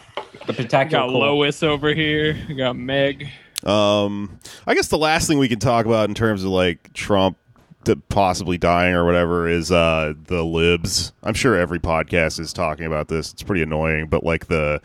[0.45, 2.37] The Patak got Lois over here.
[2.49, 3.29] We got Meg.
[3.63, 7.37] Um, I guess the last thing we can talk about in terms of like Trump
[7.37, 7.42] d-
[8.09, 11.13] possibly dying or whatever is uh the libs.
[11.23, 13.31] I'm sure every podcast is talking about this.
[13.33, 14.81] It's pretty annoying, but like the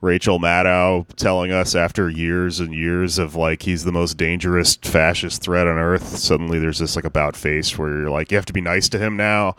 [0.00, 5.42] Rachel Maddow telling us after years and years of like he's the most dangerous fascist
[5.42, 6.18] threat on earth.
[6.18, 8.98] Suddenly there's this like about face where you're like you have to be nice to
[8.98, 9.56] him now.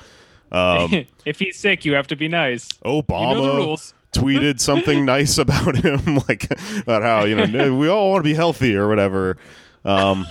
[0.52, 2.68] Um, if he's sick, you have to be nice.
[2.86, 3.78] Obama You know
[4.14, 6.50] tweeted something nice about him, like
[6.80, 9.38] about how you know we all want to be healthy or whatever.
[9.84, 10.26] Um,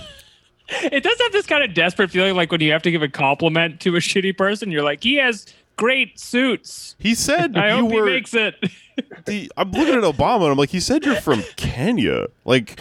[0.69, 3.07] It does have this kind of desperate feeling, like when you have to give a
[3.07, 4.69] compliment to a shitty person.
[4.71, 5.45] You're like, he has
[5.77, 6.95] great suits.
[6.99, 8.07] he said I you hope were.
[8.07, 8.55] he makes it.
[9.25, 12.25] the, I'm looking at Obama and I'm like, he said you're from Kenya.
[12.45, 12.79] Like,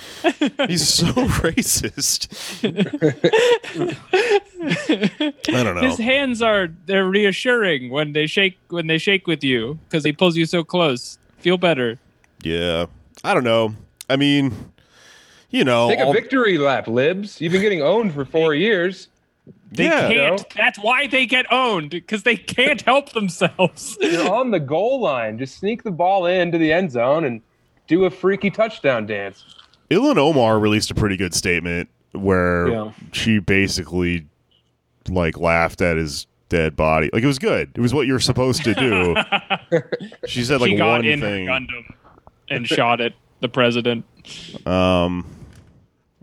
[0.67, 1.07] he's so
[1.45, 2.27] racist.
[5.49, 5.83] I don't know.
[5.83, 10.13] His hands are they're reassuring when they shake when they shake with you because he
[10.13, 11.19] pulls you so close.
[11.39, 11.99] Feel better.
[12.43, 12.87] Yeah,
[13.23, 13.75] I don't know.
[14.09, 14.55] I mean,
[15.51, 17.41] you know, Take a all- victory lap, libs.
[17.41, 19.09] You've been getting owned for four years.
[19.73, 20.09] They Yeah.
[20.09, 20.45] can't.
[20.57, 23.97] That's why they get owned because they can't help themselves.
[24.01, 25.39] You're on the goal line.
[25.39, 27.41] Just sneak the ball into the end zone and
[27.87, 29.45] do a freaky touchdown dance.
[29.91, 32.93] Ilhan Omar released a pretty good statement where Yeah.
[33.13, 34.27] she basically
[35.09, 37.11] like laughed at his dead body.
[37.13, 37.71] Like it was good.
[37.75, 39.15] It was what you're supposed to do.
[40.27, 41.47] she said like she got one in thing.
[41.47, 41.95] her Gundam
[42.49, 44.05] and shot at the president.
[44.67, 45.27] Um,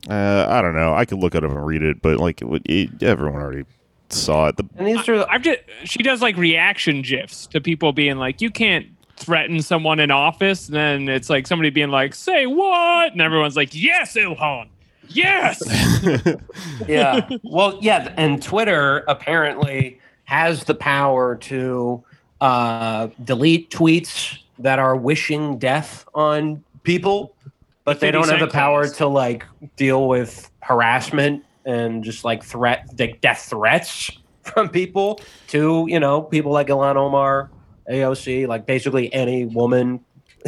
[0.10, 0.94] uh, I don't know.
[0.94, 3.66] I could look it up and read it, but like it, would- it, everyone already
[4.10, 4.58] saw it.
[4.58, 8.42] The, And these are I've just she does like reaction gifs to people being like,
[8.42, 10.68] you can't threaten someone in office.
[10.68, 13.14] And then it's like somebody being like, say what?
[13.14, 14.68] And everyone's like, yes, Ilhan.
[15.08, 15.62] Yes.
[16.88, 17.30] yeah.
[17.44, 22.04] Well, yeah, and Twitter apparently has the power to
[22.42, 27.36] uh, delete tweets that are wishing death on people,
[27.84, 29.46] but they don't have the power to like
[29.76, 34.12] deal with harassment and just like threat, like death threats
[34.44, 37.50] from people to you know people like Ilhan Omar,
[37.90, 40.00] AOC, like basically any woman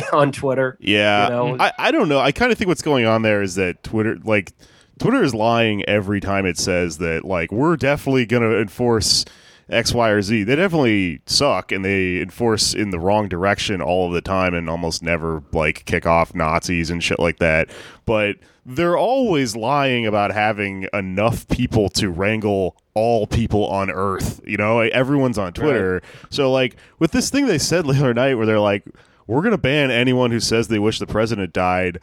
[0.13, 0.77] on Twitter.
[0.79, 1.57] yeah, You know?
[1.59, 2.19] I, I don't know.
[2.19, 4.51] I kind of think what's going on there is that Twitter, like,
[4.99, 9.25] Twitter is lying every time it says that, like, we're definitely going to enforce
[9.69, 10.43] X, Y, or Z.
[10.43, 14.69] They definitely suck and they enforce in the wrong direction all of the time and
[14.69, 17.69] almost never, like, kick off Nazis and shit like that.
[18.05, 24.41] But they're always lying about having enough people to wrangle all people on Earth.
[24.45, 26.01] You know, everyone's on Twitter.
[26.29, 28.85] So, like, with this thing they said the other night where they're like,
[29.27, 31.99] we're going to ban anyone who says they wish the president died.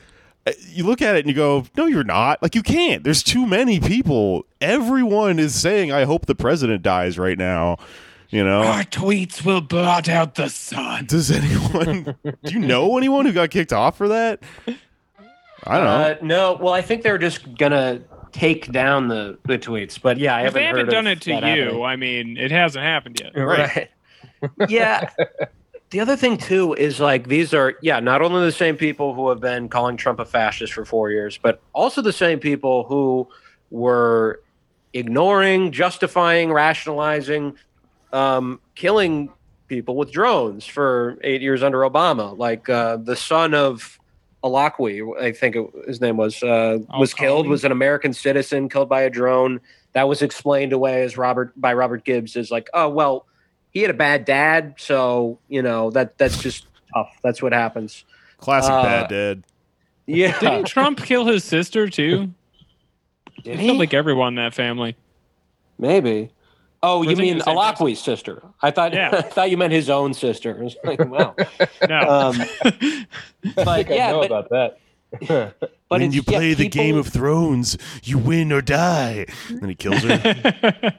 [0.47, 2.43] Uh, You look at it and you go, no, you're not.
[2.43, 3.05] Like, you can't.
[3.05, 4.45] There's too many people.
[4.61, 7.77] Everyone is saying, I hope the president dies right now.
[8.31, 8.63] You know?
[8.63, 11.05] Our tweets will blot out the sun.
[11.07, 14.43] Does anyone, do you know anyone who got kicked off for that?
[15.65, 15.91] I don't know.
[15.91, 18.01] Uh, no, well, I think they're just gonna
[18.33, 21.13] take down the, the tweets, but yeah, I If haven't, they haven't heard done of
[21.19, 21.85] it to you, happening.
[21.85, 23.37] I mean, it hasn't happened yet.
[23.37, 23.91] right?
[24.69, 25.11] yeah.
[25.93, 29.29] The other thing too is like these are yeah not only the same people who
[29.29, 33.29] have been calling Trump a fascist for four years, but also the same people who
[33.71, 34.41] were
[34.95, 37.59] ignoring, justifying, rationalizing,
[38.11, 39.31] um, killing
[39.69, 42.39] people with drones for eight years under Obama.
[42.39, 43.99] Like uh, the son of
[44.43, 47.47] al-Awlaki, I think it, his name was, uh, was killed.
[47.49, 49.61] Was an American citizen killed by a drone.
[49.93, 53.27] That was explained away as Robert by Robert Gibbs as like, oh well,
[53.73, 57.11] he had a bad dad, so you know that that's just tough.
[57.23, 58.05] That's what happens.
[58.39, 59.43] Classic uh, bad dad.
[60.07, 62.33] Yeah, Didn't Trump kill his sister too?
[63.45, 63.79] Did Killed he?
[63.79, 64.97] like everyone in that family.
[65.79, 66.31] Maybe.
[66.85, 68.43] Oh, Or you mean the al-Awlaki's sister?
[68.61, 69.11] I thought Yeah.
[69.13, 70.57] I thought you meant his own sister.
[70.59, 71.35] I was like, wow.
[71.89, 71.99] No.
[71.99, 72.35] Um,
[72.65, 73.07] I
[73.55, 74.79] but think I yeah, know but, about that.
[75.61, 79.27] but when it's, you yeah, play the people- Game of Thrones, you win or die.
[79.49, 80.93] And he kills her.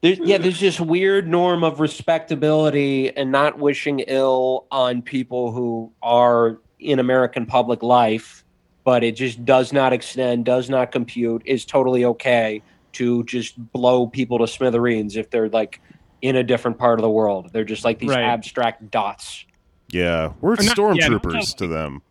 [0.00, 5.92] There's, yeah, there's this weird norm of respectability and not wishing ill on people who
[6.02, 8.44] are in American public life,
[8.84, 12.62] but it just does not extend, does not compute, is totally okay
[12.92, 15.80] to just blow people to smithereens if they're like
[16.22, 17.50] in a different part of the world.
[17.52, 18.22] They're just like these Right.
[18.22, 19.44] abstract dots.
[19.90, 22.02] yeah, we're Or not- yeah, stormtroopers to them.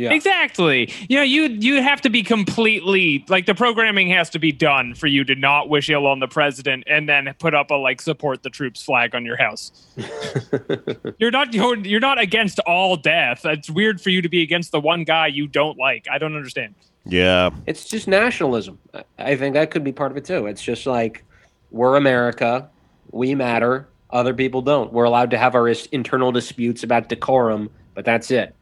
[0.00, 0.12] Yeah.
[0.12, 0.90] Exactly.
[1.10, 4.94] You know, you you have to be completely like the programming has to be done
[4.94, 8.00] for you to not wish ill on the president and then put up a like
[8.00, 9.70] support the troops flag on your house.
[11.18, 13.44] you're not you're, you're not against all death.
[13.44, 16.06] It's weird for you to be against the one guy you don't like.
[16.10, 16.74] I don't understand.
[17.04, 17.50] Yeah.
[17.66, 18.78] It's just nationalism.
[18.94, 20.46] I- I think that could be part of it too.
[20.46, 21.24] It's just like
[21.70, 22.70] we're America,
[23.10, 24.92] we matter, other people don't.
[24.94, 28.54] We're allowed to have our internal disputes about decorum, but that's it.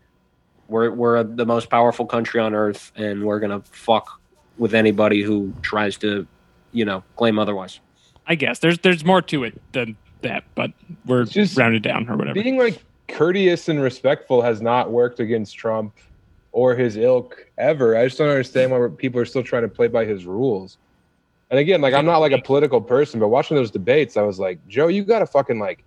[0.68, 4.20] We're we're the most powerful country on earth, and we're gonna fuck
[4.58, 6.26] with anybody who tries to,
[6.72, 7.80] you know, claim otherwise.
[8.26, 10.72] I guess there's there's more to it than that, but
[11.06, 12.40] we're It's just rounded down or whatever.
[12.40, 15.96] Being like courteous and respectful has not worked against Trump
[16.52, 17.96] or his ilk ever.
[17.96, 20.76] I just don't understand why people are still trying to play by his rules.
[21.50, 24.38] And again, like I'm not like a political person, but watching those debates, I was
[24.38, 25.84] like, Joe, you gotta fucking like,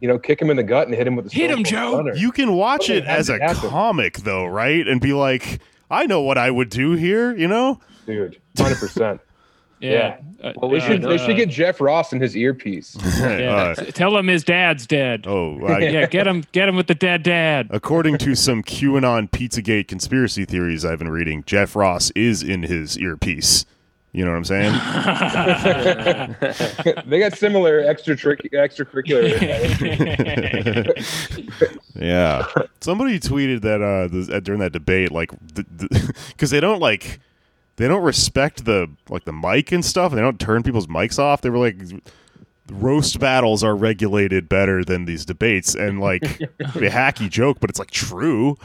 [0.00, 1.92] you know, kick him in the gut and hit him with the Hit him, Joe.
[1.94, 2.14] Stunner.
[2.14, 3.70] You can watch Something it as a happen.
[3.70, 4.86] comic, though, right?
[4.86, 5.60] And be like,
[5.90, 7.80] I know what I would do here, you know?
[8.06, 9.20] dude, hundred percent.
[9.80, 10.18] yeah.
[10.42, 12.96] Uh, Well, we They should uh, they should get Jeff Ross in his earpiece.
[13.18, 13.74] yeah.
[13.78, 15.24] Uh, Tell him his dad's dead.
[15.26, 17.68] oh, I, Yeah, get him get him with the dead dad.
[17.70, 22.96] according to some QAnon Pizzagate conspiracy theories I've been reading, Jeff Ross is in his
[22.98, 23.66] earpiece.
[24.12, 24.72] You know what I'm saying?
[27.06, 29.38] they got similar extra extracurricular.
[31.94, 32.46] Yeah.
[32.80, 35.32] Somebody tweeted that uh, th- uh, during that debate, like,
[36.28, 37.18] because they don't like,
[37.76, 41.18] they don't respect the like the mic and stuff, and they don't turn people's mics
[41.18, 41.40] off.
[41.40, 41.76] They were like,
[42.70, 47.80] roast battles are regulated better than these debates, and like, a hacky joke, but it's
[47.80, 48.56] like true.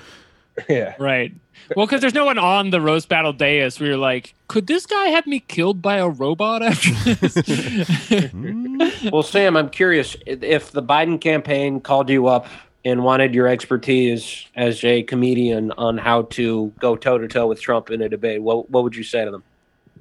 [0.70, 0.94] yeah.
[0.99, 1.34] Right.
[1.76, 4.85] Well, because there's no one on the roast battle dais where you're like, could this
[4.85, 8.31] guy have me killed by a robot after this?
[8.31, 8.81] Hmm.
[9.11, 12.48] Well, Sam, I'm curious if the Biden campaign called you up
[12.85, 17.61] and wanted your expertise as a comedian on how to go toe to toe with
[17.61, 18.41] Trump in a debate.
[18.41, 19.44] What what would you say to them?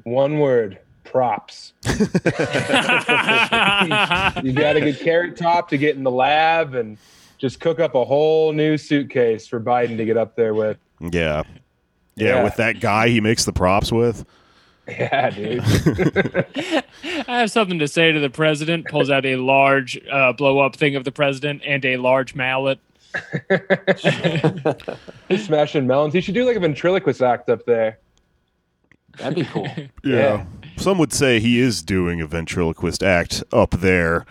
[0.05, 0.79] One word.
[1.05, 1.73] Props.
[1.85, 1.93] You
[4.53, 6.97] got a good carrot top to get in the lab and
[7.39, 10.79] just cook up a whole new suitcase for Biden to get up there with.
[11.11, 11.43] Yeah.
[12.17, 12.45] Yeah, Yeah.
[12.45, 14.25] with that guy he makes the props with.
[14.89, 15.63] Yeah, dude.
[17.29, 18.87] I have something to say to the president.
[18.89, 22.79] Pulls out a large uh, blow up thing of the president and a large mallet.
[25.29, 26.15] He's smashing melons.
[26.15, 27.99] He should do like a ventriloquist act up there.
[29.19, 29.69] That'd be cool.
[30.05, 30.45] Yeah.
[30.79, 34.25] Some would say he is doing a ventriloquist act up there.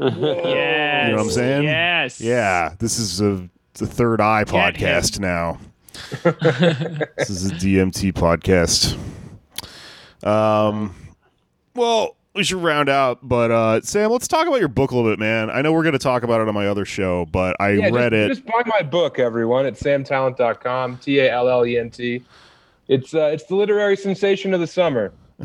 [0.00, 0.16] Yes.
[0.16, 1.62] You know what I'm saying?
[1.64, 2.20] Yes.
[2.20, 5.58] Yeah, this is a the third eye podcast now.
[5.92, 8.96] This is a DMT podcast.
[10.26, 10.94] Um,
[11.74, 15.10] well, we should round out, but uh, Sam, let's talk about your book a little
[15.10, 15.50] bit, man.
[15.50, 17.88] I know we're going to talk about it on my other show, but I Yeah,
[17.90, 18.44] read just, it.
[18.44, 20.98] Just buy my book, everyone, at samtallent.com.
[20.98, 22.22] T A L L E N T.
[22.88, 25.12] It's uh, it's the literary sensation of the summer.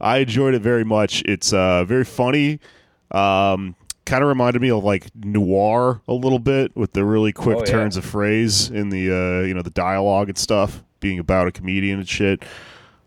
[0.00, 1.22] I enjoyed it very much.
[1.26, 2.60] It's uh, very funny.
[3.10, 3.74] Um,
[4.10, 7.60] kind of reminded me of like noir a little bit with the really quick Oh,
[7.60, 7.70] yeah.
[7.70, 11.52] turns of phrase in the uh, you know the dialogue and stuff, being about a
[11.52, 12.42] comedian and shit.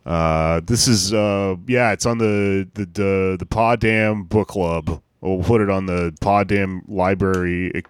[0.05, 5.01] Uh, this is uh, yeah, it's on the the the, the Poddam Book Club.
[5.21, 7.81] We'll put it on the Poddam Library e-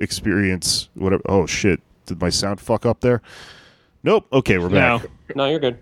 [0.00, 0.88] Experience.
[0.94, 1.22] Whatever.
[1.28, 1.80] Oh shit!
[2.06, 3.22] Did my sound fuck up there?
[4.02, 4.26] Nope.
[4.32, 5.02] Okay, we're back.
[5.02, 5.10] No.
[5.44, 5.78] No, you're good.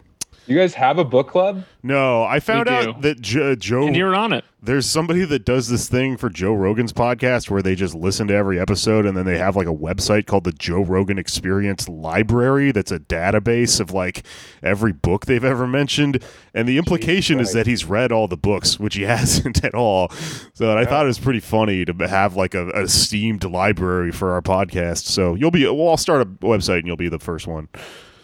[0.48, 1.64] You guys have a book club?
[1.82, 4.44] No, I found out that jo- Joe And you're on it.
[4.62, 8.34] there's somebody that does this thing for Joe Rogan's podcast where they just listen to
[8.34, 12.72] every episode and then they have like a website called the Joe Rogan Experience Library
[12.72, 14.24] that's a database of like
[14.62, 16.22] every book they've ever mentioned.
[16.54, 20.08] And the implication is that he's read all the books, which he hasn't at all.
[20.54, 24.32] So I thought it was pretty funny to have like a, a esteemed library for
[24.32, 25.04] our podcast.
[25.04, 27.68] So you'll be, well, I'll start a website and you'll be the first one.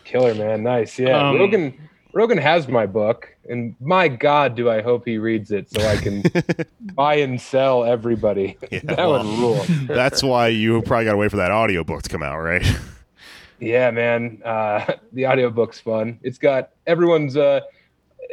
[0.05, 0.63] Killer, man.
[0.63, 0.99] Nice.
[0.99, 1.29] Yeah.
[1.31, 5.69] Um, Rogan Rogan has my book, and my God, do I hope he reads it
[5.69, 6.23] so I can
[6.95, 8.57] buy and sell everybody.
[8.70, 9.24] Yeah, that well.
[9.24, 9.65] would rule.
[9.86, 12.65] That's why you probably got to wait for that audiobook to come out, right?
[13.61, 14.41] Yeah, man.
[14.45, 16.19] Uh, the audiobook's fun.
[16.23, 17.61] It's got everyone's, uh,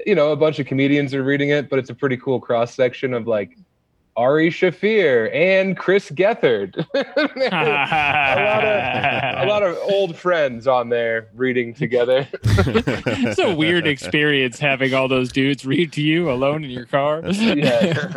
[0.06, 2.74] you know, a bunch of comedians are reading it, but it's a pretty cool cross
[2.74, 3.58] section of like
[4.18, 6.76] Ari Shaffir and Chris Gethard.
[6.94, 7.00] a,
[8.42, 12.28] lot of, a lot of old friends on there reading together.
[12.44, 17.22] it's a weird experience having all those dudes read to you alone in your car.
[17.26, 18.14] yeah.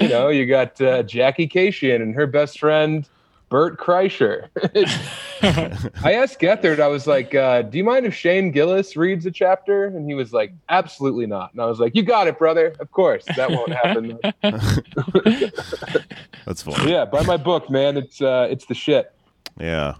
[0.00, 3.08] you know, you got uh, Jackie Kashian and her best friend
[3.56, 4.50] Bert Kreischer.
[6.04, 9.30] I asked Gethard, I was like, uh, "Do you mind if Shane Gillis reads a
[9.30, 12.74] chapter?" And he was like, "Absolutely not." And I was like, "You got it, brother.
[12.80, 14.18] Of course, that won't happen."
[16.44, 16.92] That's funny.
[16.92, 17.96] yeah, buy my book, man.
[17.96, 19.10] It's uh, it's the shit.
[19.58, 19.94] Yeah.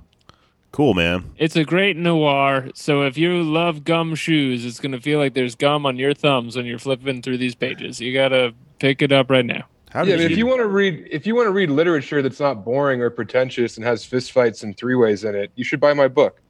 [0.72, 1.32] Cool, man.
[1.38, 2.68] It's a great noir.
[2.74, 6.56] So if you love gum shoes, it's gonna feel like there's gum on your thumbs
[6.56, 8.02] when you're flipping through these pages.
[8.02, 9.64] You gotta pick it up right now.
[9.90, 12.20] How Yeah, did but if you want to read if you want to read literature
[12.22, 15.80] that's not boring or pretentious and has fistfights and three ways in it, you should
[15.80, 16.40] buy my book.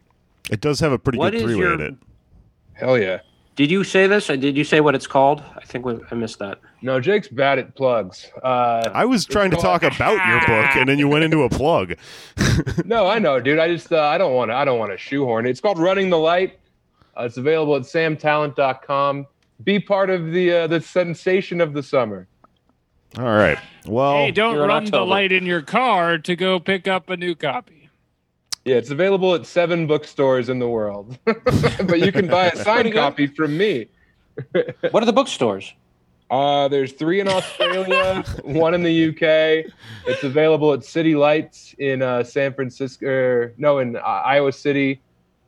[0.51, 1.95] It does have a pretty What good is three way your- in it.
[2.75, 3.21] Hell yeah.
[3.57, 4.27] Did you say this?
[4.27, 5.43] Did you say what it's called?
[5.57, 6.59] I think we, I missed that.
[6.83, 8.27] No, Jake's bad at plugs.
[8.43, 11.43] Uh, I was trying to called- talk about your book, and then you went into
[11.43, 11.95] a plug.
[12.85, 13.59] no, I know, dude.
[13.59, 15.47] I just uh, I don't want to I don't want to shoehorn.
[15.47, 15.51] it.
[15.51, 16.59] It's called Running the Light.
[17.19, 19.27] Uh, it's available at samtallent.com.
[19.65, 22.29] Be part of the uh, the sensation of the summer.
[23.19, 23.59] All right.
[23.87, 27.35] Well, hey, don't run the light in your car to go pick up a new
[27.35, 27.89] copy.
[28.65, 32.93] Yeah, it's available at seven bookstores in the world, but you can buy a signed
[32.93, 33.89] copy from me.
[34.91, 35.73] What are the bookstores?
[36.31, 39.73] Uh, there's three in Australia, one in the UK.
[40.07, 43.07] It's available at City Lights in uh, San Francisco.
[43.07, 45.01] er, no, in uh, Iowa City,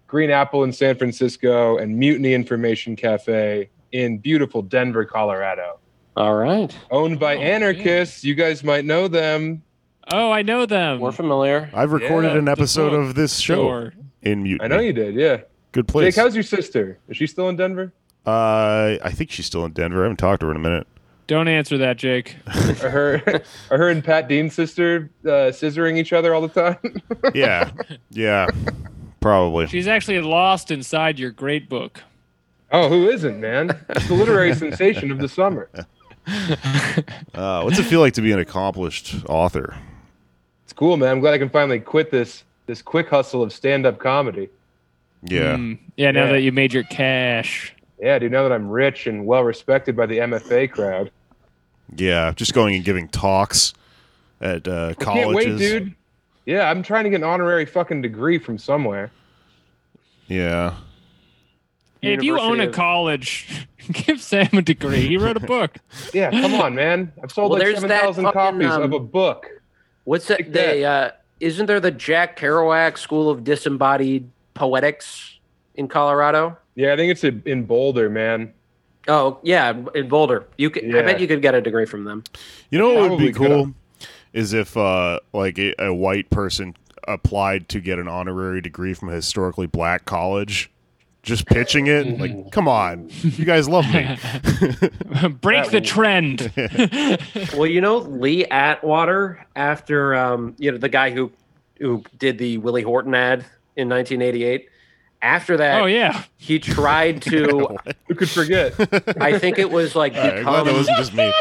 [0.06, 5.80] Green Apple in San Francisco, and Mutiny Information Cafe in beautiful Denver, Colorado.
[6.18, 8.24] All right, Owned by Oh, anarchists.
[8.24, 9.62] You guys might know them.
[10.12, 10.98] Oh, I know them.
[10.98, 11.70] we're familiar.
[11.72, 13.92] I've recorded Yeah, an episode of this show Sure.
[14.22, 14.64] in Mutiny.
[14.64, 15.14] I know you did.
[15.14, 15.42] Yeah.
[15.70, 16.14] Good place.
[16.16, 16.98] Jake, how's your sister?
[17.08, 17.92] Is she still in Denver?
[18.26, 20.00] uh, I think she's still in Denver.
[20.00, 20.88] I haven't talked to her in a minute.
[21.28, 22.36] Don't answer that, Jake.
[22.82, 26.78] Are her, are her and Pat Dean's sister uh, scissoring each other all the time?
[27.34, 27.70] Yeah,
[28.10, 28.48] yeah,
[29.20, 29.66] probably.
[29.68, 32.02] She's actually lost inside your great book.
[32.72, 33.78] oh, who isn't, man?
[33.90, 35.70] It's the literary sensation of the summer.
[37.34, 39.76] Uh, what's it feel like to be an accomplished author?
[40.64, 41.08] It's cool, man.
[41.10, 44.48] I'm glad I can finally quit this this quick hustle of stand up comedy.
[45.22, 45.78] Yeah, Mm.
[45.96, 46.32] Yeah, now Yeah.
[46.32, 47.72] that you made your cash.
[48.00, 48.30] Yeah, dude.
[48.32, 51.10] Now that I'm rich and well respected by the MFA crowd,
[51.96, 52.32] yeah.
[52.36, 53.72] Just going and giving talks
[54.40, 55.24] at uh, I colleges.
[55.24, 55.94] can't wait, dude.
[56.46, 59.10] Yeah, I'm trying to get an honorary fucking degree from somewhere.
[60.28, 60.74] Yeah,
[62.02, 65.06] Hey, if you own a of- college, give Sam a degree.
[65.06, 65.76] He wrote a book.
[66.14, 67.12] Yeah, come on, man.
[67.22, 69.46] I've sold Well, like there's seven that thousand fucking, copies um, of a book.
[70.04, 70.38] What's that?
[70.38, 71.10] Take They, uh,
[71.40, 75.38] isn't there the Jack Kerouac School of Disembodied Poetics
[75.74, 76.56] in Colorado?
[76.74, 78.52] Yeah, I think it's in in Boulder, man.
[79.08, 80.46] Oh yeah, in Boulder.
[80.58, 80.84] You could.
[80.84, 81.02] I Yeah.
[81.02, 82.24] bet you could get a degree from them.
[82.70, 83.74] you know what would be Probably cool
[84.32, 86.76] is if uh, like a, a white person
[87.06, 90.70] applied to get an honorary degree from a historically black college.
[91.22, 94.16] Just pitching it, like, come on, you guys love me.
[95.40, 96.52] Break That the trend.
[97.56, 101.32] Well, you know Lee Atwater, after um, you know the guy who
[101.78, 103.44] who did the Willie Horton ad
[103.76, 104.68] in 1988.
[105.20, 106.22] After that, oh yeah.
[106.36, 107.76] he tried to.
[108.06, 108.74] Who could forget?
[109.20, 111.32] I think it was like All right, I'm glad that wasn't just me.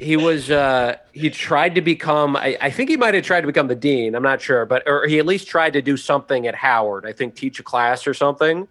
[0.00, 3.46] He was uh he tried to become I, I think he might have tried to
[3.46, 6.46] become the dean i'm not sure but or he at least tried to do something
[6.46, 8.66] at howard i think teach a class or something.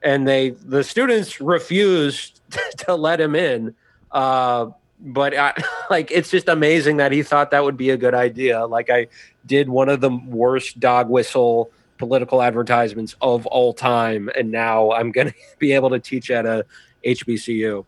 [0.00, 2.40] And they the students refused
[2.78, 3.74] to let him in
[4.12, 4.66] uh
[5.00, 5.54] but I,
[5.90, 8.64] like it's just amazing that he thought that would be a good idea.
[8.64, 9.08] Like i
[9.44, 15.10] did one of the worst dog whistle political advertisements of all time and now i'm
[15.10, 16.64] going to be able to teach at a
[17.04, 17.84] hbcu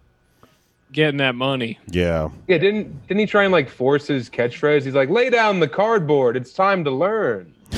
[0.92, 1.78] Getting that money.
[1.88, 4.84] Yeah, Yeah, didn't didn't he try and like force his catchphrase?
[4.84, 6.36] He's like, "Lay down the cardboard.
[6.36, 7.54] It's time to learn."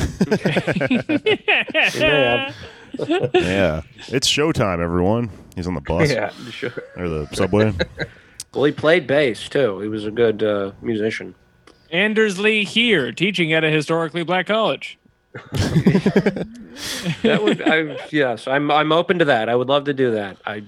[1.94, 2.52] yeah.
[3.34, 3.82] yeah.
[4.08, 5.30] It's showtime, everyone.
[5.54, 7.74] He's on the bus Yeah, sure or the subway.
[8.54, 9.80] Well, he played bass too.
[9.80, 11.34] He was a good uh, musician.
[11.90, 14.98] Anders Lee here, teaching at a historically black college.
[17.22, 19.48] That would, I, yes, I'm, I'm open to that.
[19.50, 20.38] I would love to do that.
[20.46, 20.64] I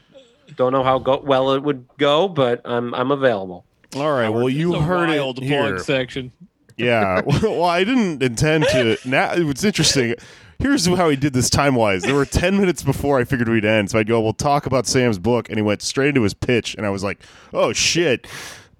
[0.57, 3.65] don't know how go, well it would go, but I'm, I'm available.
[3.97, 4.29] All right.
[4.29, 5.61] Well, you The heard wild it here.
[5.71, 6.33] plug section.
[6.77, 7.21] Yeah.
[7.43, 8.99] Well, I didn't intend to.
[9.05, 10.15] Now it's interesting.
[10.59, 12.03] Here's how he did this time wise.
[12.03, 14.87] There were ten minutes before I figured we'd end, so I'd go, "We'll talk about
[14.87, 17.21] Sam's book," and he went straight into his pitch, and I was like,
[17.53, 18.27] "Oh shit,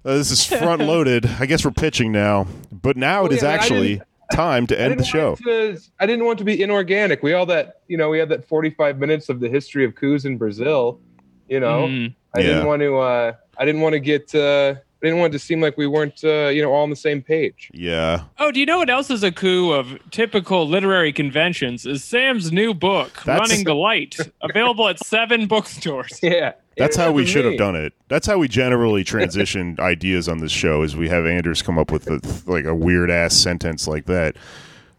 [0.03, 1.25] uh, this is front loaded.
[1.39, 4.01] I guess we're pitching now." But now it Well, is yeah, actually
[4.33, 5.35] time to end the show.
[5.35, 7.21] to- I didn't want to be inorganic.
[7.23, 8.09] We all that you know.
[8.09, 10.99] We had that forty-five minutes of the history of coups in Brazil.
[11.47, 12.13] You know, Mm.
[12.35, 12.45] I Yeah.
[12.47, 12.97] didn't want to.
[12.97, 14.33] Uh, I didn't want to get.
[14.35, 16.23] Uh, I didn't want it to seem like we weren't.
[16.23, 17.69] Uh, you know, all on the same page.
[17.73, 18.21] Yeah.
[18.39, 21.85] Oh, do you know what else is a coup of typical literary conventions?
[21.85, 26.19] Is Sam's new book, That's- Running the Light, available at seven bookstores.
[26.23, 27.93] Yeah, That's how we was should have done it.
[28.09, 30.81] That's how we generally transition ideas on this show.
[30.81, 32.19] Is we have Anders come up with a,
[32.51, 34.35] like a weird ass sentence like that.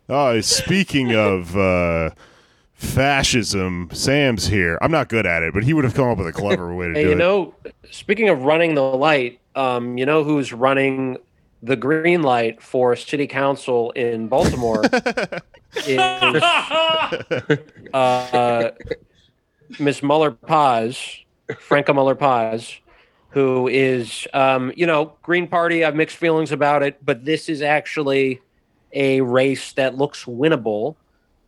[0.09, 2.11] Oh, speaking of uh,
[2.77, 4.79] fascism, Sam's here.
[4.81, 6.89] I'm not good at it, but he would have come up with a clever way
[6.89, 7.11] to do you it.
[7.11, 7.55] You know,
[7.91, 11.19] speaking of running the light, um, you know who's running
[11.63, 14.85] the green light for city council in Baltimore
[15.87, 16.43] is
[17.93, 18.71] uh,
[19.79, 21.19] Miss Muller Paz,
[21.59, 22.77] Franca Muller Paz,
[23.31, 25.83] who is, um, you know, Green Party.
[25.83, 28.41] I have mixed feelings about it, but this is actually
[28.93, 30.97] a race that looks winnable.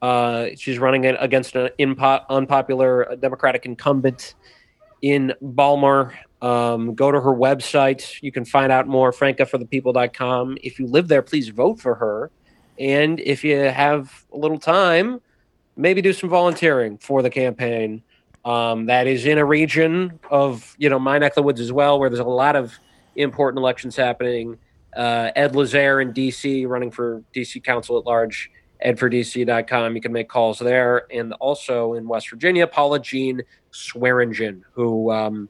[0.00, 4.34] Uh, she's running against an impo- unpopular Democratic incumbent
[5.02, 6.14] in Baltimore.
[6.40, 8.22] Um, go to her website.
[8.22, 10.58] You can find out more, francaforthepeople.com.
[10.62, 12.30] If you live there, please vote for her.
[12.78, 15.20] And if you have a little time,
[15.76, 18.02] maybe do some volunteering for the campaign.
[18.44, 21.72] Um, that is in a region of, you know, my neck of the woods as
[21.72, 22.78] well, where there's a lot of
[23.16, 24.56] important elections happening.
[24.96, 28.50] Uh, Ed Lazere in DC running for DC Council at Large,
[28.84, 29.94] edfordc.com.
[29.94, 31.06] You can make calls there.
[31.12, 33.42] And also in West Virginia, Paula Jean
[33.72, 35.48] Swearengin, who um,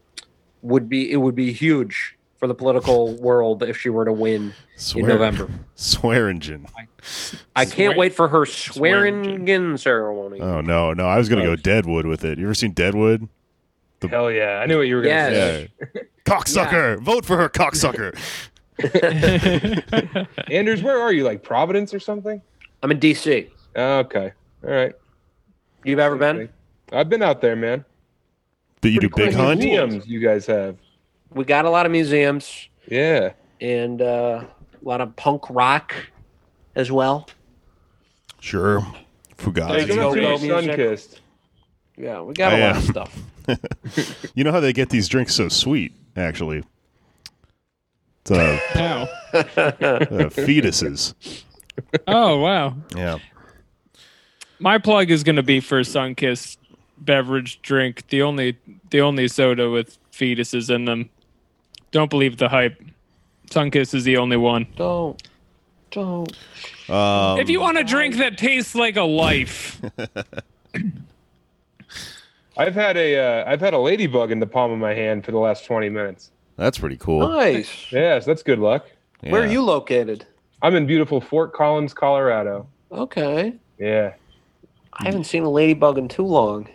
[0.62, 4.54] would be, it would be huge for the political world if she were to win
[4.94, 5.48] in November.
[5.76, 6.66] Swearengin.
[7.56, 9.24] I can't Swear- wait for her Swearingen.
[9.24, 10.40] swearingen ceremony.
[10.40, 12.38] Oh no, no, I was gonna go Deadwood with it.
[12.38, 13.28] You ever seen Deadwood?
[14.08, 14.60] Hell yeah!
[14.62, 15.32] I knew what you were gonna Yes.
[15.32, 15.68] say.
[15.94, 16.02] Yeah.
[16.24, 17.00] Cocksucker!
[17.00, 18.14] Vote for her, cocksucker!
[20.50, 21.24] Anders, where are you?
[21.24, 22.40] Like Providence or something?
[22.82, 23.50] I'm in DC.
[23.76, 24.32] Okay.
[24.64, 24.92] All right.
[25.84, 26.48] You've ever been?
[26.92, 27.84] I've been out there, man.
[28.80, 29.60] But you do Pretty big cool hunt?
[29.60, 30.76] museums you guys have.
[31.34, 33.32] We got a lot of museums Yeah.
[33.60, 35.94] and uh, a lot of punk rock
[36.74, 37.28] as well.
[38.40, 38.80] Sure.
[38.80, 38.96] Hey,
[39.36, 39.88] Fugazi.
[39.88, 41.20] go, come up to go your sun kissed.
[41.96, 43.18] Yeah, we got a I lot of stuff.
[44.34, 46.62] You know how they get these drinks so sweet, actually?
[48.22, 49.08] It's, uh, How?
[49.32, 49.40] uh,
[50.30, 51.14] fetuses.
[52.06, 52.74] Oh wow.
[52.96, 53.18] Yeah.
[54.58, 56.56] My plug is going to be for Sunkist
[56.98, 58.58] beverage drink, the only
[58.90, 61.10] the only soda with fetuses in them.
[61.90, 62.82] Don't believe the hype.
[63.50, 64.66] Sunkist is the only one.
[64.76, 65.22] Don't,
[65.90, 66.30] don't.
[66.90, 69.80] Um, if you want a drink that tastes like a life,
[72.56, 75.30] I've had a uh, I've had a ladybug in the palm of my hand for
[75.30, 76.30] the last 20 minutes.
[76.56, 77.28] that's pretty cool.
[77.28, 77.92] Nice.
[77.92, 78.86] Yes, that's good luck.
[79.20, 80.26] Where are you located?
[80.62, 82.66] I'm in beautiful Fort Collins, Colorado.
[82.90, 83.54] Okay.
[83.78, 84.14] Yeah.
[84.92, 86.68] I haven't seen a ladybug in too long.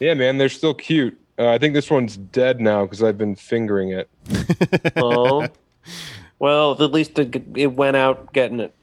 [0.00, 1.16] Yeah, man, they're still cute.
[1.38, 4.08] Uh, I think this one's dead now because I've been fingering it.
[4.96, 5.46] Oh.
[6.38, 8.74] well, at least it, it went out getting it.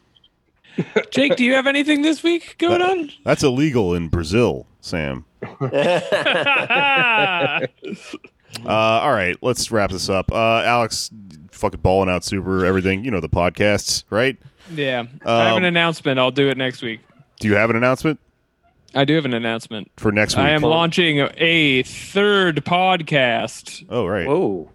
[1.12, 3.12] Jake, do you have anything this week going on?
[3.24, 5.26] That's illegal in Brazil, Sam.
[8.66, 10.32] Uh, all right, let's wrap this up.
[10.32, 11.12] Uh, Alex,
[11.52, 13.04] fucking balling out super, everything.
[13.04, 14.38] You know the podcasts, right?
[14.74, 15.04] yeah.
[15.26, 16.20] I have an Um, announcement.
[16.20, 17.00] I'll do it next week.
[17.40, 18.20] Do you have an announcement
[18.96, 19.92] I do have an announcement.
[19.98, 20.46] for next week?
[20.46, 24.26] I am launching a third podcast Oh, right.
[24.28, 24.70] Whoa.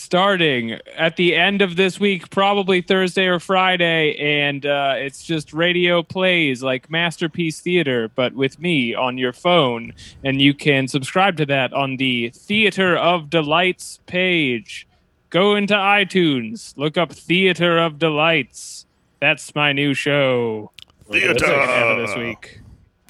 [0.00, 5.52] Starting at the end of this week, probably Thursday or Friday, and uh, it's just
[5.52, 9.92] radio plays like Masterpiece Theater, but with me on your phone,
[10.24, 14.86] and you can subscribe to that on the Theater of Delights page.
[15.30, 18.86] Go into iTunes, look up Theater of Delights.
[19.20, 20.70] That's my new show.
[21.10, 22.60] Theater what I this week.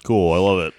[0.04, 0.32] Cool.
[0.32, 0.74] I love it.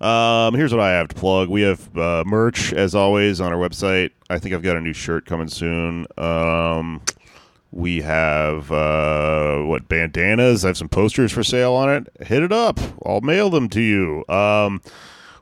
[0.00, 1.48] Um, here's what I have to plug.
[1.48, 4.10] We have uh, merch as always on our website.
[4.30, 6.06] I think I've got a new shirt coming soon.
[6.18, 7.00] Um,
[7.70, 10.64] we have uh, what bandanas.
[10.64, 12.08] I have some posters for sale on it.
[12.26, 12.78] Hit it up.
[13.04, 14.24] I'll mail them to you.
[14.28, 14.82] Um,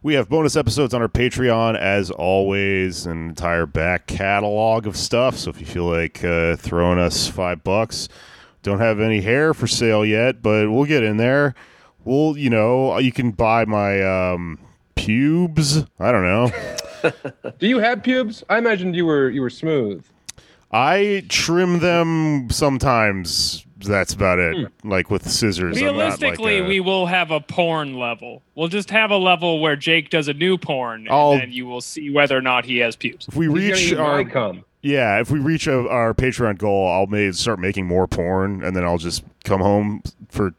[0.02, 5.36] we have bonus episodes on our Patreon as always, an entire back catalog of stuff.
[5.36, 8.08] So if you feel like uh, throwing us five bucks,
[8.62, 11.54] don't have any hair for sale yet, but we'll get in there.
[12.04, 14.60] We'll, you know, you can buy my um,
[14.96, 15.84] pubes.
[16.00, 16.50] I don't know.
[17.58, 18.42] Do you have pubes?
[18.48, 20.04] I imagined you were you were smooth.
[20.72, 23.62] I trim them sometimes.
[23.78, 24.56] That's about it.
[24.82, 24.88] Hmm.
[24.90, 25.76] Like with scissors.
[25.78, 28.42] I'm like Realistically, a- we will have a porn level.
[28.54, 31.66] We'll just have a level where Jake does a new porn, and I'll- then you
[31.66, 33.28] will see whether or not he has pubes.
[33.28, 34.64] if we reach our my cum.
[34.82, 38.74] yeah, if we reach a, our Patreon goal, I'll may start making more porn, and
[38.74, 40.54] then I'll just come home for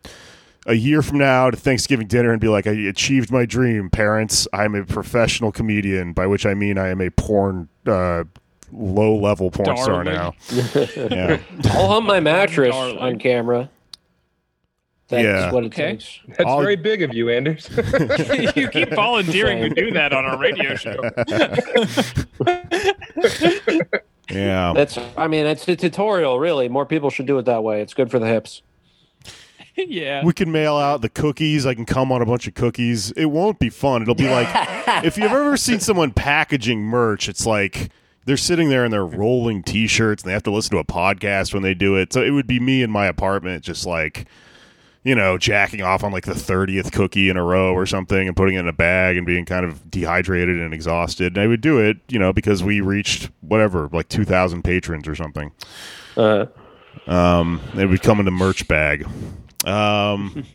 [0.67, 4.47] a year from now to Thanksgiving dinner and be like, I achieved my dream, parents.
[4.53, 7.69] I'm a professional comedian, by which I mean I am a porn.
[7.85, 8.25] Uh,
[8.73, 10.33] Low level porn star now.
[10.51, 11.39] yeah.
[11.69, 12.97] I'll hump my mattress Darling.
[12.97, 13.69] on camera.
[15.07, 15.53] That's Yeah.
[15.53, 15.91] what it Okay.
[15.93, 16.19] takes.
[16.27, 17.69] That's I'll- very big of you, Anders.
[18.57, 20.97] you keep volunteering to do that on our radio show.
[24.29, 24.73] Yeah.
[24.75, 24.99] That's.
[25.15, 26.37] I mean, it's a tutorial.
[26.37, 27.81] Really, more people should do it that way.
[27.81, 28.61] It's good for the hips.
[29.77, 30.23] Yeah.
[30.23, 31.65] We can mail out the cookies.
[31.65, 33.11] I can come on a bunch of cookies.
[33.11, 34.01] It won't be fun.
[34.01, 34.47] It'll be like
[35.05, 37.89] if you've ever seen someone packaging merch, it's like
[38.25, 41.53] they're sitting there and they're rolling t-shirts and they have to listen to a podcast
[41.53, 42.11] when they do it.
[42.11, 44.25] So it would be me in my apartment just like
[45.03, 48.35] you know, jacking off on like the 30th cookie in a row or something and
[48.35, 51.37] putting it in a bag and being kind of dehydrated and exhausted.
[51.37, 55.15] And I would do it, you know, because we reached whatever, like 2,000 patrons or
[55.15, 55.53] something.
[56.17, 56.47] Uh,
[57.05, 59.07] Um, it would come in a merch bag.
[59.65, 60.45] Um,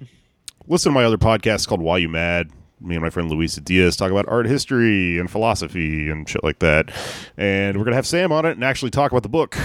[0.67, 2.51] listen to my other podcast called Why You Mad.
[2.81, 6.59] Me and my friend Luisa Diaz talk about art history and philosophy and shit like
[6.59, 6.91] that.
[7.37, 9.57] And we're going to have Sam on it and actually talk about the book.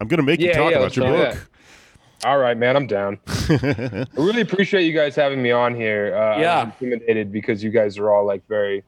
[0.00, 1.34] I'm going to make you talk yeah, about your do book.
[1.34, 2.26] that.
[2.26, 3.18] All right, man, I'm down.
[3.26, 6.16] I really appreciate you guys having me on here.
[6.16, 6.60] Uh, Yeah.
[6.60, 8.84] I'm intimidated because you guys are all like very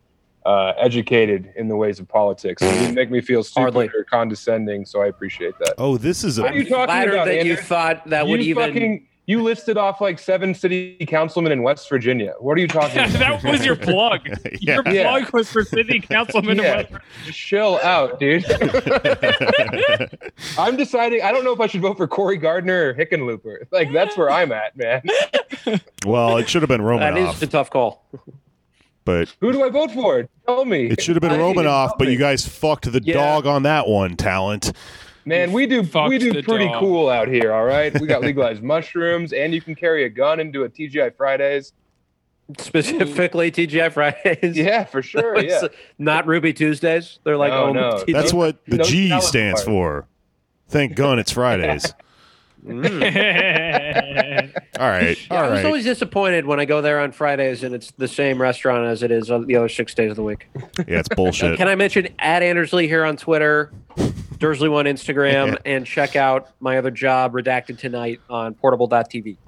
[0.47, 2.63] uh, educated in the ways of politics.
[2.63, 3.89] You didn't make me feel stupid Hardly.
[3.89, 5.75] or condescending, so I appreciate that.
[5.79, 6.43] Oh, this is a.
[6.43, 8.63] What are you talking flattered about, that you thought that you would even.
[8.65, 12.35] fucking you listed off like seven city councilmen in West Virginia.
[12.41, 13.41] What are you talking about?
[13.41, 14.21] that was your plug.
[14.61, 14.81] Yeah.
[14.85, 15.11] Your Yeah.
[15.19, 16.59] plug was for city councilman.
[16.59, 16.81] Yeah.
[16.81, 18.45] of West- Just chill out, dude.
[20.59, 21.23] I'm deciding.
[21.23, 23.67] I don't know if I should vote for Cory Gardner or Hickenlooper.
[23.71, 25.03] Like that's where I'm at, man.
[26.05, 28.05] well, it should have been That Romanoff, is a tough call.
[29.05, 30.29] but Who do I vote for?
[30.47, 30.87] Tell me.
[30.87, 31.93] it should have been I- Romanoff.
[31.99, 32.13] But me.
[32.13, 33.15] you guys fucked the Yeah.
[33.15, 34.17] dog on that one.
[34.17, 34.75] Tallent.
[35.27, 36.81] Man, we do Fucked we do pretty dog.
[36.81, 37.53] cool out here.
[37.53, 41.17] All right, we got legalized mushrooms, and you can carry a gun into a TGI
[41.17, 41.73] Fridays.
[42.59, 44.57] Specifically, TGI Fridays.
[44.57, 45.39] Yeah, for sure.
[45.45, 45.61] Yeah.
[45.63, 45.69] Uh,
[45.99, 47.19] not Ruby Tuesdays.
[47.25, 48.05] They're like, No, oh, no.
[48.05, 49.73] T- That's what the no G stands bar.
[49.73, 50.07] for.
[50.69, 51.95] Thank gun, it's Fridays.
[52.67, 52.89] all right,
[54.79, 55.65] Yeah, all I was right.
[55.67, 59.11] always disappointed when I go there on Fridays and it's the same restaurant as it
[59.11, 60.49] is on the other six days of the week.
[60.79, 61.59] Yeah, it's bullshit.
[61.59, 63.71] Can I mention at Andersley here on Twitter,
[64.45, 65.57] Dursley on Instagram, Yeah.
[65.65, 69.39] and check out my other job, Redacted Tonight, on portable.tv.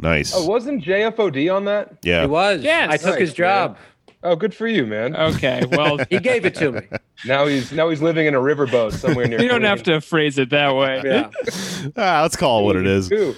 [0.00, 0.32] Nice.
[0.34, 1.96] Oh, wasn't JFOD on that?
[2.02, 2.22] Yeah.
[2.22, 2.62] He was.
[2.62, 2.90] Yes.
[2.90, 3.78] I took Nice, his job.
[4.24, 5.16] Oh, good for you, man.
[5.16, 6.80] okay, well, He gave it to me.
[7.26, 9.40] Now he's now he's living in a riverboat somewhere near.
[9.42, 11.02] you don't have to phrase it that way.
[11.04, 11.30] Yeah.
[11.96, 13.10] Ah, let's call it what it is.
[13.10, 13.34] Ooh.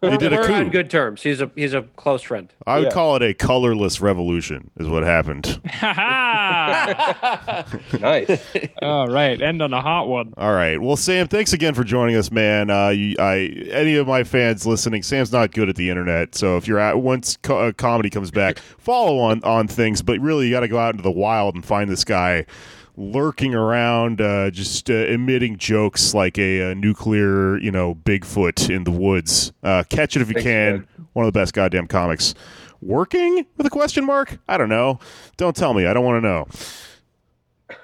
[0.00, 0.70] He did a We're on coup.
[0.70, 1.22] good terms.
[1.22, 2.50] He's a he's a close friend.
[2.66, 2.90] I would Yeah.
[2.90, 5.60] call it a colorless revolution, is what happened.
[5.74, 7.64] Ha
[8.00, 8.40] Nice.
[8.82, 10.32] All right, end on a hot one.
[10.36, 10.80] All right.
[10.80, 12.70] Well, Sam, thanks again for joining us, man.
[12.70, 16.56] Uh, you, I any of my fans listening, Sam's not good at the internet, so
[16.56, 20.02] if you're at once co- uh, comedy comes back, follow on on things.
[20.02, 22.46] But really, you got to go out into the wild and find this guy
[22.96, 28.84] lurking around, uh, just uh, emitting jokes like a, uh nuclear, you know, Bigfoot in
[28.84, 29.52] the woods.
[29.62, 30.72] Uh, catch it if you Thanks, can.
[30.72, 30.88] man.
[31.12, 32.34] One of the best goddamn comics.
[32.80, 34.38] Working with a question mark?
[34.48, 34.98] I don't know.
[35.36, 35.86] Don't tell me.
[35.86, 36.46] I don't want to know.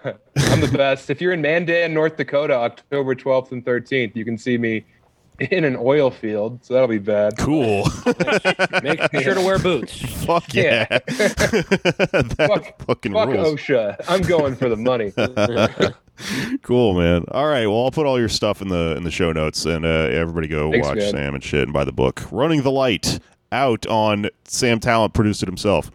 [0.36, 1.10] I'm the best.
[1.10, 4.84] If you're in Mandan, North Dakota, October 12th and 13th, you can see me
[5.50, 6.64] in an oil field.
[6.64, 7.36] So that'll be bad.
[7.38, 7.84] Cool.
[8.82, 9.98] Make sure to wear boots.
[10.24, 10.86] Fuck yeah.
[10.90, 10.98] Yeah.
[11.08, 13.60] that Fuck- fucking Fuck rules.
[13.60, 13.96] OSHA.
[14.08, 15.12] I'm going for the money.
[16.62, 17.24] Cool, man.
[17.30, 17.66] All right.
[17.66, 20.48] Well, I'll put all your stuff in the in the show notes, and uh, everybody
[20.48, 21.10] go Thanks, watch man.
[21.10, 22.22] Sam and shit and buy the book.
[22.30, 23.18] Running the Light
[23.52, 25.90] out on Sam Tallent produced it himself.